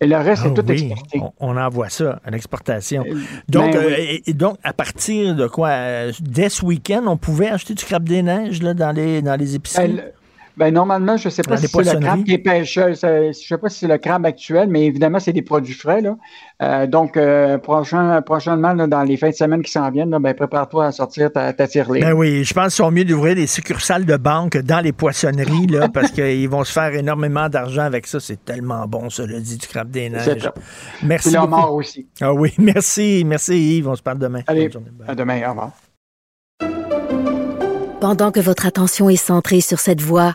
[0.00, 1.22] Et le reste, c'est ah tout exporté.
[1.38, 3.04] On, envoie ça à l'exportation.
[3.06, 3.14] Euh,
[3.48, 3.94] donc, ben
[4.28, 5.68] euh, donc, à partir de quoi?
[5.68, 9.36] Euh, dès ce week-end, on pouvait acheter du crabe des neiges là, dans, les, dans
[9.36, 9.94] les épiceries?
[9.94, 10.12] Ben,
[10.56, 12.94] ben, normalement, je ne sais pas si c'est le crabe qui est pêcheur.
[12.94, 16.00] Je ne sais pas si c'est le crabe actuel, mais évidemment, c'est des produits frais.
[16.00, 16.16] Là.
[16.62, 20.86] Euh, donc, euh, prochain, prochainement, dans les fins de semaine qui s'en viennent, ben, prépare-toi
[20.86, 24.16] à sortir ta, ta Ben oui, je pense qu'ils sont mieux d'ouvrir des succursales de
[24.16, 28.20] banque dans les poissonneries, là, parce qu'ils vont se faire énormément d'argent avec ça.
[28.20, 30.50] C'est tellement bon, ça, le dit du crabe des neiges.
[31.02, 31.30] Merci.
[31.36, 32.06] Puis mort aussi.
[32.20, 33.24] Ah oui, merci.
[33.26, 33.88] Merci Yves.
[33.88, 34.42] On se parle demain.
[34.46, 34.70] Allez,
[35.08, 35.40] à demain.
[35.46, 35.72] Au revoir.
[38.00, 40.34] Pendant que votre attention est centrée sur cette voix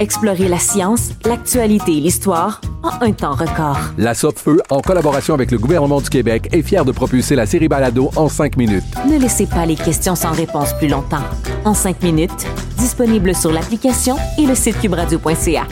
[0.00, 3.78] Explorez la science, l'actualité et l'histoire en un temps record.
[3.96, 7.68] La Feu, en collaboration avec le gouvernement du Québec, est fière de propulser la série
[7.68, 8.84] Balado en cinq minutes.
[9.08, 11.22] Ne laissez pas les questions sans réponse plus longtemps.
[11.64, 12.46] En cinq minutes,
[12.78, 15.66] disponible sur l'application et le site cubradio.ca.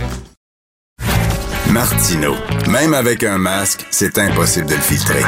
[1.70, 2.34] Martino,
[2.70, 5.22] même avec un masque, c'est impossible de le filtrer.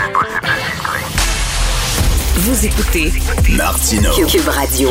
[2.37, 3.13] Vous écoutez
[3.57, 4.11] Martino.
[4.27, 4.91] Cube Radio.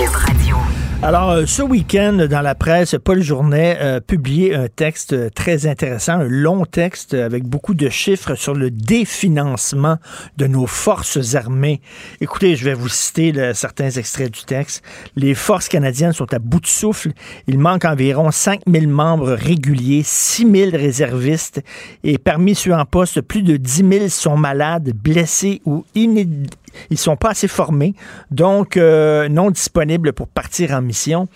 [1.06, 6.14] Alors, euh, ce week-end, dans la presse, Paul Journet a publié un texte très intéressant,
[6.14, 9.98] un long texte avec beaucoup de chiffres sur le définancement
[10.38, 11.82] de nos forces armées.
[12.22, 14.82] Écoutez, je vais vous citer certains extraits du texte.
[15.18, 17.12] Les forces canadiennes sont à bout de souffle.
[17.48, 21.62] Il manque environ 5000 membres réguliers, 6000 réservistes
[22.06, 25.84] et parmi ceux en poste, plus de 10 000 sont malades, blessés ou
[26.90, 27.94] ils sont pas assez formés,
[28.32, 31.28] donc euh, non disponibles pour partir en mission.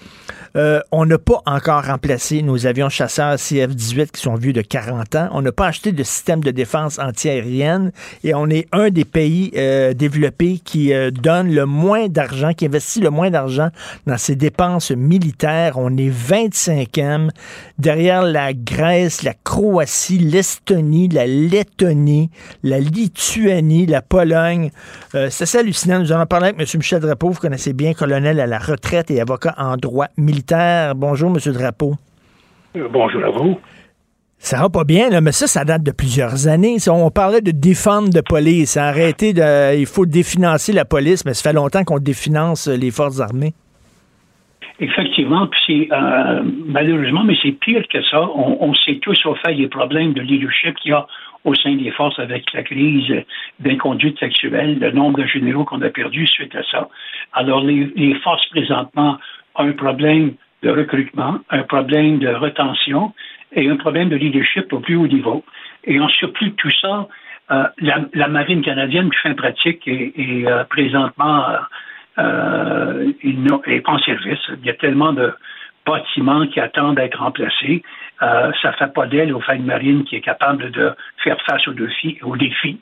[0.57, 5.15] Euh, on n'a pas encore remplacé nos avions chasseurs CF-18 qui sont vieux de 40
[5.15, 5.29] ans.
[5.31, 7.91] On n'a pas acheté de système de défense antiaérienne
[8.23, 12.65] et on est un des pays euh, développés qui euh, donne le moins d'argent, qui
[12.65, 13.69] investit le moins d'argent
[14.07, 15.73] dans ses dépenses militaires.
[15.75, 17.29] On est 25e
[17.77, 22.31] derrière la Grèce, la Croatie, l'Estonie, la Lettonie,
[22.63, 24.71] la Lituanie, la Pologne.
[25.11, 25.99] C'est assez hallucinant.
[25.99, 26.65] Nous allons parler avec M.
[26.75, 27.29] Michel Drapeau.
[27.29, 30.46] Vous connaissez bien, colonel à la retraite et avocat en droit militaire
[30.95, 31.53] Bonjour, M.
[31.53, 31.93] Drapeau.
[32.75, 33.59] Euh, bonjour à vous.
[34.39, 36.77] Ça va pas bien, mais ça, ça date de plusieurs années.
[36.87, 38.77] On parlait de défendre de police.
[38.77, 39.77] Arrêter de.
[39.77, 43.53] Il faut définancer la police, mais ça fait longtemps qu'on définance les forces armées.
[44.79, 48.21] Effectivement, puis euh, malheureusement, mais c'est pire que ça.
[48.29, 51.07] On, sait tous au fait des problèmes de leadership qu'il y a
[51.45, 53.11] au sein des forces avec la crise
[53.59, 56.89] d'inconduite sexuelle, le nombre de généraux qu'on a perdus suite à ça.
[57.33, 59.17] Alors, les forces présentement
[59.57, 63.13] un problème de recrutement, un problème de retention
[63.53, 65.43] et un problème de leadership au plus haut niveau.
[65.85, 67.07] Et en surplus de tout ça,
[67.49, 67.63] euh,
[68.13, 71.45] la, marine canadienne qui fait pratique est, euh, présentement
[72.17, 73.11] euh,
[73.85, 74.39] pas en service.
[74.59, 75.33] Il y a tellement de
[75.85, 77.83] bâtiments qui attendent d'être remplacés.
[78.19, 80.91] ça ne fait pas d'elle au fait une marine qui est capable de
[81.23, 81.65] faire face.
[81.67, 82.79] Aux défis.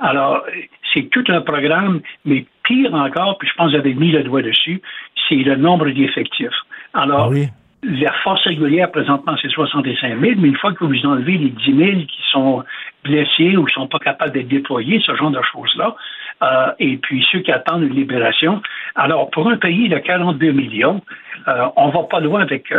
[0.00, 0.44] Alors,
[0.92, 4.22] c'est tout un programme, mais pire encore, puis je pense que vous avez mis le
[4.22, 4.80] doigt dessus,
[5.28, 6.50] c'est le nombre d'effectifs.
[6.94, 7.38] Alors, ah
[7.82, 11.76] la force régulière, présentement, c'est 65 000, mais une fois que vous enlevez les 10
[11.76, 12.64] 000 qui sont
[13.04, 15.94] blessés ou qui ne sont pas capables d'être déployés, ce genre de choses-là,
[16.42, 18.60] euh, et puis ceux qui attendent une libération.
[18.96, 21.02] Alors, pour un pays de 42 millions,
[21.46, 22.72] euh, on ne va pas loin avec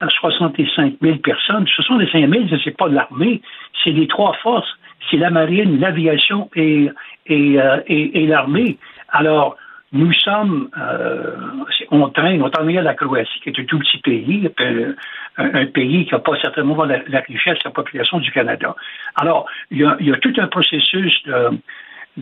[0.00, 1.66] 65 euh, 000 personnes.
[1.66, 3.42] 65 000, ce n'est pas de l'armée,
[3.82, 4.68] c'est les trois forces.
[5.10, 6.90] C'est la marine, l'aviation et,
[7.26, 7.58] et,
[7.88, 8.78] et l'armée.
[9.08, 9.56] Alors,
[9.92, 11.36] nous sommes, euh,
[11.90, 14.50] on traîne, on traîne à la Croatie, qui est un tout petit pays,
[15.38, 18.74] un, pays qui n'a pas certainement la, richesse de la population du Canada.
[19.14, 21.50] Alors, il y a, tout un processus de,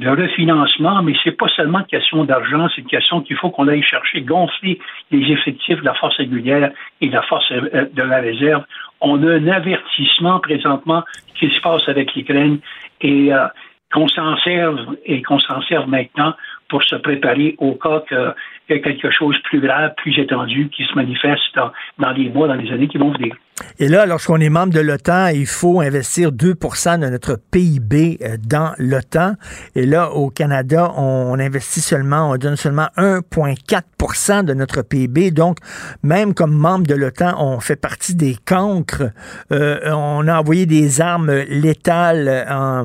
[0.02, 3.82] refinancement, mais c'est pas seulement une question d'argent, c'est une question qu'il faut qu'on aille
[3.82, 4.78] chercher, gonfler
[5.10, 8.64] les effectifs de la force régulière et de la force euh, de la réserve.
[9.00, 11.02] On a un avertissement présentement
[11.38, 12.58] qui se passe avec l'Ukraine
[13.00, 13.46] et euh,
[13.92, 16.34] qu'on s'en serve et qu'on s'en serve maintenant
[16.68, 20.84] pour se préparer au cas qu'il y quelque chose de plus grave, plus étendu qui
[20.84, 21.56] se manifeste
[21.98, 23.36] dans les mois, dans les années qui vont venir.
[23.78, 28.36] Et là, lorsqu'on est membre de l'OTAN, il faut investir 2% de notre PIB euh,
[28.44, 29.34] dans l'OTAN.
[29.76, 35.30] Et là, au Canada, on investit seulement, on donne seulement 1,4% de notre PIB.
[35.30, 35.58] Donc,
[36.02, 39.04] même comme membre de l'OTAN, on fait partie des cancres.
[39.52, 42.84] Euh, on a envoyé des armes létales en,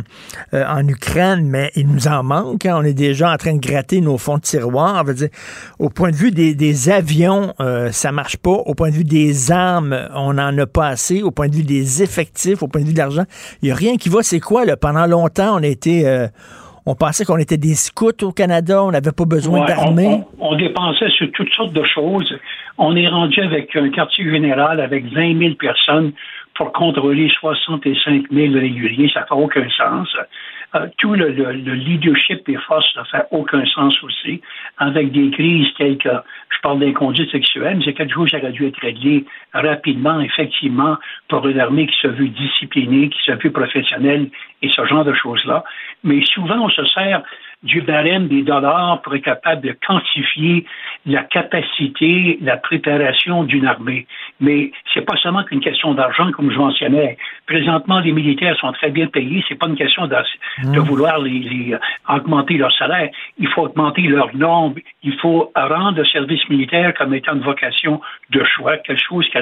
[0.54, 2.68] euh, en Ukraine, mais il nous en manque.
[2.68, 2.76] Hein.
[2.78, 5.04] On est déjà en train de gratter nos fonds de tiroir.
[5.06, 5.30] Dire,
[5.80, 7.54] au point de vue des, avions,
[7.92, 8.52] ça marche pas.
[8.52, 12.04] Au point de vue des armes, on en pas assez au point de vue des
[12.04, 13.24] effectifs, au point de vue de l'argent.
[13.62, 14.24] Il n'y a rien qui va.
[14.24, 14.78] C'est quoi, là?
[14.78, 16.08] Pendant longtemps, on a été.
[16.08, 16.28] Euh,
[16.86, 20.22] on pensait qu'on était des scouts au Canada, on n'avait pas besoin d'armée.
[20.40, 22.36] On, dépensait sur toutes sortes de choses.
[22.80, 26.14] On est rendu avec un quartier général avec 20 000 personnes
[26.56, 29.12] pour contrôler 65 000 réguliers.
[29.14, 30.08] Ça n'a aucun sens.
[30.76, 34.40] Euh, tout le, leadership des forces ne fait aucun sens aussi,
[34.78, 38.52] avec des crises telles que, je parle d'inconduite sexuelle, mais c'est quelque chose qui aurait
[38.52, 40.98] dû être réglé rapidement, effectivement,
[41.28, 44.30] pour une armée qui se veut disciplinée, qui se veut professionnelle
[44.62, 45.64] et ce genre de choses-là.
[46.04, 47.24] Mais souvent, on se sert
[47.64, 50.66] du barème des dollars pour être capable de quantifier
[51.06, 54.08] la capacité, la préparation d'une armée.
[54.40, 57.18] Mais c'est pas seulement qu'une question d'argent, comme je mentionnais.
[57.48, 59.44] Présentement, les militaires sont très bien payés.
[59.50, 60.16] C'est pas une question de,
[60.64, 60.78] mmh.
[60.80, 61.76] vouloir les,
[62.08, 63.10] augmenter leur salaire.
[63.38, 64.80] Il faut augmenter leur nombre.
[65.04, 68.00] Il faut rendre le service militaire comme étant une vocation
[68.30, 69.38] de choix, quelque chose qui,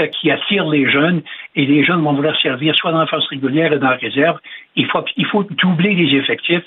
[0.00, 1.22] euh, qui attire les jeunes.
[1.54, 4.38] Et les jeunes vont vouloir servir soit dans la force régulière et dans la réserve.
[4.74, 6.62] Il faut, il faut doubler les effectifs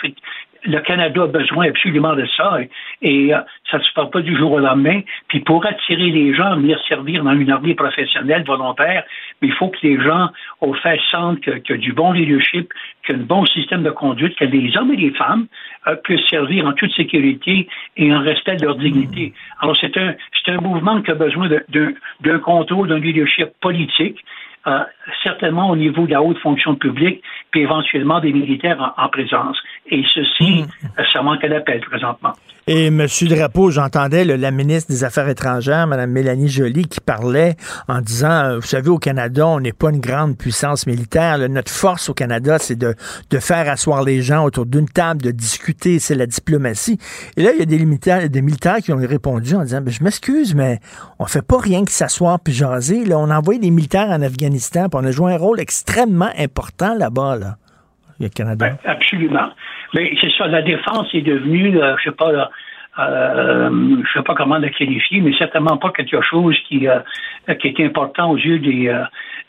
[0.64, 2.60] le Canada a besoin absolument de ça
[3.02, 3.40] et, euh,
[3.70, 5.02] ça ne se passe pas du jour au lendemain.
[5.28, 9.04] Puis pour attirer les gens à venir servir dans une armée professionnelle volontaire,
[9.42, 10.30] il faut que les gens
[10.60, 12.72] au fait sentent qu'il y a du bon leadership,
[13.06, 15.48] qu'il y a un bon système de conduite, que les hommes et les femmes
[15.88, 17.68] euh, puissent servir en toute sécurité
[17.98, 19.34] et en respect de leur dignité.
[19.62, 20.14] Alors c'est un,
[20.44, 24.20] c'est un mouvement qui a besoin d'un contrôle, d'un leadership politique
[24.68, 24.84] euh,
[25.24, 29.58] certainement au niveau de la haute fonction publique, puis éventuellement des militaires en, présence.
[29.90, 30.88] Et ceci, mmh.
[31.12, 32.34] ça manque d'appel présentement.
[32.68, 33.08] Et M.
[33.24, 37.56] Drapeau, j'entendais la ministre des Affaires étrangères, Mme Mélanie Joly, qui parlait
[37.88, 41.38] en disant, euh, vous savez, au Canada, on n'est pas une grande puissance militaire.
[41.50, 42.92] notre force au Canada, c'est de
[43.30, 46.98] de, faire asseoir les gens autour d'une table, de discuter, c'est la diplomatie.
[47.38, 49.92] Et là, il y a des militaires, des militaires qui ont répondu en disant, ben,
[49.92, 50.80] je m'excuse, mais
[51.20, 53.06] on fait pas rien que s'asseoir puis jaser.
[53.06, 56.30] Là, on a envoyé des militaires en Afghanistan, puis on a joué un rôle extrêmement
[56.38, 57.41] important là-bas, là,
[58.22, 58.70] le Canada.
[58.70, 59.50] Ben, absolument.
[59.94, 62.50] Mais c'est ça, la défense est devenue, euh, je sais pas,
[63.00, 63.70] euh,
[64.04, 67.00] je sais pas comment la qualifier, mais certainement pas quelque chose qui, euh,
[67.48, 68.94] est important aux yeux des,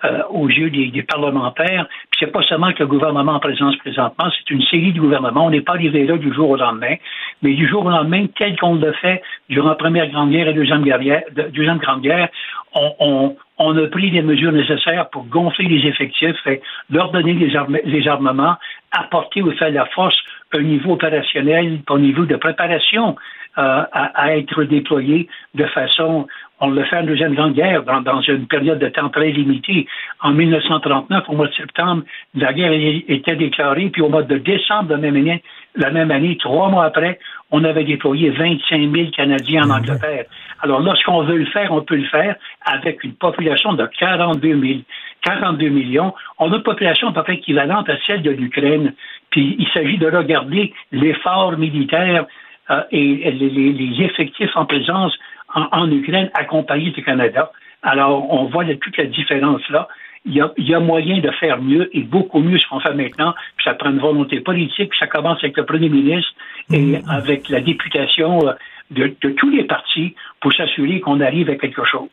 [0.05, 1.87] euh, aux yeux des, des parlementaires.
[2.11, 5.47] Puis c'est pas seulement que le gouvernement en présence présentement, c'est une série de gouvernements.
[5.47, 6.97] On n'est pas arrivé là du jour au lendemain,
[7.43, 10.55] mais du jour au lendemain, tel qu'on le fait durant la Première Grande Guerre et
[10.55, 11.23] Deuxième, guerre,
[11.53, 12.29] deuxième Grande Guerre,
[12.75, 16.61] on, on, on, a pris les mesures nécessaires pour gonfler les effectifs, et
[16.91, 18.57] leur donner les armements,
[18.93, 20.17] apporter au fait la force
[20.55, 23.17] un niveau opérationnel, un niveau de préparation
[23.57, 26.27] à, à, être déployé de façon,
[26.61, 29.87] on le fait en Deuxième Grande Guerre, dans, dans, une période de temps très limitée.
[30.21, 32.05] En 1939, au mois de septembre,
[32.35, 32.73] la guerre
[33.09, 35.43] était déclarée, puis au mois de décembre de la même année,
[35.77, 37.19] la même année trois mois après,
[37.51, 40.25] on avait déployé 25 000 Canadiens en Angleterre.
[40.61, 44.81] Alors, lorsqu'on veut le faire, on peut le faire avec une population de 42 000.
[45.23, 46.15] 42 millions.
[46.39, 48.95] On a une population à peu près équivalente à celle de l'Ukraine.
[49.31, 52.27] Puis il s'agit de regarder l'effort militaire
[52.71, 55.17] euh, et les, les, effectifs en présence
[55.55, 57.51] en, en, Ukraine accompagnés du Canada.
[57.83, 59.89] Alors, on voit toute la différence là.
[60.25, 62.79] Il y, a, il y, a, moyen de faire mieux et beaucoup mieux ce qu'on
[62.79, 63.35] fait maintenant.
[63.57, 64.91] Puis ça prend une volonté politique.
[64.91, 66.31] Puis ça commence avec le premier ministre
[66.71, 67.11] et mmh.
[67.11, 68.53] avec la députation euh,
[68.93, 72.09] de, de tous les partis pour s'assurer qu'on arrive à quelque chose.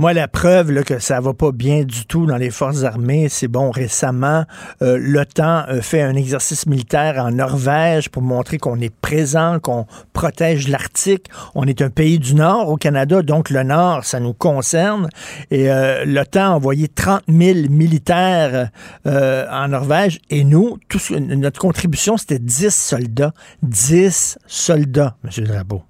[0.00, 3.28] Moi, la preuve là, que ça va pas bien du tout dans les forces armées,
[3.28, 4.44] c'est bon, récemment,
[4.80, 9.86] euh, l'OTAN a fait un exercice militaire en Norvège pour montrer qu'on est présent, qu'on
[10.12, 11.26] protège l'Arctique.
[11.56, 15.08] On est un pays du Nord au Canada, donc le Nord, ça nous concerne.
[15.50, 18.68] Et euh, l'OTAN a envoyé 30 000 militaires
[19.04, 23.32] euh, en Norvège et nous, tous, notre contribution, c'était 10 soldats.
[23.62, 25.44] 10 soldats, M.
[25.44, 25.82] Drapeau.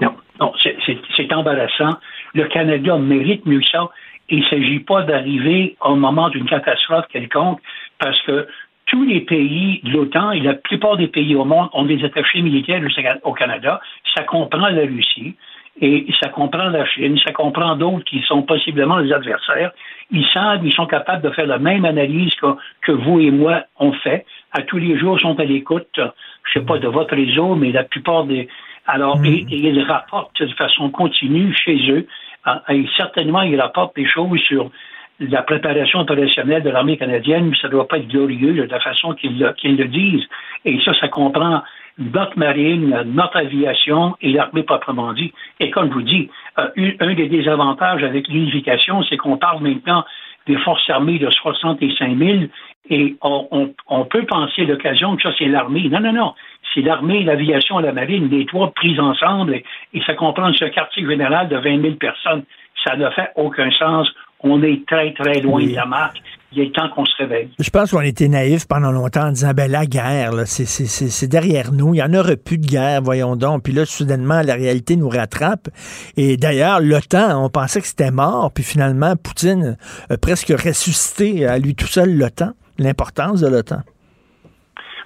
[0.00, 1.98] Non, non c'est embarrassant
[2.36, 3.88] le Canada mérite mieux que ça.
[4.28, 7.60] Il ne s'agit pas d'arriver au moment d'une catastrophe quelconque
[7.98, 8.46] parce que
[8.86, 12.42] tous les pays de l'OTAN et la plupart des pays au monde ont des attachés
[12.42, 12.82] militaires
[13.24, 13.80] au Canada.
[14.14, 15.34] Ça comprend la Russie
[15.80, 19.72] et ça comprend la Chine, ça comprend d'autres qui sont possiblement les adversaires.
[20.10, 22.46] Ils savent, ils sont capables de faire la même analyse que,
[22.82, 24.24] que vous et moi on fait.
[24.52, 27.72] À tous les jours, ils sont à l'écoute, je sais pas de votre réseau, mais
[27.72, 28.48] la plupart des,
[28.86, 32.06] alors, et, et, ils rapportent de façon continue chez eux
[32.68, 34.70] et certainement, il rapporte des choses sur
[35.18, 38.80] la préparation opérationnelle de l'armée canadienne, mais ça ne doit pas être glorieux de la
[38.80, 40.26] façon qu'ils le, le, disent.
[40.64, 41.62] Et ça, ça comprend
[41.98, 45.32] notre marine, notre aviation et l'armée proprement dit.
[45.60, 46.28] Et comme je vous dis,
[46.58, 50.04] euh, un des désavantages avec l'unification, c'est qu'on parle maintenant
[50.46, 52.38] des forces armées de 65 000
[52.88, 55.88] et on, on, on peut penser à l'occasion que ça, c'est l'armée.
[55.88, 56.34] Non, non, non.
[56.74, 59.64] C'est l'armée, l'aviation la marine, les trois prises ensemble et,
[59.94, 62.44] et ça comprend ce quartier général de 20 000 personnes.
[62.84, 64.08] Ça ne fait aucun sens.
[64.40, 65.70] On est très, très loin oui.
[65.70, 66.18] de la marque.
[66.52, 67.48] Il est temps qu'on se réveille.
[67.58, 71.94] Je pense qu'on était naïfs pendant longtemps en disant, ben la guerre, c'est derrière nous.
[71.94, 73.64] Il n'y en aurait plus de guerre, voyons donc.
[73.64, 75.68] Puis là, soudainement, la réalité nous rattrape.
[76.16, 78.52] Et d'ailleurs, l'OTAN, on pensait que c'était mort.
[78.54, 79.76] Puis finalement, Poutine
[80.08, 83.82] a presque ressuscité à lui tout seul l'OTAN, l'importance de l'OTAN?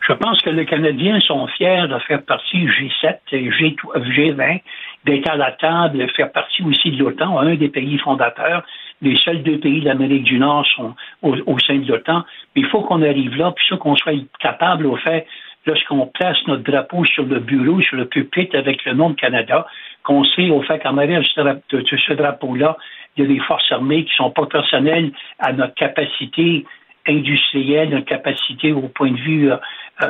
[0.06, 4.60] Je pense que les Canadiens sont fiers de faire partie G7 et G20,
[5.04, 8.64] d'être à la table, de faire partie aussi de l'OTAN, un des pays fondateurs.
[9.02, 12.24] Les seuls deux pays d'Amérique du Nord sont au, sein de l'OTAN.
[12.56, 15.26] Il faut qu'on arrive là, puis ça qu'on soit capable, au fait,
[15.66, 19.66] lorsqu'on place notre drapeau sur le bureau, sur le pupitre avec le nom de Canada,
[20.02, 22.76] qu'on sait au fait qu'en arrière de ce drapeau-là,
[23.16, 26.64] il y a des forces armées qui sont pas personnelles à notre capacité
[27.10, 29.56] industrielle, notre capacité au point de vue euh,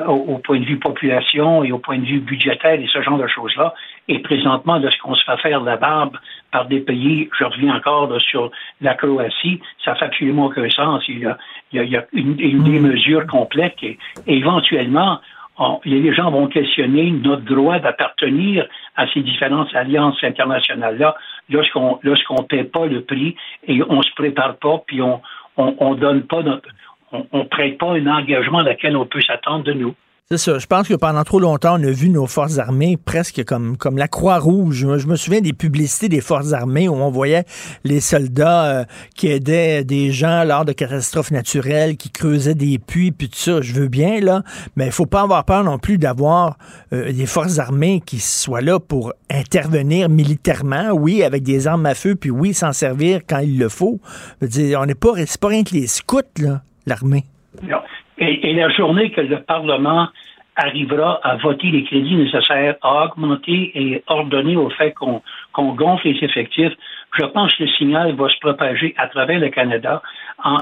[0.06, 3.18] au, au, point de vue population et au point de vue budgétaire et ce genre
[3.18, 3.74] de choses-là.
[4.08, 6.16] Et présentement, de ce qu'on se fait faire la barbe
[6.52, 8.50] par des pays, je reviens encore là, sur
[8.80, 11.02] la Croatie, ça fait absolument aucun sens.
[11.08, 11.36] Il y a,
[11.72, 15.20] il y une, une des mesures complètes et, et éventuellement,
[15.84, 18.66] les gens vont questionner notre droit d'appartenir
[18.96, 21.14] à ces différentes alliances internationales-là
[21.50, 23.36] lorsqu'on lorsqu'on ne paie pas le prix
[23.68, 25.20] et on se prépare pas, puis on
[25.56, 26.68] on, on donne pas notre
[27.12, 29.94] on ne prête pas un engagement auquel on peut s'attendre de nous.
[30.32, 30.60] C'est ça.
[30.60, 33.98] Je pense que pendant trop longtemps, on a vu nos forces armées presque comme, comme
[33.98, 34.86] la Croix-Rouge.
[34.96, 37.42] Je me souviens des publicités des forces armées où on voyait
[37.82, 38.84] les soldats euh,
[39.16, 43.60] qui aidaient des gens lors de catastrophes naturelles, qui creusaient des puits, puis tout ça.
[43.60, 44.44] Je veux bien, là,
[44.76, 46.58] mais il faut pas avoir peur non plus d'avoir
[46.92, 51.96] euh, des forces armées qui soient là pour intervenir militairement, oui, avec des armes à
[51.96, 53.98] feu, puis oui, s'en servir quand il le faut.
[54.40, 57.24] Je veux dire, on n'est pas, c'est pas rien que les scouts, là l'armée.
[58.18, 60.08] Et, la journée que le Parlement
[60.56, 65.22] arrivera à voter les crédits nécessaires à augmenter et ordonner au fait qu'on
[65.56, 66.72] gonfle les effectifs,
[67.18, 70.02] je pense que le signal va se propager à travers le Canada.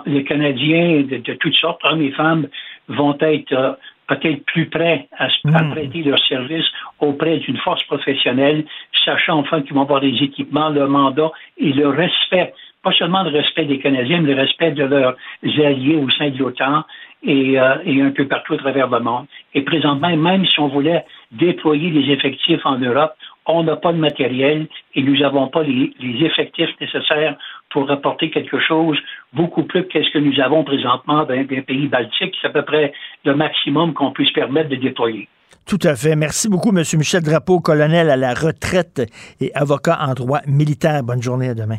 [0.07, 2.47] les Canadiens de, toutes sortes, hommes et femmes,
[2.89, 3.73] vont être euh,
[4.07, 5.71] peut-être plus prêts à, hmm.
[5.73, 6.67] prêter leurs services
[7.01, 8.65] auprès d'une force professionnelle,
[9.05, 12.55] sachant enfin qu'ils vont avoir des équipements, le mandat et le respect
[12.89, 16.39] pas seulement le respect des Canadiens, mais le respect de leurs alliés au sein de
[16.39, 16.85] l'OTAN
[17.23, 19.27] et, euh, un peu partout à travers le monde.
[19.55, 23.13] Et présentement, même si on voulait déployer des effectifs en Europe,
[23.45, 27.37] on n'a pas de matériel et nous n'avons pas les, effectifs nécessaires
[27.71, 28.99] pour apporter quelque chose
[29.35, 32.37] beaucoup plus que ce que nous avons présentement dans des pays baltiques.
[32.41, 32.93] C'est à peu près
[33.25, 35.29] le maximum qu'on puisse permettre de déployer.
[35.67, 36.17] Tout à fait.
[36.17, 36.83] Merci beaucoup, M.
[36.97, 39.03] Michel Drapeau, colonel à la retraite
[39.41, 41.03] et avocat en droit militaire.
[41.03, 41.79] Bonne journée à demain.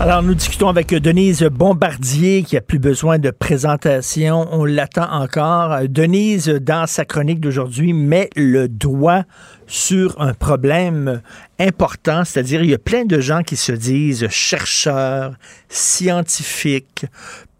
[0.00, 4.48] Alors, nous discutons avec Denise Bombardier, qui a plus besoin de présentation.
[4.50, 5.88] On l'attend encore.
[5.88, 9.22] Denise, dans sa chronique d'aujourd'hui, met le doigt
[9.68, 11.22] sur un problème
[11.60, 15.36] important, c'est-à-dire il y a plein de gens qui se disent chercheurs,
[15.68, 17.06] scientifiques,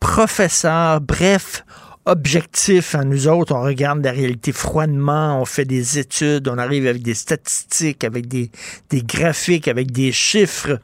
[0.01, 1.65] professeurs, bref,
[2.07, 2.95] objectif.
[2.95, 3.05] Hein.
[3.05, 7.15] Nous autres, on regarde la réalité froidement, on fait des études, on arrive avec des
[7.15, 8.51] statistiques, avec des,
[8.91, 10.81] des graphiques, avec des chiffres.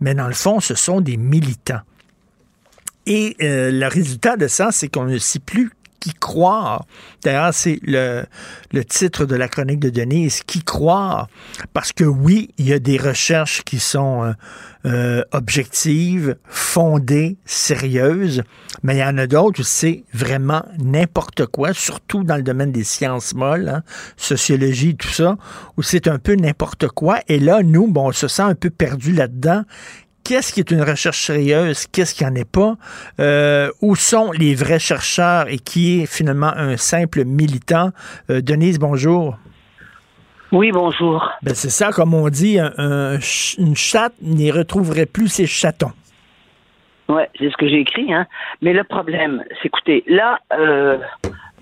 [0.00, 1.82] Mais dans le fond, ce sont des militants.
[3.06, 5.72] Et euh, le résultat de ça, c'est qu'on ne sait plus
[6.02, 6.84] qui croire.
[7.22, 8.24] D'ailleurs, c'est le,
[8.72, 11.28] le, titre de la chronique de Denise, qui croire.
[11.72, 14.32] Parce que oui, il y a des recherches qui sont euh,
[14.84, 18.42] euh, objectives, fondées, sérieuses,
[18.82, 22.72] mais il y en a d'autres où c'est vraiment n'importe quoi, surtout dans le domaine
[22.72, 23.82] des sciences molles, hein,
[24.16, 25.36] sociologie, tout ça,
[25.76, 27.20] où c'est un peu n'importe quoi.
[27.28, 29.64] Et là, nous, bon, on se sent un peu perdu là-dedans
[30.24, 32.76] qu'est-ce qui est une recherche sérieuse, qu'est-ce qui n'en est pas,
[33.20, 37.90] euh, où sont les vrais chercheurs et qui est finalement un simple militant?
[38.30, 39.36] Euh, Denise, bonjour.
[40.52, 41.32] Oui, bonjour.
[41.42, 45.92] Ben c'est ça, comme on dit, une chatte n'y retrouverait plus ses chatons.
[47.08, 48.12] Oui, c'est ce que j'ai écrit.
[48.12, 48.26] Hein.
[48.60, 50.98] Mais le problème, c'est écoutez, là, euh,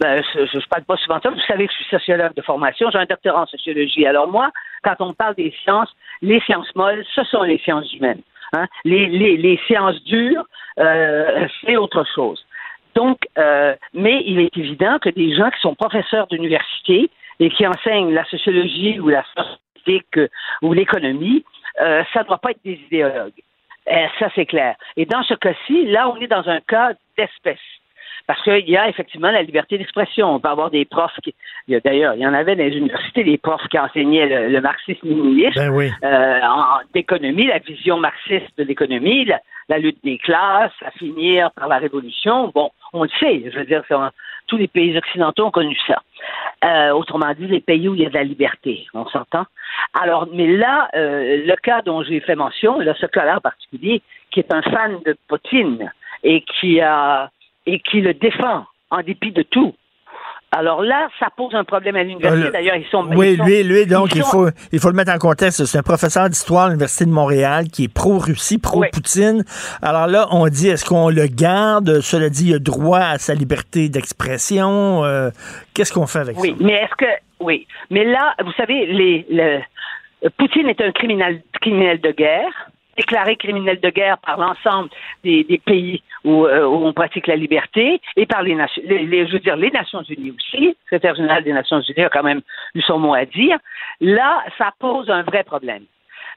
[0.00, 1.30] ben, je ne parle pas souvent de ça.
[1.30, 4.06] Vous savez que je suis sociologue de formation, j'ai un doctorat en sociologie.
[4.06, 4.50] Alors moi,
[4.82, 8.22] quand on parle des sciences, les sciences molles, ce sont les sciences humaines.
[8.54, 8.66] Hein.
[8.84, 10.44] Les, les, les, séances dures,
[10.80, 12.44] euh, c'est autre chose.
[12.96, 17.08] Donc, euh, mais il est évident que des gens qui sont professeurs d'université
[17.40, 20.20] et qui enseignent la sociologie ou la politique
[20.62, 21.44] ou l'économie,
[21.80, 23.32] euh, ça ne doit pas être des idéologues.
[23.90, 24.76] Euh, ça, c'est clair.
[24.96, 27.58] Et dans ce cas-ci, là, on est dans un cas d'espèce.
[28.26, 30.34] Parce qu'il y a effectivement la liberté d'expression.
[30.34, 31.34] On peut avoir des profs qui.
[31.66, 35.92] D'ailleurs, il y en avait dans les universités des profs qui enseignaient le, marxisme-léninisme, ben
[36.04, 36.40] euh,
[36.94, 39.28] d'économie, la vision marxiste de l'économie,
[39.68, 42.52] la, lutte des classes, à finir par la révolution.
[42.54, 43.42] Bon, on le sait.
[43.50, 43.82] Je veux dire,
[44.50, 46.02] tous les pays occidentaux ont connu ça.
[46.64, 49.46] Euh, autrement dit, les pays où il y a de la liberté, on s'entend?
[49.94, 54.02] Alors, mais là, euh, le cas dont j'ai fait mention, là, ce cas-là en particulier,
[54.32, 55.92] qui est un fan de Poutine
[56.24, 57.30] et qui a
[57.66, 59.74] et qui le défend en dépit de tout.
[60.52, 62.48] Alors là, ça pose un problème à l'université.
[62.48, 63.06] Euh, D'ailleurs, ils sont.
[63.14, 65.64] Oui, lui, lui, donc, il, faut, il faut le mettre en contexte.
[65.64, 69.44] C'est un professeur d'histoire à l'Université de Montréal qui est pro-Russie, pro-Poutine.
[69.80, 72.00] Alors là, on dit, est-ce qu'on le garde?
[72.00, 75.04] Cela dit, il a droit à sa liberté d'expression.
[75.04, 75.30] Euh,
[75.72, 76.42] qu'est-ce qu'on fait avec ça?
[76.42, 77.06] Oui, mais est-ce que.
[77.38, 77.68] Oui.
[77.90, 79.62] Mais là, vous savez, les,
[80.36, 84.90] Poutine est un criminel, criminel de guerre, déclaré criminel de guerre par l'ensemble
[85.24, 89.38] des, pays euh, où, on pratique la liberté et par les nations, les, je veux
[89.38, 90.66] dire les Nations Unies aussi.
[90.66, 92.42] Le secrétaire général des Nations Unies a quand même
[92.74, 93.58] eu son mot à dire.
[94.00, 95.84] Là, ça pose un vrai problème.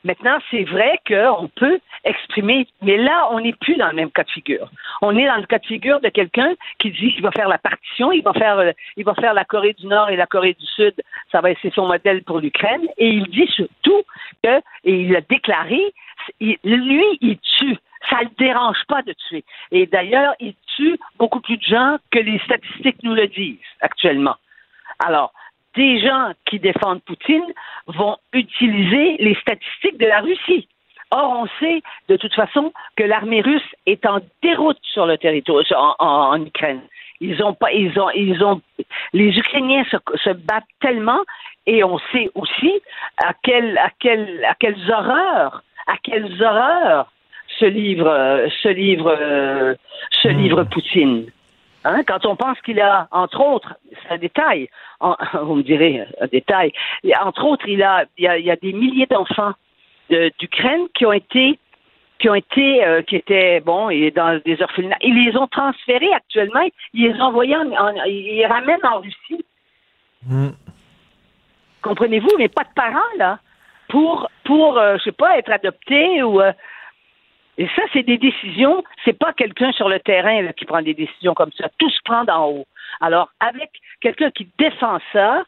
[0.05, 4.23] Maintenant, c'est vrai qu'on peut exprimer, mais là, on n'est plus dans le même cas
[4.23, 4.69] de figure.
[5.01, 7.57] On est dans le cas de figure de quelqu'un qui dit qu'il va faire la
[7.57, 10.55] partition, il va faire, euh, il va faire la Corée du Nord et la Corée
[10.59, 10.93] du Sud,
[11.31, 14.03] ça va être son modèle pour l'Ukraine, et il dit surtout
[14.43, 15.93] que, et il a déclaré,
[16.41, 17.77] lui, il tue.
[18.09, 19.43] Ça ne le dérange pas de tuer.
[19.71, 24.35] Et d'ailleurs, il tue beaucoup plus de gens que les statistiques nous le disent actuellement.
[24.99, 25.33] Alors,
[25.75, 27.45] des gens qui défendent Poutine
[27.87, 30.67] vont utiliser les statistiques de la Russie.
[31.11, 35.63] Or, on sait de toute façon que l'armée russe est en déroute sur le territoire,
[35.99, 36.81] en, Ukraine.
[37.21, 38.61] Ils ont pas, ils ont, ils ont,
[39.13, 41.21] les Ukrainiens se, battent tellement,
[41.65, 42.81] et on sait aussi
[43.23, 43.87] à à
[44.49, 47.11] à quelles horreurs, à quelles horreurs
[47.59, 49.75] se livre, se livre,
[50.11, 51.25] se livre Poutine.
[51.85, 54.69] Hein, quand on pense qu'il a, entre autres, c'est un détail,
[55.41, 56.71] vous me direz un détail,
[57.21, 59.53] entre autres, il, a, il, y a, des milliers d'enfants
[60.09, 61.59] d'Ukraine qui ont été
[62.19, 64.95] qui ont été, euh, qui étaient, bon, dans des orphelinats.
[65.01, 69.45] Ils les ont transférés actuellement, ils les ont envoyés, en, ils les ramènent en Russie.
[70.25, 70.51] Hmm.
[71.81, 73.39] Comprenez-vous, mais pas de parents, là,
[73.89, 76.39] pour, pour euh, je sais pas, être adoptés ou...
[76.39, 76.53] Euh,
[77.57, 78.83] et ça, c'est des décisions.
[79.05, 81.69] C'est pas quelqu'un sur le terrain qui prend des décisions comme ça.
[81.77, 82.65] Tout se prend d'en haut.
[82.99, 83.69] Alors, avec
[84.01, 85.43] quelqu'un qui défend ça,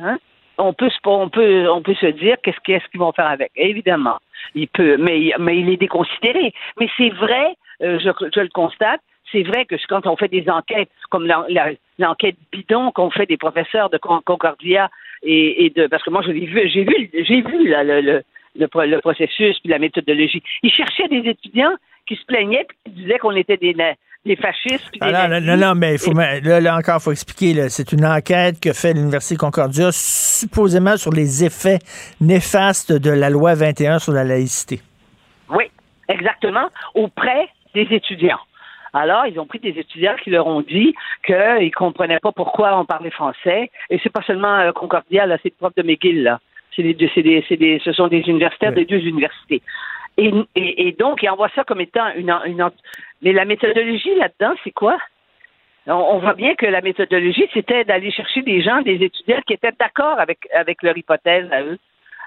[0.00, 0.18] hein,
[0.58, 3.50] on peut, on peut, on peut se dire qu'est-ce qu'ils vont faire avec.
[3.56, 4.18] Évidemment,
[4.54, 6.54] il peut, mais, mais il est déconsidéré.
[6.78, 9.00] Mais c'est vrai, euh, je, je, le constate.
[9.32, 11.26] C'est vrai que quand on fait des enquêtes, comme
[11.98, 14.88] l'enquête bidon qu'on fait des professeurs de Concordia
[15.24, 18.22] et, de, parce que moi j'ai vu, j'ai vu, j'ai vu là, le,
[18.66, 20.42] processus puis la méthodologie.
[20.62, 21.74] Ils cherchaient des étudiants
[22.06, 23.74] qui se plaignaient puis qui disaient qu'on était des,
[24.24, 24.90] des fascistes.
[24.90, 27.68] Puis ah non, non, non, mais il faut, là, encore, il faut expliquer.
[27.68, 31.78] C'est une enquête que fait l'Université Concordia, supposément sur les effets
[32.20, 34.80] néfastes de la loi 21 sur la laïcité.
[35.50, 35.64] Oui,
[36.08, 38.40] exactement, auprès des étudiants.
[38.92, 40.94] Alors, ils ont pris des étudiants qui leur ont dit
[41.26, 43.70] qu'ils ne comprenaient pas pourquoi on parlait français.
[43.90, 46.40] Et c'est pas seulement euh, Concordia, c'est le prof de McGill, là.
[46.76, 49.62] C'est ce sont des universitaires des deux universités.
[50.18, 52.70] Et, et, donc, ils envoient ça comme étant une, une
[53.22, 54.98] mais la méthodologie là-dedans, c'est quoi?
[55.86, 59.72] On, voit bien que la méthodologie, c'était d'aller chercher des gens, des étudiants qui étaient
[59.78, 61.78] d'accord avec, avec leur hypothèse à eux.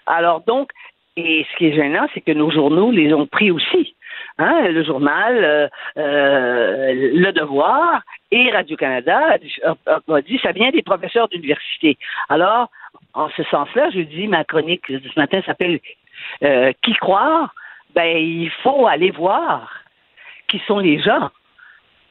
[0.07, 0.71] Alors donc,
[1.17, 3.95] et ce qui est gênant, c'est que nos journaux les ont pris aussi.
[4.37, 5.67] Hein, le journal, euh,
[5.97, 8.01] euh, Le Devoir
[8.31, 11.97] et Radio-Canada a, dit ça vient des professeurs d'université.
[12.29, 12.69] Alors,
[13.13, 15.79] en ce sens-là, je dis, ma chronique ce matin s'appelle
[16.43, 17.53] euh, Qui croire?
[17.95, 19.83] Ben, il faut aller voir
[20.47, 21.29] qui sont les gens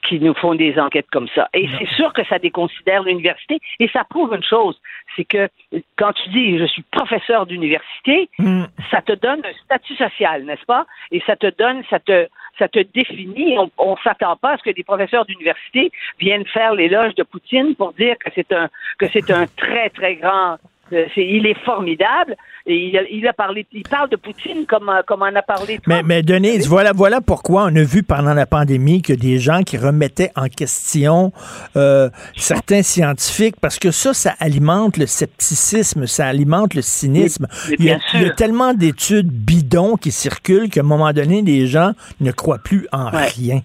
[0.09, 1.49] qui nous font des enquêtes comme ça.
[1.53, 4.81] Et c'est sûr que ça déconsidère l'université et ça prouve une chose,
[5.17, 5.49] c'est que
[5.97, 8.65] quand tu dis je suis professeur d'université, mm.
[8.91, 10.87] ça te donne un statut social, n'est-ce pas?
[11.11, 13.57] Et ça te donne, ça te, ça te définit.
[13.77, 17.75] On, ne s'attend pas à ce que des professeurs d'université viennent faire l'éloge de Poutine
[17.75, 18.69] pour dire que c'est un,
[18.99, 20.57] que c'est un très, très grand
[20.93, 22.37] euh, il est formidable.
[22.67, 25.81] Et il, a, parlé, il parle de Poutine comme, euh, comme on a parlé.
[25.87, 29.63] Mais, mais Denise, voilà, voilà pourquoi on a vu pendant la pandémie que des gens
[29.63, 31.33] qui remettaient en question
[31.77, 37.47] euh, certains scientifiques, parce que ça, ça alimente le scepticisme, ça alimente le cynisme.
[37.79, 42.33] il, y a, tellement d'études bidons qui circulent qu'à un moment donné, les gens ne
[42.33, 43.63] croient plus en rien.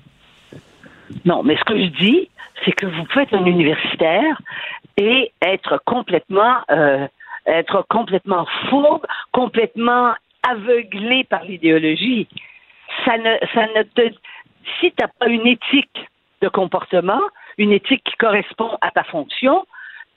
[1.26, 2.30] Non, mais ce que je dis,
[2.64, 4.42] c'est que vous pouvez être un universitaire
[4.98, 7.08] et être complètement euh,
[7.46, 10.14] être complètement fourbe, complètement
[10.48, 12.28] aveuglé par l'idéologie.
[13.06, 14.14] Ça ne, ça ne te,
[14.80, 16.10] si tu n'as pas une éthique
[16.42, 17.22] de comportement,
[17.58, 19.66] une éthique qui correspond à ta fonction,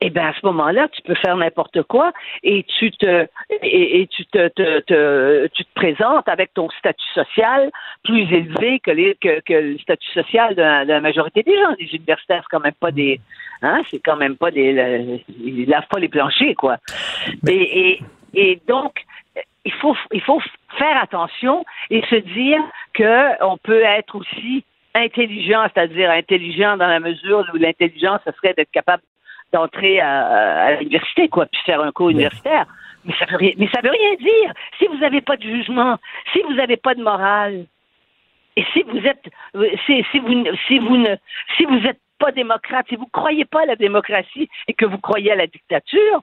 [0.00, 2.12] eh bien, à ce moment-là, tu peux faire n'importe quoi
[2.42, 3.26] et tu te
[3.62, 7.70] et, tu te, te, tu te présentes avec ton statut social
[8.04, 11.74] plus élevé que, les, que, que le statut social de la, majorité des gens.
[11.78, 13.20] Les universitaires, c'est quand même pas des
[13.62, 16.76] hein, c'est quand même pas des ils lavent pas les planchers, quoi.
[17.48, 18.02] Et, et,
[18.34, 19.02] et donc,
[19.64, 20.42] il faut il faut
[20.78, 22.60] faire attention et se dire
[22.92, 24.62] que on peut être aussi
[24.94, 29.02] intelligent, c'est-à-dire intelligent dans la mesure où l'intelligence, ce serait d'être capable
[29.52, 32.66] d'entrer à, l'université, quoi, puis faire un cours universitaire.
[33.04, 34.52] Mais ça veut rien, mais ça veut rien dire.
[34.78, 35.96] Si vous n'avez pas de jugement,
[36.32, 37.66] si vous n'avez pas de morale,
[38.56, 39.24] et si vous êtes,
[39.86, 41.14] si, si vous, si vous ne,
[41.56, 44.98] si vous êtes pas démocrate, si vous croyez pas à la démocratie et que vous
[44.98, 46.22] croyez à la dictature,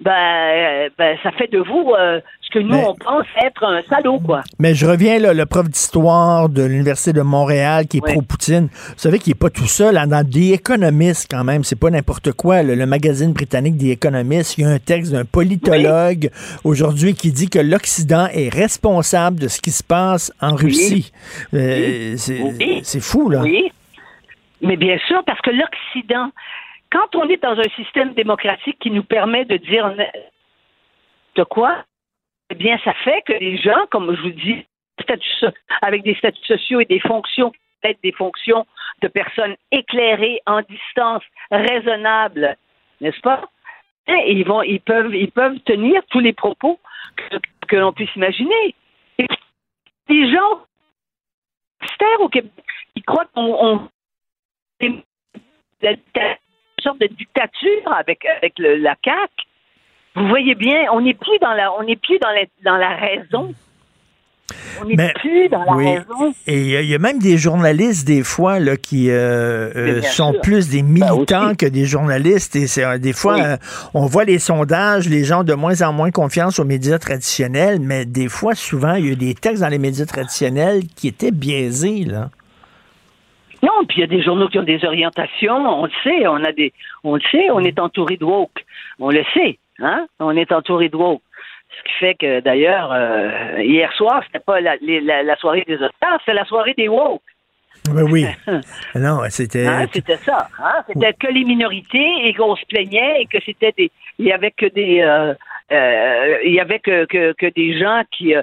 [0.00, 3.82] ben, euh, ben, ça fait de vous euh, ce que nous, on pense être un
[3.82, 4.42] salaud, quoi.
[4.58, 8.68] Mais je reviens, là, le prof d'histoire de l'Université de Montréal qui est pro-Poutine.
[8.72, 9.98] Vous savez qu'il n'est pas tout seul.
[9.98, 12.62] Hein, dans The Economist, quand même, c'est pas n'importe quoi.
[12.62, 16.30] Le, magazine britannique The Economist, il y a un texte d'un politologue
[16.64, 21.12] aujourd'hui qui dit que l'Occident est responsable de ce qui se passe en Russie.
[21.52, 23.42] Euh, c'est fou, là.
[23.42, 23.70] Oui.
[24.62, 26.30] Mais bien sûr, parce que l'Occident,
[26.90, 29.94] quand on est dans un système démocratique qui nous permet de dire
[31.36, 31.84] de quoi,
[32.50, 34.66] eh bien, ça fait que les gens, comme je vous dis,
[35.82, 38.66] avec des statuts sociaux et des fonctions, peut-être des fonctions
[39.02, 42.56] de personnes éclairées en distance, raisonnables,
[43.00, 43.48] n'est-ce pas?
[44.08, 46.80] Et ils vont, ils peuvent, ils peuvent tenir tous les propos
[47.68, 48.74] que, l'on puisse imaginer.
[49.18, 49.26] Et
[50.08, 50.64] les gens
[52.18, 52.52] au Québec,
[52.96, 53.88] ils croient qu'on
[56.80, 59.32] sorte de dictature avec, avec la CAQ.
[60.16, 62.96] Vous voyez bien, on n'est plus dans la, on n'est plus dans la, dans la
[62.96, 63.54] raison.
[64.80, 66.34] On n'est plus dans la raison.
[66.46, 70.68] Et il y, a même des journalistes, des fois, là, qui euh, euh, sont plus
[70.68, 72.56] des ben militants que des journalistes.
[72.56, 73.58] Et c'est, euh, des fois,
[73.94, 77.78] on voit les sondages, les gens ont de moins en moins confiance aux médias traditionnels,
[77.80, 81.30] mais des fois, souvent, il y a des textes dans les médias traditionnels qui étaient
[81.30, 82.30] biaisés, là.
[83.62, 86.42] Non, puis il y a des journaux qui ont des orientations, on le sait, on
[86.44, 86.72] a des
[87.04, 88.64] on le sait, on est entouré de woke.
[88.98, 90.06] On le sait, hein?
[90.18, 91.22] On est entouré de woke.
[91.76, 96.20] Ce qui fait que d'ailleurs, euh, hier soir, c'était pas la, la, soirée des Oscars,
[96.24, 97.22] c'est la soirée des woke.
[97.90, 98.26] Ben oui.
[98.94, 99.66] non, c'était.
[99.66, 100.48] Hein, c'était ça.
[100.58, 100.82] Hein?
[100.86, 103.90] C'était que les minorités et qu'on se plaignait et que c'était des.
[104.18, 105.00] Il y avait que des.
[105.00, 105.34] Euh,
[105.72, 108.34] euh, il y avait que, que, que des gens qui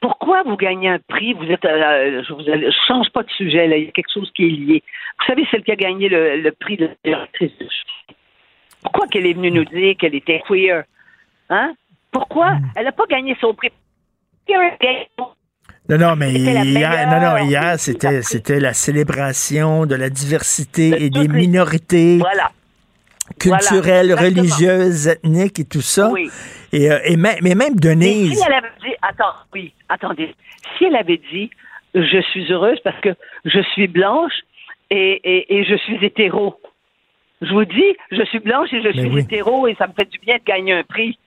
[0.00, 1.32] pourquoi vous gagnez un prix?
[1.34, 2.42] Vous êtes, euh, je, vous,
[2.86, 3.76] change pas de sujet, là.
[3.76, 4.82] il y a quelque chose qui est lié.
[5.18, 7.52] Vous savez, celle qui a gagné le, prix de directrice
[8.82, 10.84] Pourquoi qu'elle est venue nous dire qu'elle était queer?
[11.48, 11.74] Hein?
[12.12, 12.52] Pourquoi?
[12.52, 12.70] Hmm.
[12.76, 13.70] Elle n'a pas gagné son prix.
[15.88, 21.10] Non, non, mais hier, non, non, hier, c'était, c'était la célébration de la diversité et
[21.10, 22.18] des minorités.
[22.18, 22.50] Voilà
[23.38, 26.10] culturelles, religieuses, ethniques et tout ça.
[26.10, 26.30] Oui.
[26.72, 28.30] Et, euh, et même, mais même Denise.
[28.30, 30.34] Mais si elle avait dit, attends, oui, attendez.
[30.76, 31.50] Si elle avait dit,
[31.94, 33.10] je suis heureuse parce que
[33.44, 34.34] je suis blanche
[34.90, 36.60] et, et, et je suis hétéro.
[37.42, 40.18] Je vous dis, je suis blanche et je suis hétéro et ça me fait du
[40.18, 41.18] bien de gagner un prix.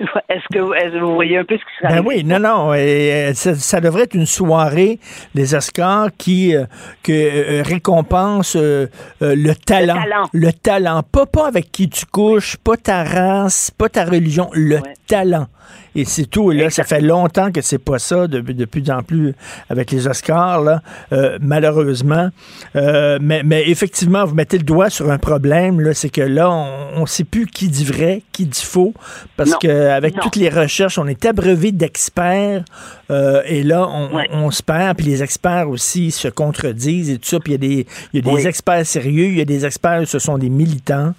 [0.28, 2.74] Est-ce que, vous voyez un peu ce qui se Ben oui, non, non.
[2.74, 4.98] Et, euh, ça, devrait être une soirée
[5.34, 6.64] des Oscars qui euh,
[7.08, 9.96] euh, récompense le, talent,
[10.32, 11.02] le talent.
[11.02, 15.46] Pas, pas avec qui tu couches, pas ta race, pas ta religion, le talent.
[15.94, 16.50] Et c'est tout.
[16.50, 19.34] là, ça fait longtemps que c'est pas ça, de, plus en plus
[19.70, 20.82] avec les Oscars, là,
[21.12, 22.30] euh, malheureusement.
[22.74, 26.50] Euh, mais, mais, effectivement, vous mettez le doigt sur un problème, là, c'est que là,
[26.50, 28.94] on ne sait plus qui dit vrai, qui dit faux,
[29.36, 32.64] parce qu'avec toutes les recherches, on est abreuvé d'experts,
[33.10, 37.40] euh, et là, on, se perd, puis les experts aussi se contredisent et tout ça,
[37.40, 40.06] puis il y a des, y a des experts sérieux, il y a des experts,
[40.06, 41.14] ce sont des militants.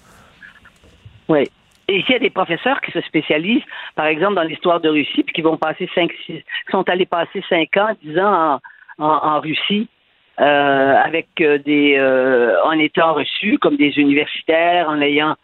[1.28, 1.50] Oui.
[1.88, 3.62] Et il y a des professeurs qui se spécialisent,
[3.94, 7.44] par exemple, dans l'histoire de Russie, puis qui vont passer cinq, six, sont allés passer
[7.48, 8.60] cinq ans, dix ans
[8.98, 9.88] en, Russie,
[10.40, 15.36] euh, avec euh, des, euh, en étant reçus comme des universitaires, en ayant,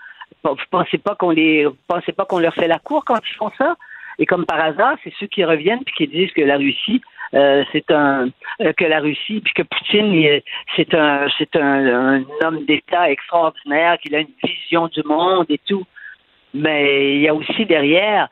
[0.43, 3.53] vous pensez pas qu'on les, pensez pas qu'on leur fait la cour quand ils font
[3.57, 3.77] ça?
[4.19, 7.01] Et comme par hasard, c'est ceux qui reviennent puis qui disent que la Russie,
[7.33, 8.29] c'est un
[8.77, 10.43] que la Russie puis que Poutine
[10.77, 15.59] c'est un c'est un, un, homme d'État extraordinaire qu'il a une vision du monde et
[15.67, 15.87] tout
[16.55, 18.29] mais il y a aussi derrière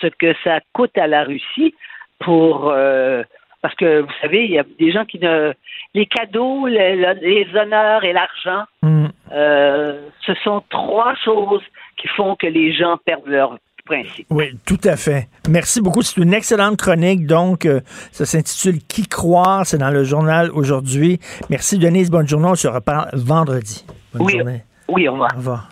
[0.00, 1.74] ce que ça coûte à la Russie
[2.18, 3.22] pour euh,
[3.62, 5.54] parce que vous savez, il y a des gens qui ne
[5.94, 9.06] les cadeaux, les, honneurs et l'argent, mm.
[9.32, 11.62] euh, ce sont trois choses
[11.96, 14.26] qui font que les gens perdent leur principe.
[14.30, 15.28] Oui, tout à fait.
[15.48, 16.02] Merci beaucoup.
[16.02, 17.26] C'est une excellente chronique.
[17.26, 17.80] Donc, euh,
[18.10, 19.64] ça s'intitule Qui croire?
[19.66, 21.20] C'est dans le journal aujourd'hui.
[21.50, 22.10] Merci, Denise.
[22.10, 22.48] Bonne journée.
[22.48, 23.84] On se reparle vendredi.
[24.12, 24.62] Bonne oui, journée.
[24.88, 25.30] Oui, au revoir.
[25.34, 25.71] Au revoir.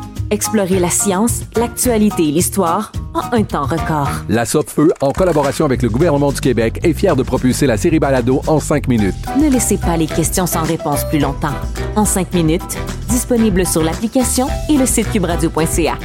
[0.31, 4.09] Explorez la science, l'actualité et l'histoire en un temps record.
[4.29, 7.99] La Feu, en collaboration avec le gouvernement du Québec, est fière de propulser la série
[7.99, 9.13] Balado en cinq minutes.
[9.37, 11.55] Ne laissez pas les questions sans réponse plus longtemps.
[11.97, 12.77] En cinq minutes,
[13.09, 15.97] disponible sur l'application et le site cubradio.ca.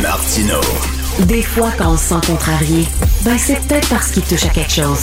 [0.00, 0.60] Martino.
[1.28, 2.86] Des fois, quand on se sent contrarié,
[3.22, 5.00] ben c'est peut-être parce qu'il touche à quelque chose.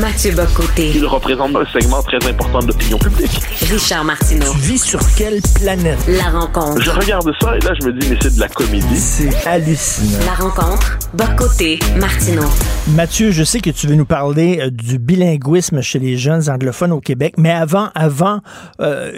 [0.00, 0.92] Mathieu Bocoté.
[0.94, 3.40] Il représente un segment très important de l'opinion publique.
[3.68, 4.52] Richard Martineau.
[4.52, 5.98] Tu vis sur quelle planète?
[6.06, 6.80] La rencontre.
[6.80, 8.96] Je regarde ça et là, je me dis, mais c'est de la comédie.
[8.96, 10.18] C'est hallucinant.
[10.24, 10.98] La rencontre.
[11.14, 11.80] Bocoté.
[11.96, 12.48] Martineau.
[12.88, 16.92] Mathieu, je sais que tu veux nous parler euh, du bilinguisme chez les jeunes anglophones
[16.92, 18.40] au Québec, mais avant, avant,
[18.80, 19.10] euh,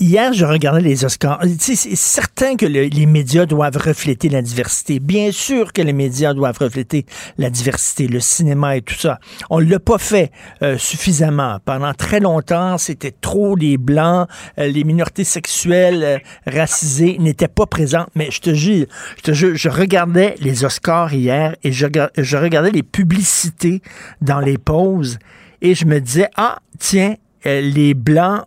[0.00, 1.42] Hier, je regardais les Oscars.
[1.58, 5.00] C'est certain que les médias doivent refléter la diversité.
[5.00, 7.04] Bien sûr que les médias doivent refléter
[7.36, 9.18] la diversité, le cinéma et tout ça.
[9.50, 10.30] On l'a pas fait
[10.62, 11.58] euh, suffisamment.
[11.64, 14.28] Pendant très longtemps, c'était trop les blancs,
[14.60, 18.10] euh, les minorités sexuelles, euh, racisées n'étaient pas présentes.
[18.14, 22.36] Mais je te jure, je te jure, je regardais les Oscars hier et je, je
[22.36, 23.82] regardais les publicités
[24.20, 25.18] dans les pauses
[25.60, 28.44] et je me disais, ah, tiens, les Blancs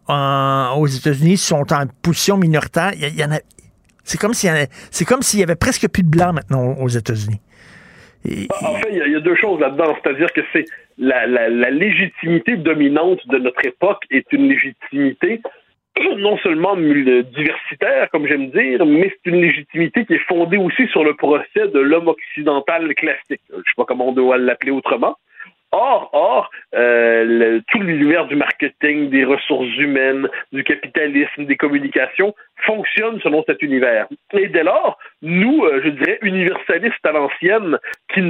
[0.77, 2.91] aux États-Unis sont en position minoritaire.
[2.95, 3.39] Il y, en a,
[4.03, 7.39] c'est comme s'il y, y avait presque plus de Blancs maintenant aux États-Unis.
[8.25, 9.95] En fait, il y, a deux choses là-dedans.
[10.01, 10.65] C'est-à-dire que c'est
[10.97, 11.25] la,
[11.71, 15.41] légitimité dominante de notre époque est une légitimité
[16.17, 21.03] non seulement diversitaire, comme j'aime dire, mais c'est une légitimité qui est fondée aussi sur
[21.03, 23.41] le procès de l'homme occidental classique.
[23.49, 25.17] Je ne sais pas comment on doit l'appeler autrement.
[25.71, 32.35] Or, or, euh, tout l'univers du marketing, des ressources humaines, du capitalisme, des communications
[32.65, 34.07] fonctionne selon cet univers.
[34.33, 37.77] Et dès lors, nous, euh, je dirais, universalistes à l'ancienne,
[38.13, 38.21] qui,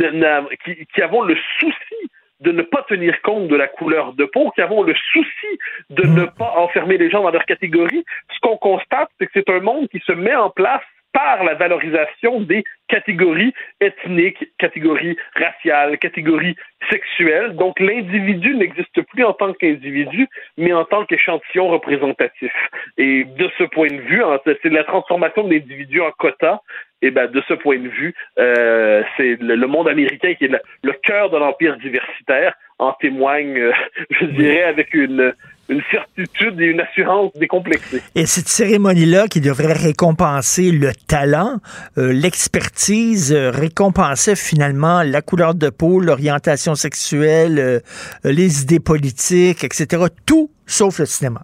[0.63, 2.11] qui, qui avons le souci
[2.41, 5.59] de ne pas tenir compte de la couleur de peau, qui avons le souci
[5.89, 8.03] de ne pas enfermer les gens dans leur catégorie,
[8.33, 10.81] ce qu'on constate, c'est que c'est un monde qui se met en place
[11.13, 16.55] par la valorisation des catégories ethniques, catégories raciales, catégories
[16.89, 17.55] sexuelles.
[17.55, 20.27] Donc l'individu n'existe plus en tant qu'individu,
[20.57, 22.51] mais en tant qu'échantillon représentatif.
[22.97, 26.61] Et de ce point de vue, c'est la transformation de l'individu en quota.
[27.03, 30.51] Et ben de ce point de vue, euh, c'est le, monde américain qui est
[30.83, 33.71] le, cœur de l'empire diversitaire en témoigne, euh,
[34.11, 35.33] je dirais, avec une
[35.71, 38.01] une certitude et une assurance décomplexée.
[38.13, 41.59] Et cette cérémonie-là qui devrait récompenser le talent,
[41.97, 47.79] euh, l'expertise, euh, récompensait finalement la couleur de peau, l'orientation sexuelle, euh,
[48.25, 50.05] les idées politiques, etc.
[50.25, 51.41] Tout sauf le cinéma.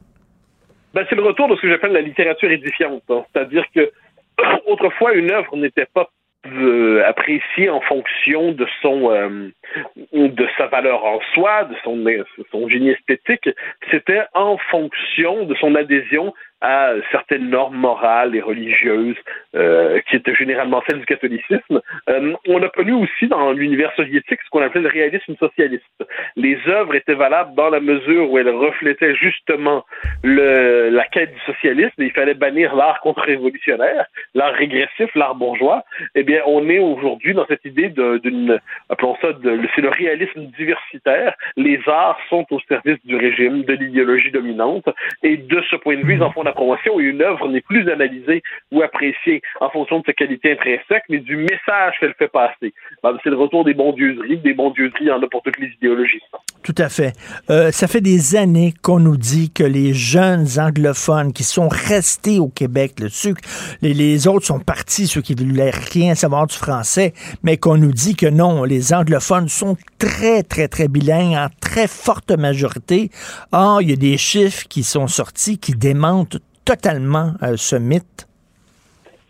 [0.94, 3.04] Ben, c'est le retour de ce que j'appelle la littérature édifiante.
[3.10, 3.24] Hein.
[3.32, 3.91] C'est-à-dire que
[4.68, 6.10] autrefois, une œuvre n'était pas
[7.06, 9.10] appréciée en fonction de son
[10.14, 12.03] de sa valeur en soi, de son,
[12.52, 13.49] son génie esthétique,
[13.91, 19.15] c'était en fonction de son adhésion à certaines normes morales et religieuses
[19.55, 21.81] euh, qui étaient généralement celles du catholicisme.
[22.09, 25.85] Euh, on a connu aussi dans l'univers soviétique ce qu'on appelait le réalisme socialiste.
[26.35, 29.85] Les œuvres étaient valables dans la mesure où elles reflétaient justement
[30.23, 35.84] le, la quête du socialisme et il fallait bannir l'art contre-révolutionnaire, l'art régressif, l'art bourgeois.
[36.15, 38.59] Eh bien, on est aujourd'hui dans cette idée d'une,
[38.89, 39.27] appelons ça
[39.75, 41.35] c'est le réalisme diversitaire.
[41.55, 44.88] Les arts sont au service du régime, de l'idéologie dominante,
[45.23, 47.61] et de ce point de vue, ils en font la promotion, et une œuvre n'est
[47.61, 48.41] plus analysée
[48.72, 52.74] ou appréciée en fonction de sa qualité intrinsèque, mais du message qu'elle fait passer.
[53.03, 54.38] Ben, c'est le retour des bondieuseries.
[54.38, 56.22] Des bondieuseries, il y en a pour toutes les idéologies.
[56.64, 57.14] Tout à fait.
[57.49, 62.40] Euh, ça fait des années qu'on nous dit que les jeunes anglophones qui sont restés
[62.40, 63.41] au Québec, le sucre,
[63.82, 67.14] les, les autres sont partis, ceux qui ne voulaient rien savoir du français,
[67.44, 71.88] mais qu'on nous dit que non, les anglophones sont très, très, très bilingues en très
[71.88, 73.11] forte majorité.
[73.52, 76.36] Or, il y a des chiffres qui sont sortis qui démentent
[76.68, 78.27] totalement euh, ce mythe.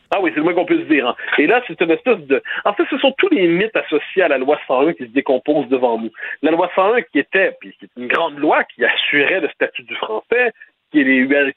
[0.10, 1.08] Ah oui, c'est le moins qu'on puisse dire.
[1.08, 1.16] Hein.
[1.38, 2.42] Et là, c'est une espèce de...
[2.66, 5.68] En fait, ce sont tous les mythes associés à la loi 101 qui se décomposent
[5.68, 6.10] devant nous.
[6.42, 9.84] La loi 101 qui était, puis qui est une grande loi qui assurait le statut
[9.84, 10.54] du français,
[10.92, 11.04] qui,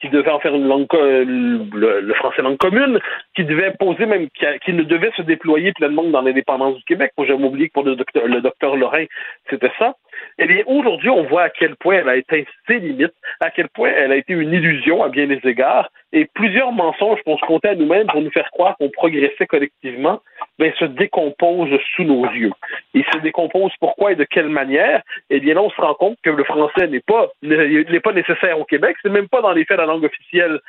[0.00, 2.98] qui devait en faire langue, le, français langue commune,
[3.36, 7.12] qui devait poser même, qui, ne devait se déployer pleinement dans l'indépendance du Québec.
[7.16, 9.04] Moi, j'aime oublié que pour le docteur, le docteur Lorrain,
[9.48, 9.94] c'était ça.
[10.38, 13.68] Eh bien, aujourd'hui, on voit à quel point elle a été ses limites, à quel
[13.68, 17.44] point elle a été une illusion à bien des égards, et plusieurs mensonges qu'on se
[17.46, 20.20] comptait à nous-mêmes pour nous faire croire qu'on progressait collectivement.
[20.58, 22.52] ben, se décompose sous nos yeux.
[22.94, 25.02] Il se décompose pourquoi et de quelle manière?
[25.30, 28.58] Eh bien, là, on se rend compte que le français n'est pas, n'est pas nécessaire
[28.58, 28.96] au Québec.
[29.02, 30.60] C'est même pas dans les faits la langue officielle,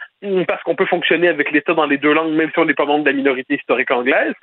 [0.48, 2.86] parce qu'on peut fonctionner avec l'État dans les deux langues, même si on n'est pas
[2.86, 4.34] membre de la minorité historique anglaise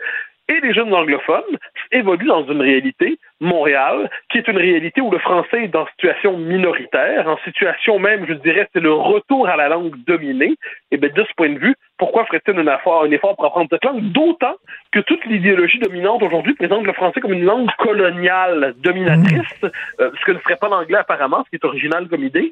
[0.49, 1.59] et les jeunes anglophones
[1.93, 6.37] évoluent dans une réalité, Montréal, qui est une réalité où le français est dans situation
[6.37, 10.57] minoritaire, en situation même, je dirais, c'est le retour à la langue dominée.
[10.91, 13.69] Et bien, de ce point de vue, pourquoi ferait-il un effort, un effort pour apprendre
[13.71, 14.01] cette langue?
[14.13, 14.55] D'autant
[14.93, 19.65] que toute l'idéologie dominante aujourd'hui présente le français comme une langue coloniale dominatrice,
[20.01, 22.51] euh, ce que ne serait pas l'anglais apparemment, ce qui est original comme idée.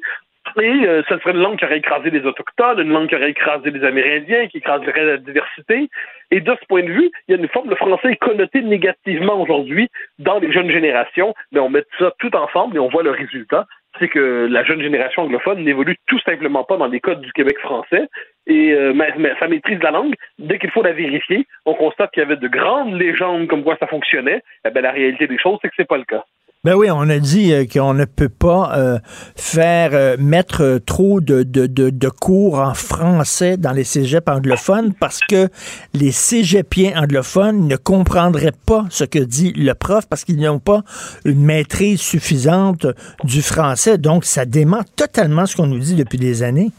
[0.59, 3.29] Et euh, ça serait une langue qui aurait écrasé les Autochtones, une langue qui aurait
[3.29, 5.89] écrasé les Amérindiens, qui écraserait la diversité.
[6.31, 8.61] Et de ce point de vue, il y a une forme, le français est connoté
[8.61, 13.03] négativement aujourd'hui dans les jeunes générations, mais on met ça tout ensemble et on voit
[13.03, 13.65] le résultat
[13.99, 17.57] c'est que la jeune génération anglophone n'évolue tout simplement pas dans les codes du Québec
[17.59, 18.07] français
[18.45, 22.11] et euh, mais, sa maîtrise de la langue, dès qu'il faut la vérifier, on constate
[22.11, 24.41] qu'il y avait de grandes légendes comme quoi ça fonctionnait.
[24.65, 26.23] Eh bien, la réalité des choses, c'est que c'est pas le cas.
[26.67, 28.99] Ben oui, on a dit euh, qu'on ne peut pas euh,
[29.37, 35.47] faire euh, mettre trop de, cours en français dans les cégeps anglophones parce que
[35.93, 40.83] les cégepiens anglophones ne comprendraient pas ce que dit le prof parce qu'ils n'ont pas
[41.23, 42.85] une maîtrise suffisante
[43.23, 43.97] du français.
[43.97, 46.73] Donc, ça dément totalement ce qu'on nous dit depuis des années.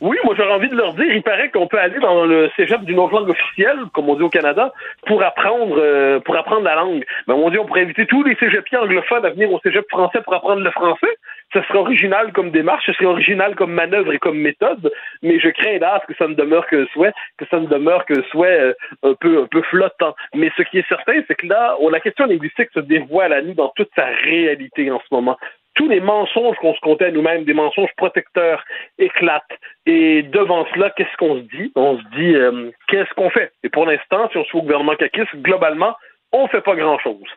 [0.00, 2.82] Oui, moi j'aurais envie de leur dire, il paraît qu'on peut aller dans le cégep
[2.82, 4.72] d'une autre langue officielle, comme on dit au Canada,
[5.06, 7.04] pour apprendre euh, pour apprendre la langue.
[7.26, 10.20] Mais on dit on pourrait inviter tous les cégepiens anglophones à venir au cégep français
[10.22, 11.08] pour apprendre le français.
[11.52, 14.92] Ce serait original comme démarche, ce serait original comme manœuvre et comme méthode,
[15.22, 18.22] mais je crains hélas que ça ne demeure que souhait, que ça ne demeure que
[18.30, 18.72] souhait euh,
[19.02, 20.14] un peu un peu flottant.
[20.34, 23.54] Mais ce qui est certain, c'est que là, la question linguistique se dévoile à nous
[23.54, 25.36] dans toute sa réalité en ce moment
[25.78, 28.64] tous les mensonges qu'on se comptait à nous-mêmes, des mensonges protecteurs,
[28.98, 29.44] éclatent.
[29.86, 31.72] Et devant cela, qu'est-ce qu'on se dit?
[31.76, 33.52] On se dit, euh, qu'est-ce qu'on fait?
[33.62, 35.94] Et pour l'instant, si on se fait au gouvernement caquiste, globalement,
[36.32, 37.28] on ne fait pas grand-chose.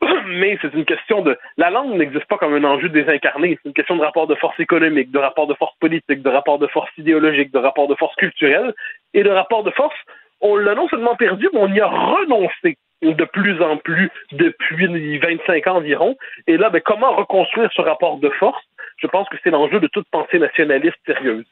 [0.28, 1.38] Mais c'est une question de...
[1.58, 3.58] La langue n'existe pas comme un enjeu désincarné.
[3.62, 6.58] C'est une question de rapport de force économique, de rapport de force politique, de rapport
[6.58, 8.72] de force idéologique, de rapport de force culturelle.
[9.12, 9.96] Et de rapport de force,
[10.40, 15.18] on l'a non seulement perdu, mais on y a renoncé de plus en plus depuis
[15.18, 16.16] 25 ans environ.
[16.46, 18.62] Et là, ben, comment reconstruire ce rapport de force?
[18.98, 21.46] Je pense que c'est l'enjeu de toute pensée nationaliste sérieuse.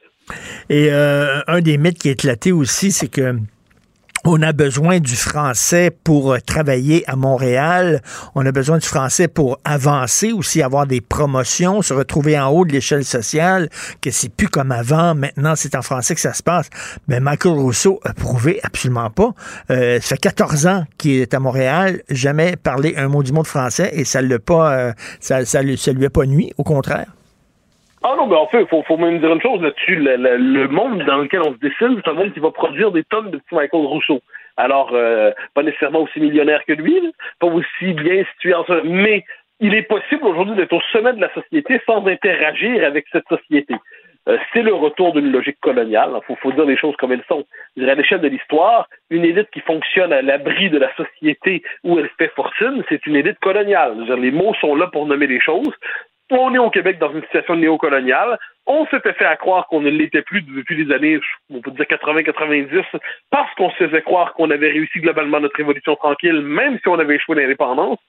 [0.69, 3.35] Et euh, un des mythes qui est éclaté aussi, c'est que
[4.25, 8.01] on a besoin du français pour euh, travailler à Montréal.
[8.35, 12.65] On a besoin du français pour avancer aussi, avoir des promotions, se retrouver en haut
[12.65, 13.69] de l'échelle sociale,
[14.01, 15.15] que c'est plus comme avant.
[15.15, 16.69] Maintenant, c'est en français que ça se passe.
[17.07, 19.33] Mais Michael Rousseau a prouvé absolument pas.
[19.71, 23.43] Euh, ça fait 14 ans qu'il est à Montréal, jamais parlé un mot du mot
[23.43, 26.63] de français et ça ne pas, euh, ça, ça, ça lui a pas nuit, au
[26.63, 27.07] contraire.
[28.03, 29.95] Ah non, mais en fait, faut, faut, même dire une chose là-dessus.
[29.97, 33.31] Le, monde dans lequel on se dessine, c'est un monde qui va produire des tonnes
[33.31, 34.21] de petits Michael Rousseau.
[34.55, 38.85] Alors, euh, pas nécessairement aussi millionnaire que lui, pas aussi bien situé en ce...
[38.85, 39.25] Mais
[39.59, 43.75] il est possible aujourd'hui d'être au sommet de la société sans interagir avec cette société.
[44.29, 46.11] Euh, c'est le retour d'une logique coloniale.
[46.29, 47.43] Il faut, dire les choses comme elles sont.
[47.77, 52.09] À l'échelle de l'histoire, une élite qui fonctionne à l'abri de la société où elle
[52.17, 53.97] fait fortune, c'est une élite coloniale.
[54.19, 55.73] les mots sont là pour nommer les choses
[56.37, 58.37] on est au Québec dans une situation néocoloniale.
[58.65, 61.19] On s'était fait à croire qu'on ne l'était plus depuis les années,
[61.49, 62.83] on peut dire 80-90,
[63.31, 66.99] parce qu'on se faisait croire qu'on avait réussi globalement notre révolution tranquille, même si on
[66.99, 67.99] avait échoué l'indépendance.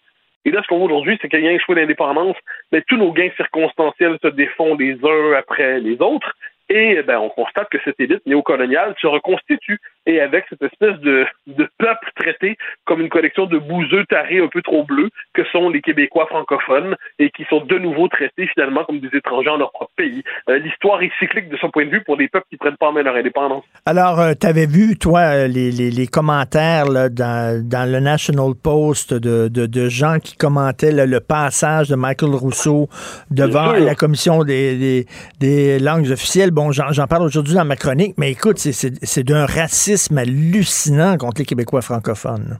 [0.44, 2.36] Et là, ce qu'on voit aujourd'hui, c'est a échoué l'indépendance,
[2.72, 6.34] mais tous nos gains circonstanciels se défont les uns après les autres.
[6.72, 9.80] Et eh ben, on constate que cette élite néocoloniale se reconstitue.
[10.06, 14.46] Et avec cette espèce de, de peuple traité comme une collection de bouseux tarés un
[14.46, 18.84] peu trop bleus que sont les Québécois francophones et qui sont de nouveau traités finalement
[18.84, 20.22] comme des étrangers en leur propre pays.
[20.48, 22.86] Euh, l'histoire est cyclique de son point de vue pour les peuples qui prennent pas
[22.86, 23.64] en main leur indépendance.
[23.84, 27.98] Alors, euh, tu avais vu, toi, euh, les, les, les commentaires là, dans, dans, le
[27.98, 32.88] National Post de, de, de gens qui commentaient le passage de Michael Rousseau
[33.30, 35.06] devant la commission des, des,
[35.40, 40.18] des langues officielles bon, j'en parle aujourd'hui dans ma chronique, mais écoute, c'est d'un racisme
[40.18, 42.58] hallucinant contre les Québécois francophones.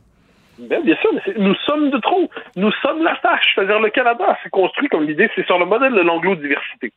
[0.59, 2.29] Bien, bien sûr, nous sommes de trop.
[2.57, 3.53] Nous sommes la tâche.
[3.55, 6.93] C'est-à-dire, le Canada s'est construit comme l'idée, c'est sur le modèle de l'anglo-diversité.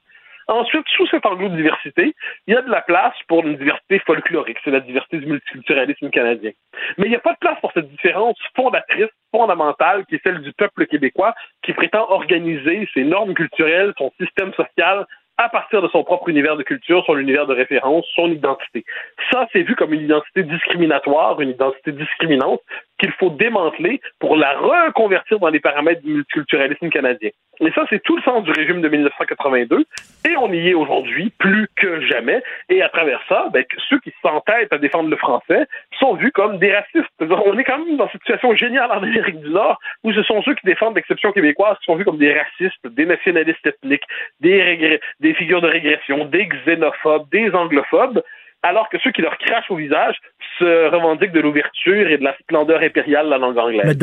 [0.47, 2.13] Ensuite, sous cette anglo-diversité,
[2.47, 6.09] il y a de la place pour une diversité folklorique, c'est la diversité du multiculturalisme
[6.09, 6.51] canadien.
[6.97, 10.41] Mais il n'y a pas de place pour cette différence fondatrice, fondamentale, qui est celle
[10.41, 15.05] du peuple québécois, qui prétend organiser ses normes culturelles, son système social
[15.37, 18.85] à partir de son propre univers de culture, son univers de référence, son identité.
[19.31, 22.61] Ça, c'est vu comme une identité discriminatoire, une identité discriminante,
[23.03, 27.31] qu'il faut démanteler pour la reconvertir dans les paramètres du multiculturalisme canadien.
[27.59, 29.85] Et ça, c'est tout le sens du régime de 1982,
[30.27, 32.41] et on y est aujourd'hui plus que jamais.
[32.69, 35.65] Et à travers ça, ben, ceux qui s'entêtent à défendre le français
[35.99, 37.11] sont vus comme des racistes.
[37.19, 40.41] On est quand même dans cette situation géniale en Amérique du Nord, où ce sont
[40.43, 44.05] ceux qui défendent l'exception québécoise qui sont vus comme des racistes, des nationalistes ethniques,
[44.39, 48.23] des, des figures de régression, des xénophobes, des anglophobes
[48.63, 50.15] alors que ceux qui leur crachent au visage
[50.57, 53.81] se revendiquent de l'ouverture et de la splendeur impériale de la langue anglaise.
[53.85, 53.95] Mais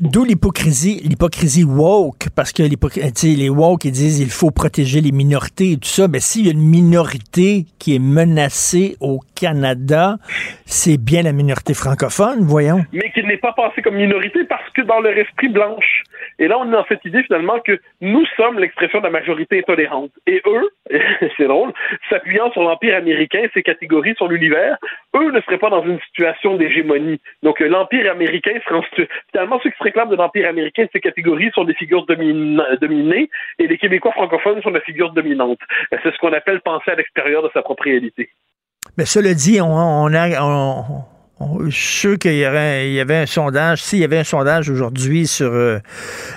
[0.00, 5.72] d'où l'hypocrisie, l'hypocrisie woke, parce que les woke, ils disent il faut protéger les minorités
[5.72, 6.06] et tout ça.
[6.08, 10.16] Mais s'il y a une minorité qui est menacée au Canada,
[10.64, 12.80] c'est bien la minorité francophone, voyons.
[12.92, 16.02] Mais qui n'est pas pensée comme minorité parce que dans leur esprit blanche.
[16.38, 19.58] Et là, on est dans cette idée finalement que nous sommes l'expression de la majorité
[19.58, 20.10] intolérante.
[20.26, 20.70] Et eux,
[21.36, 21.72] c'est drôle,
[22.10, 24.76] s'appuyant sur l'Empire américain, ses catégories, sur l'univers,
[25.14, 27.20] eux ne seraient pas dans une situation d'hégémonie.
[27.42, 31.50] Donc euh, l'Empire américain serait finalement ceux qui se réclament de l'Empire américain, ces catégories
[31.54, 35.60] sont des figures dominées et les Québécois francophones sont des figures dominantes.
[35.90, 38.30] C'est ce qu'on appelle penser à l'extérieur de sa propre réalité.
[38.98, 41.04] Mais cela dit, on, on a, on,
[41.66, 43.82] je suis sûr qu'il y, aurait, il y avait un sondage.
[43.82, 45.78] S'il y avait un sondage aujourd'hui sur euh,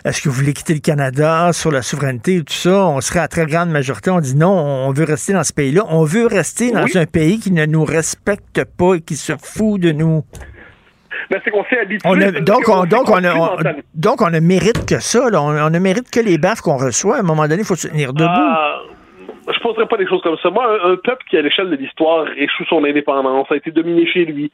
[0.03, 3.19] est-ce que vous voulez quitter le Canada, sur la souveraineté et tout ça, on serait
[3.19, 4.09] à très grande majorité.
[4.09, 5.83] On dit non, on veut rester dans ce pays-là.
[5.87, 9.79] On veut rester dans un pays qui ne nous respecte pas et qui se fout
[9.79, 10.25] de nous.
[11.29, 12.41] Ben, c'est qu'on s'est habitué.
[12.41, 15.29] donc, on, donc, on a, donc, on ne mérite que ça.
[15.29, 15.41] Là.
[15.41, 17.17] On, ne mérite que les baffes qu'on reçoit.
[17.17, 18.29] À un moment donné, il faut se tenir debout.
[18.29, 18.81] Ah,
[19.53, 20.49] je poserais pas des choses comme ça.
[20.49, 24.05] Moi, un, un peuple qui, à l'échelle de l'histoire, échoue son indépendance, a été dominé
[24.05, 24.51] chez lui,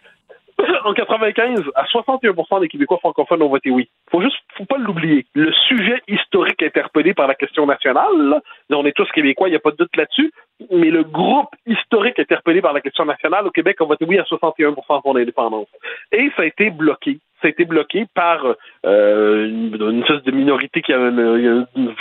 [0.85, 3.89] en 95, à 61% des Québécois francophones ont voté oui.
[4.09, 5.25] Faut juste, faut pas l'oublier.
[5.33, 8.41] Le sujet historique interpellé par la question nationale,
[8.71, 10.31] on est tous Québécois, il n'y a pas de doute là-dessus,
[10.71, 14.23] mais le groupe historique interpellé par la question nationale au Québec a voté oui à
[14.23, 15.67] 61% pour l'indépendance.
[16.11, 18.55] Et ça a été bloqué a été bloqué par
[18.85, 21.11] euh, une, espèce de minorité qui a,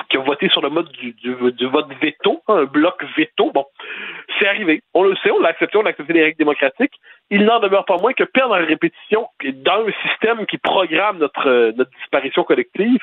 [0.09, 1.35] qui a voté sur le mode du, du,
[1.67, 3.51] vote veto, hein, un bloc veto.
[3.53, 3.65] Bon,
[4.39, 4.83] c'est arrivé.
[4.95, 6.95] On le sait, on l'a accepté, on a accepté les règles démocratiques.
[7.31, 11.73] Il n'en demeure pas moins que perdre la répétition dans un système qui programme notre,
[11.77, 13.01] notre disparition collective,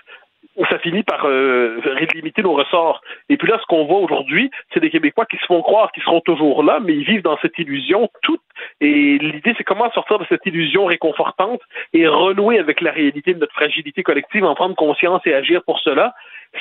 [0.70, 1.80] ça finit par euh,
[2.14, 3.02] limiter nos ressorts.
[3.30, 6.04] Et puis là, ce qu'on voit aujourd'hui, c'est des Québécois qui se font croire qu'ils
[6.04, 8.42] seront toujours là, mais ils vivent dans cette illusion toute.
[8.80, 11.62] Et l'idée, c'est comment sortir de cette illusion réconfortante
[11.94, 15.80] et renouer avec la réalité de notre fragilité collective, en prendre conscience et agir pour
[15.80, 16.14] cela.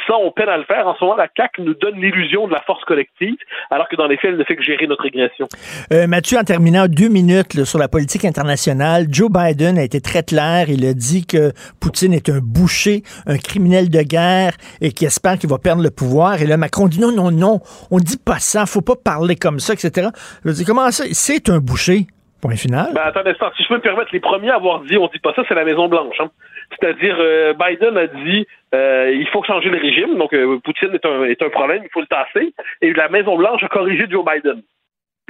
[0.06, 0.86] Ça, on peine à le faire.
[0.86, 3.34] En ce moment, la CAQ nous donne l'illusion de la force collective,
[3.70, 5.48] alors que dans les faits, elle ne fait que gérer notre régression.
[5.92, 10.22] Euh, Mathieu, en terminant deux minutes sur la politique internationale, Joe Biden a été très
[10.22, 10.66] clair.
[10.68, 11.50] Il a dit que
[11.80, 15.90] Poutine est un boucher, un criminel de guerre et qu'il espère qu'il va perdre le
[15.90, 16.40] pouvoir.
[16.42, 17.60] Et là, Macron dit non, non, non,
[17.90, 20.08] on dit pas ça, faut pas parler comme ça, etc.
[20.44, 21.04] Je dis, comment ça?
[21.12, 22.06] C'est un boucher?
[22.42, 22.92] Point final.
[22.94, 23.20] Ben, attends
[23.54, 25.54] si je peux me permettre, les premiers à avoir dit on dit pas ça, c'est
[25.54, 26.16] la Maison-Blanche.
[26.20, 26.30] Hein.
[26.70, 31.04] C'est-à-dire, euh, Biden a dit euh, il faut changer le régime, donc euh, Poutine est
[31.04, 32.54] un, est un problème, il faut le tasser.
[32.80, 34.62] Et la Maison-Blanche a corrigé Joe Biden.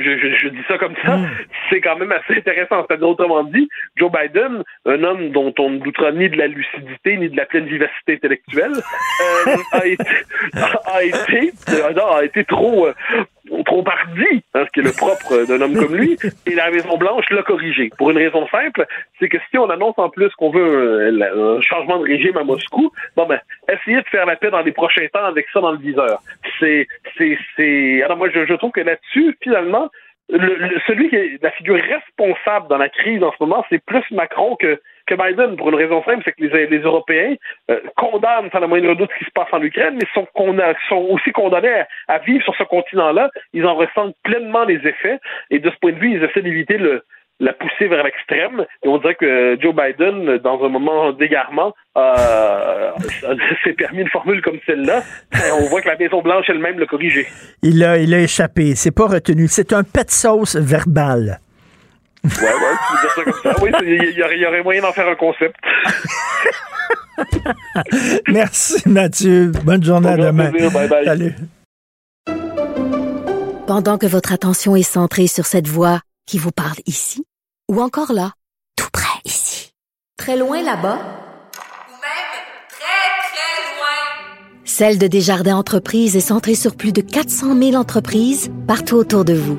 [0.01, 1.31] Je, je, dis ça comme ça, hmm.
[1.69, 2.85] c'est quand même assez intéressant.
[2.87, 7.17] C'est-à-dire, autrement dit, Joe Biden, un homme dont on ne doutera ni de la lucidité
[7.17, 8.73] ni de la pleine vivacité intellectuelle,
[9.73, 10.05] a, été,
[10.87, 11.53] a, été,
[12.01, 12.89] a été trop
[13.65, 16.17] trop pardi, hein, ce qui est le propre d'un homme comme lui,
[16.47, 17.91] et la Maison-Blanche l'a corrigé.
[17.99, 18.87] Pour une raison simple,
[19.19, 22.93] c'est que si on annonce en plus qu'on veut un, changement de régime à Moscou,
[23.17, 25.79] bon ben, essayez de faire la paix dans les prochains temps avec ça dans le
[25.79, 26.21] viseur.
[26.59, 26.87] C'est,
[27.17, 28.03] c'est, c'est...
[28.03, 29.91] Alors moi, je, je trouve que là-dessus, finalement,
[30.33, 34.05] le, celui qui est la figure responsable dans la crise en ce moment, c'est plus
[34.11, 34.81] Macron que,
[35.11, 37.35] que Biden, pour une raison simple, c'est que les, Européens
[37.71, 40.27] euh, condamnent sans la moindre doute ce qui se passe en Ukraine, mais sont,
[41.11, 43.31] aussi condamnés à, vivre sur ce continent-là.
[43.53, 45.19] Ils en ressentent pleinement les effets,
[45.51, 47.03] et de ce point de vue, ils essaient d'éviter le,
[47.41, 48.65] la pousser vers l'extrême.
[48.85, 51.75] Et on dirait que Joe Biden, dans un moment d'égarement,
[53.65, 55.03] s'est permis une formule comme celle-là.
[55.61, 57.27] On voit que la Maison-Blanche elle-même l'a corrigé.
[57.63, 58.75] Il a, il a échappé.
[58.77, 59.49] C'est pas retenu.
[59.49, 61.41] C'est un pet sauce verbal.
[62.23, 63.63] Ouais, ouais, tu veux dire ça comme ça.
[63.63, 65.57] Oui, il y, aurait moyen d'en faire un concept.
[68.29, 69.53] Merci, Mathieu.
[69.65, 70.51] Bonne journée à demain.
[70.51, 71.05] Bye bye.
[71.05, 71.35] Salut.
[73.67, 77.25] Pendant que votre attention est centrée sur cette voix qui vous parle ici,
[77.71, 78.33] ou encore là,
[78.77, 79.73] tout près ici,
[80.19, 82.31] très loin là-bas, ou même
[82.69, 88.51] très, très loin, Celle de Desjardins Entreprises est centrée sur plus de 400 000 entreprises
[88.67, 89.59] partout autour de vous.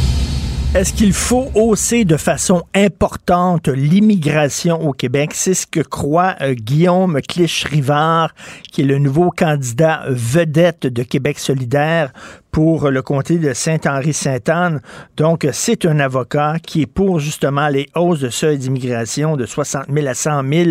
[0.73, 5.31] Est-ce qu'il faut hausser de façon importante l'immigration au Québec?
[5.33, 8.29] C'est ce que croit euh, Guillaume Clich-Rivard,
[8.71, 12.13] qui est le nouveau candidat vedette de Québec solidaire
[12.51, 14.79] pour le comté de Saint-Henri-Sainte-Anne.
[15.17, 19.87] Donc, c'est un avocat qui est pour justement les hausses de seuil d'immigration de 60
[19.93, 20.69] 000 à 100 000.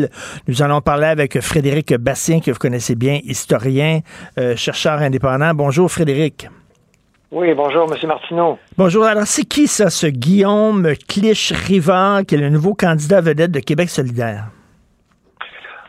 [0.48, 4.00] Nous allons parler avec Frédéric Bastien, que vous connaissez bien, historien,
[4.38, 5.52] euh, chercheur indépendant.
[5.52, 6.48] Bonjour, Frédéric.
[7.32, 8.08] Oui, bonjour, M.
[8.08, 8.58] Martineau.
[8.76, 9.04] Bonjour.
[9.04, 13.88] Alors, c'est qui ça, ce Guillaume Clich-Rivard, qui est le nouveau candidat vedette de Québec
[13.88, 14.46] solidaire?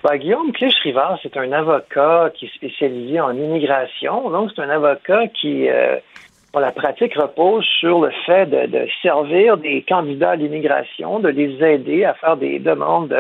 [0.04, 4.30] Ben, Guillaume Clich-Rivard, c'est un avocat qui est spécialisé en immigration.
[4.30, 5.98] Donc, c'est un avocat qui, euh,
[6.54, 12.06] la pratique repose sur le fait de, servir des candidats à l'immigration, de les aider
[12.06, 13.16] à faire des demandes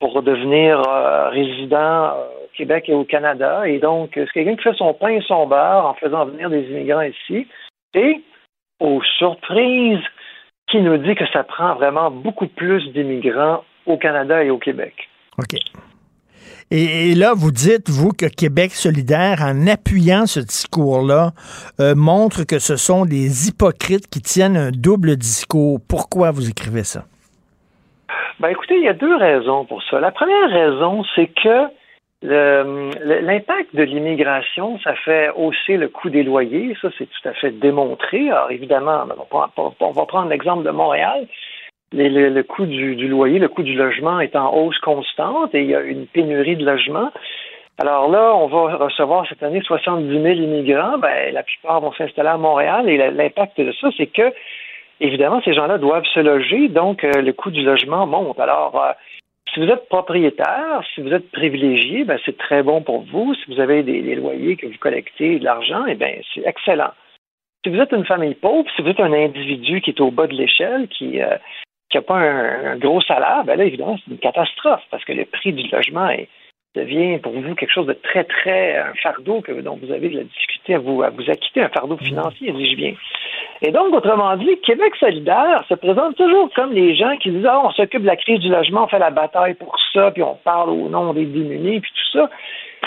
[0.00, 3.66] pour devenir euh, résident euh, Québec et au Canada.
[3.66, 6.62] Et donc, c'est quelqu'un qui fait son pain et son beurre en faisant venir des
[6.62, 7.46] immigrants ici.
[7.94, 8.22] Et,
[8.80, 10.04] aux surprises,
[10.70, 14.94] qui nous dit que ça prend vraiment beaucoup plus d'immigrants au Canada et au Québec.
[15.38, 15.58] OK.
[16.72, 21.30] Et, là, vous dites, vous, que Québec solidaire, en appuyant ce discours-là,
[21.78, 25.78] euh, montre que ce sont des hypocrites qui tiennent un double discours.
[25.88, 27.04] Pourquoi vous écrivez ça?
[28.40, 29.98] Ben écoutez, il y a deux raisons pour ça.
[30.00, 31.68] La première raison, c'est que
[32.22, 36.76] L'impact de l'immigration, ça fait hausser le coût des loyers.
[36.80, 38.30] Ça, c'est tout à fait démontré.
[38.30, 39.04] Alors, évidemment,
[39.80, 41.26] on va prendre l'exemple de Montréal.
[41.92, 45.74] Le, coût du, loyer, le coût du logement est en hausse constante et il y
[45.74, 47.12] a une pénurie de logements.
[47.78, 50.98] Alors là, on va recevoir cette année 70 000 immigrants.
[50.98, 54.32] Ben, la plupart vont s'installer à Montréal et l'impact de ça, c'est que,
[55.00, 58.38] évidemment, ces gens-là doivent se loger, donc euh, le coût du logement monte.
[58.38, 58.92] Alors, euh,
[59.52, 63.34] si vous êtes propriétaire, si vous êtes privilégié, ben, c'est très bon pour vous.
[63.34, 66.90] Si vous avez des, loyers que vous collectez de l'argent, eh bien, c'est excellent.
[67.64, 70.26] Si vous êtes une famille pauvre, si vous êtes un individu qui est au bas
[70.26, 71.38] de l'échelle, qui n'a
[71.96, 75.52] euh, pas un, gros salaire, ben là, évidemment, c'est une catastrophe parce que le prix
[75.52, 76.08] du logement
[76.76, 80.18] devient pour vous quelque chose de très, très un fardeau que, dont vous avez de
[80.18, 82.94] la difficulté à vous, à vous acquitter, un fardeau financier, dis-je bien.
[83.62, 87.62] Et donc, autrement dit, Québec solidaire se présente toujours comme les gens qui disent, ah,
[87.64, 90.34] on s'occupe de la crise du logement, on fait la bataille pour ça, puis on
[90.44, 92.30] parle au nom des démunis, puis tout ça.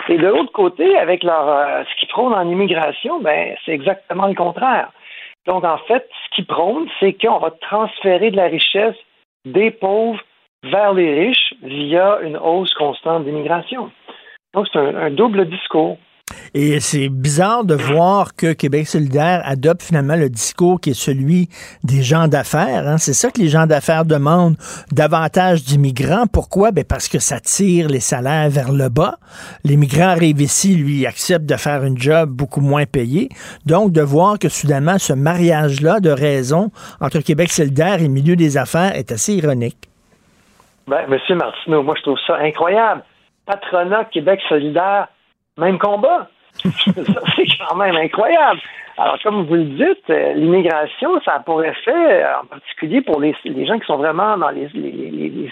[0.08, 4.28] Et de l'autre côté, avec leur, euh, ce qu'ils prônent en immigration, ben, c'est exactement
[4.28, 4.92] le contraire.
[5.48, 8.96] Donc, en fait, ce qu'ils prônent, c'est qu'on va transférer de la richesse
[9.46, 10.22] des pauvres
[10.64, 13.92] vers les riches via une hausse constante d'immigration.
[14.54, 15.98] Donc, c'est un double discours.
[16.54, 21.50] Et c'est bizarre de voir que Québec solidaire adopte finalement le discours qui est celui
[21.84, 22.88] des gens d'affaires.
[22.88, 22.98] Hein.
[22.98, 24.56] C'est ça que les gens d'affaires demandent,
[24.92, 26.28] davantage d'immigrants.
[26.28, 26.72] Pourquoi?
[26.72, 29.18] Ben parce que ça tire les salaires vers le bas.
[29.64, 33.30] Les migrants arrivent ici, lui, acceptent de faire un job beaucoup moins payé.
[33.66, 38.58] Donc, de voir que soudainement, ce mariage-là de raison entre Québec solidaire et milieu des
[38.58, 39.90] affaires est assez ironique.
[40.90, 43.04] Ben, Monsieur Martineau, moi, je trouve ça incroyable.
[43.46, 45.08] Patronat Québec solidaire
[45.56, 46.28] même combat.
[46.64, 48.60] c'est quand même incroyable.
[48.98, 53.22] Alors, comme vous le dites, euh, l'immigration, ça a pour effet, euh, en particulier pour
[53.22, 53.36] les,
[53.68, 54.68] gens qui sont vraiment dans les,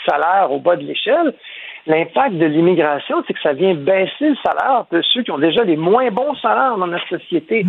[0.10, 1.36] salaires au bas de l'échelle,
[1.86, 5.64] l'impact de l'immigration, c'est que ça vient baisser le salaire de ceux qui ont déjà
[5.64, 7.64] les moins bons salaires dans notre société.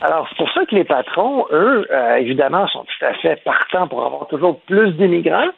[0.00, 3.88] Alors, c'est pour ça que les patrons, eux, euh, évidemment, sont tout à fait partants
[3.88, 5.50] pour avoir toujours plus d'immigrants,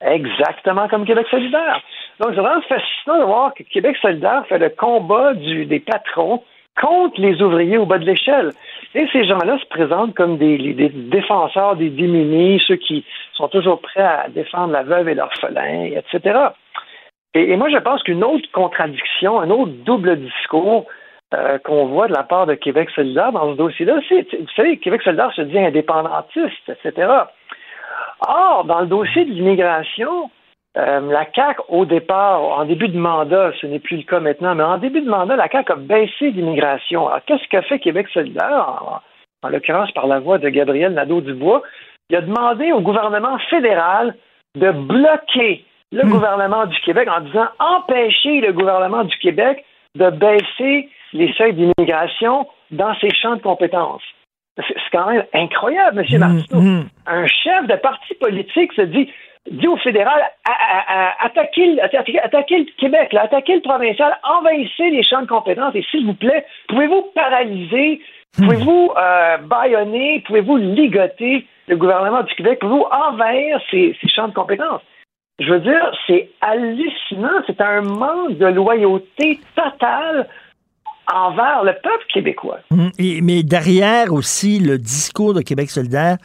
[0.00, 1.80] exactement comme Québec solidaire.
[2.20, 6.42] Donc, c'est vraiment fascinant de voir que Québec solidaire fait le combat des patrons
[6.80, 8.52] contre les ouvriers au bas de l'échelle.
[8.94, 10.58] Et ces gens-là se présentent comme des,
[10.90, 13.04] défenseurs des démunis, ceux qui
[13.34, 16.38] sont toujours prêts à défendre la veuve et l'orphelin, etc.
[17.34, 20.86] Et, moi, je pense qu'une autre contradiction, un autre double discours
[21.34, 24.78] euh, qu'on voit de la part de Québec solidaire dans ce dossier-là, c'est, vous savez,
[24.78, 27.08] Québec solidaire se dit indépendantiste, etc.
[28.20, 30.30] Or, dans le dossier de l'immigration,
[30.76, 34.54] Euh, la CAQ, au départ, en début de mandat, ce n'est plus le cas maintenant,
[34.54, 37.08] mais en début de mandat, la CAQ a baissé l'immigration.
[37.08, 39.00] Alors, qu'est-ce qu'a fait Québec solidaire,
[39.42, 41.62] en, l'occurrence par la voix de Gabriel Nadeau-Dubois?
[42.10, 44.14] Il a demandé au gouvernement fédéral
[44.54, 46.10] de bloquer le hmm.
[46.10, 49.64] gouvernement du Québec en disant empêcher le gouvernement du Québec
[49.94, 54.02] de baisser les seuils d'immigration dans ses champs de compétences.
[54.56, 56.06] C'est quand même incroyable, M.
[56.06, 56.60] Hmm, Martineau.
[56.60, 56.84] Hmm.
[57.06, 59.10] Un chef de parti politique se dit
[59.50, 60.22] dit au fédéral
[61.20, 66.44] attaquez, le Québec, attaquez le provincial, envahissez les champs de compétences et s'il vous plaît,
[66.68, 68.00] pouvez-vous paralyser,
[68.36, 74.34] pouvez-vous euh, baïonner, pouvez-vous ligoter le gouvernement du Québec, pouvez-vous envahir ces, ces champs de
[74.34, 74.82] compétences?
[75.38, 80.28] Je veux dire, c'est hallucinant, c'est un manque de loyauté totale
[81.12, 82.58] envers le peuple québécois.
[82.70, 86.16] Hum, mais derrière aussi le discours de Québec solidaire,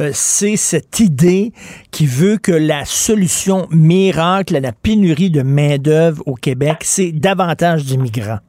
[0.00, 1.52] euh, c'est cette idée
[1.92, 7.84] qui veut que la solution miracle à la pénurie de main-d'œuvre au Québec, c'est davantage
[7.84, 8.40] d'immigrants.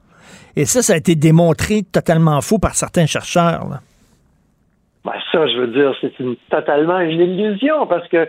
[0.56, 3.66] Et ça, ça a été démontré totalement faux par certains chercheurs.
[5.04, 6.14] Ben, ça, je veux dire, c'est
[6.50, 8.28] totalement une illusion parce que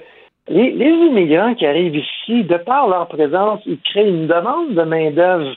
[0.49, 4.83] les, les immigrants qui arrivent ici, de par leur présence, ils créent une demande de
[4.83, 5.55] main-d'œuvre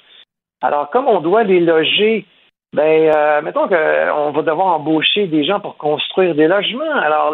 [0.61, 2.25] alors, comme on doit les loger,
[2.73, 6.93] ben, euh, mettons qu'on va devoir embaucher des gens pour construire des logements.
[6.95, 7.33] Alors,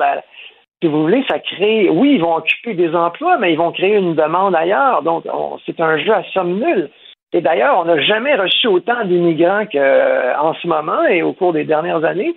[0.81, 3.95] si vous voulez, ça crée, oui, ils vont occuper des emplois, mais ils vont créer
[3.95, 5.01] une demande ailleurs.
[5.01, 5.25] Donc,
[5.65, 6.89] c'est un jeu à somme nulle.
[7.33, 11.51] Et d'ailleurs, on n'a jamais reçu autant d'immigrants qu'en euh, ce moment et au cours
[11.51, 12.33] des dernières années.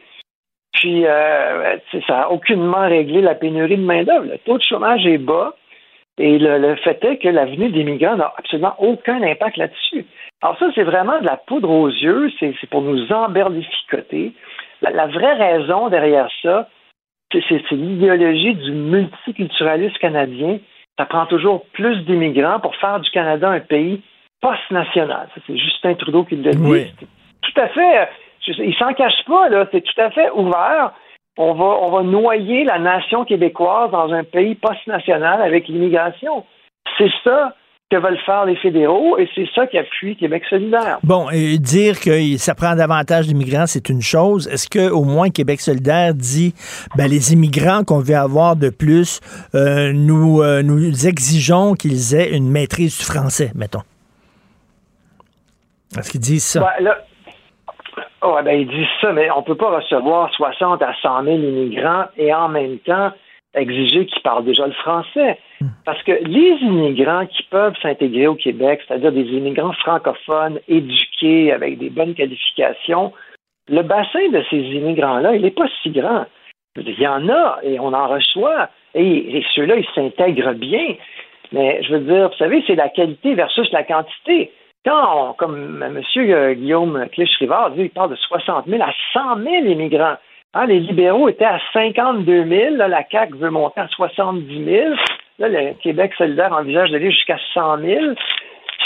[0.73, 4.27] Puis, euh, ça n'a aucunement réglé la pénurie de main-d'œuvre.
[4.27, 5.55] Le taux de chômage est bas
[6.19, 10.05] et le, fait est que la venue d'immigrants n'a absolument aucun impact là-dessus.
[10.43, 14.33] Alors ça, c'est vraiment de la poudre aux yeux, c'est pour nous emberlificoter.
[14.83, 16.69] La, la, vraie raison derrière ça,
[17.33, 20.59] c'est l'idéologie du multiculturalisme canadien.
[20.97, 24.03] Ça prend toujours plus d'immigrants pour faire du Canada un pays
[24.41, 25.29] post-national.
[25.47, 26.93] C'est Justin Trudeau qui le dit.
[27.43, 28.09] Tout à fait,
[28.47, 30.93] il s'en cache pas, là, c'est tout à fait ouvert.
[31.37, 36.45] On va, on va noyer la nation québécoise dans un pays post-national avec l'immigration.
[36.97, 37.55] C'est ça
[37.91, 40.99] que veulent faire les fédéraux et c'est ça qui appuie Québec solidaire.
[41.03, 44.47] Bon, et dire que ça prend davantage d'immigrants, c'est une chose.
[44.49, 46.55] Est-ce que au moins Québec solidaire dit
[46.97, 49.21] ben, les immigrants qu'on veut avoir de plus,
[49.55, 53.83] euh, nous, euh, nous exigeons qu'ils aient une maîtrise du français, mettons?
[55.97, 56.61] Est-ce qu'ils disent ça?
[56.61, 56.99] Ben, là,
[58.21, 62.05] oh, ben, ils disent ça, mais on peut pas recevoir 60 à 100 000 immigrants
[62.19, 63.13] et en même temps
[63.55, 65.39] exiger qu'ils parlent déjà le français.
[65.85, 71.79] Parce que les immigrants qui peuvent s'intégrer au Québec, c'est-à-dire des immigrants francophones, éduqués, avec
[71.79, 73.13] des bonnes qualifications,
[73.69, 76.27] le bassin de ces immigrants-là, il n'est pas si grand.
[76.77, 78.69] Il y en a et on en reçoit.
[78.95, 80.95] Et, ceux-là, ils s'intègrent bien.
[81.53, 84.53] Mais je veux dire, vous savez, c'est la qualité versus la quantité.
[84.85, 86.03] Quand, comme M.
[86.55, 90.17] Guillaume Clich-Rivard dit, il parle de 60 000 à 100 000 immigrants.
[90.55, 92.77] Hein, les libéraux étaient à 52 000.
[92.77, 94.95] Là, la CAQ veut monter à 70 000.
[95.39, 98.05] Là, le Québec solidaire envisage d'aller jusqu'à 100 000.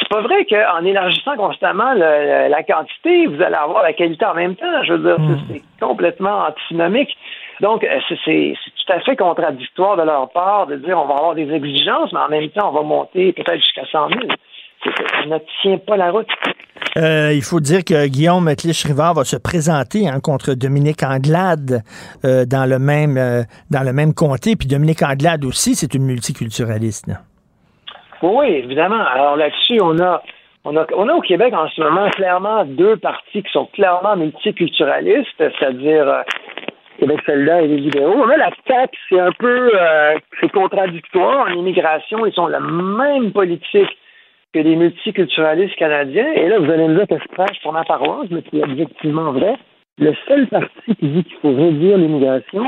[0.01, 4.57] C'est pas vrai qu'en élargissant constamment la quantité, vous allez avoir la qualité en même
[4.57, 4.83] temps.
[4.85, 5.39] Je veux dire, hmm.
[5.49, 7.17] c'est complètement antinomique.
[7.61, 11.35] Donc, euh, c'est tout à fait contradictoire de leur part de dire on va avoir
[11.37, 14.21] des exigences, mais en même temps, on va monter peut-être jusqu'à 100 000.
[14.85, 16.29] Ça ne tient pas la route.
[16.97, 21.83] Euh, il faut dire que Guillaume Clich-Rivard va se présenter hein, contre Dominique Anglade
[22.25, 24.57] euh, dans, le même, euh, dans le même comté.
[24.57, 27.11] Puis Dominique Anglade aussi, c'est une multiculturaliste.
[28.23, 29.03] Oui, évidemment.
[29.03, 30.23] Alors là-dessus, on a,
[30.65, 34.17] on, a, on a au Québec en ce moment clairement deux partis qui sont clairement
[34.17, 36.25] multiculturalistes, c'est-à-dire
[36.99, 38.15] Québec solidaire et les libéraux.
[38.17, 39.73] On a la CAQ, c'est un peu
[40.41, 41.47] c'est contradictoire.
[41.49, 43.97] En immigration, ils sont la même politique
[44.53, 47.85] que les multiculturalistes canadiens, et là, vous allez me dire que je prêche pour ma
[47.85, 49.57] paroisse, mais c'est objectivement vrai,
[49.99, 52.67] le seul parti qui dit qu'il faut réduire l'immigration,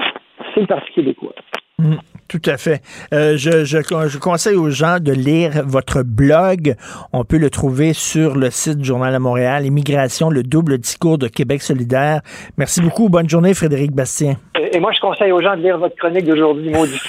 [0.55, 1.35] c'est le Parti québécois.
[1.79, 1.95] Mmh.
[2.29, 2.81] Tout à fait.
[3.13, 6.75] Euh, je, je, je, conseille aux gens de lire votre blog.
[7.13, 11.19] On peut le trouver sur le site du Journal à Montréal, Immigration, le double discours
[11.19, 12.21] de Québec solidaire.
[12.57, 13.09] Merci beaucoup.
[13.09, 14.37] Bonne journée, Frédéric Bastien.
[14.73, 17.01] Et, moi, je conseille aux gens de lire votre chronique d'aujourd'hui, Maudit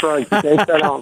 [0.42, 1.02] C'est excellent.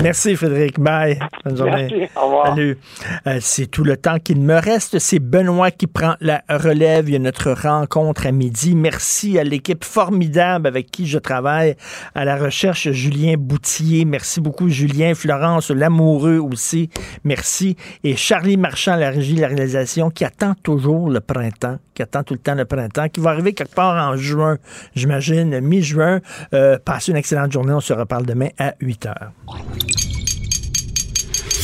[0.00, 0.78] Merci, Frédéric.
[0.78, 1.18] Bye.
[1.44, 1.88] Bonne journée.
[1.90, 2.12] Merci.
[2.16, 2.46] Au revoir.
[2.48, 2.78] Salut.
[3.26, 4.98] Euh, c'est tout le temps qu'il me reste.
[4.98, 7.08] C'est Benoît qui prend la relève.
[7.08, 8.74] Il y a notre rencontre à midi.
[8.76, 11.74] Merci à l'équipe formidable avec qui je travaille
[12.14, 14.04] à la recherche, Julien Boutier.
[14.04, 15.14] Merci beaucoup, Julien.
[15.14, 16.90] Florence Lamoureux aussi.
[17.24, 17.76] Merci.
[18.04, 22.22] Et Charlie Marchand, la régie de la réalisation, qui attend toujours le printemps, qui attend
[22.22, 24.58] tout le temps le printemps, qui va arriver quelque part en juin,
[24.94, 26.20] j'imagine, mi-juin.
[26.54, 27.72] Euh, passez une excellente journée.
[27.72, 29.32] On se reparle demain à 8 heures.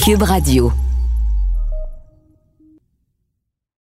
[0.04, 0.72] Cube Radio.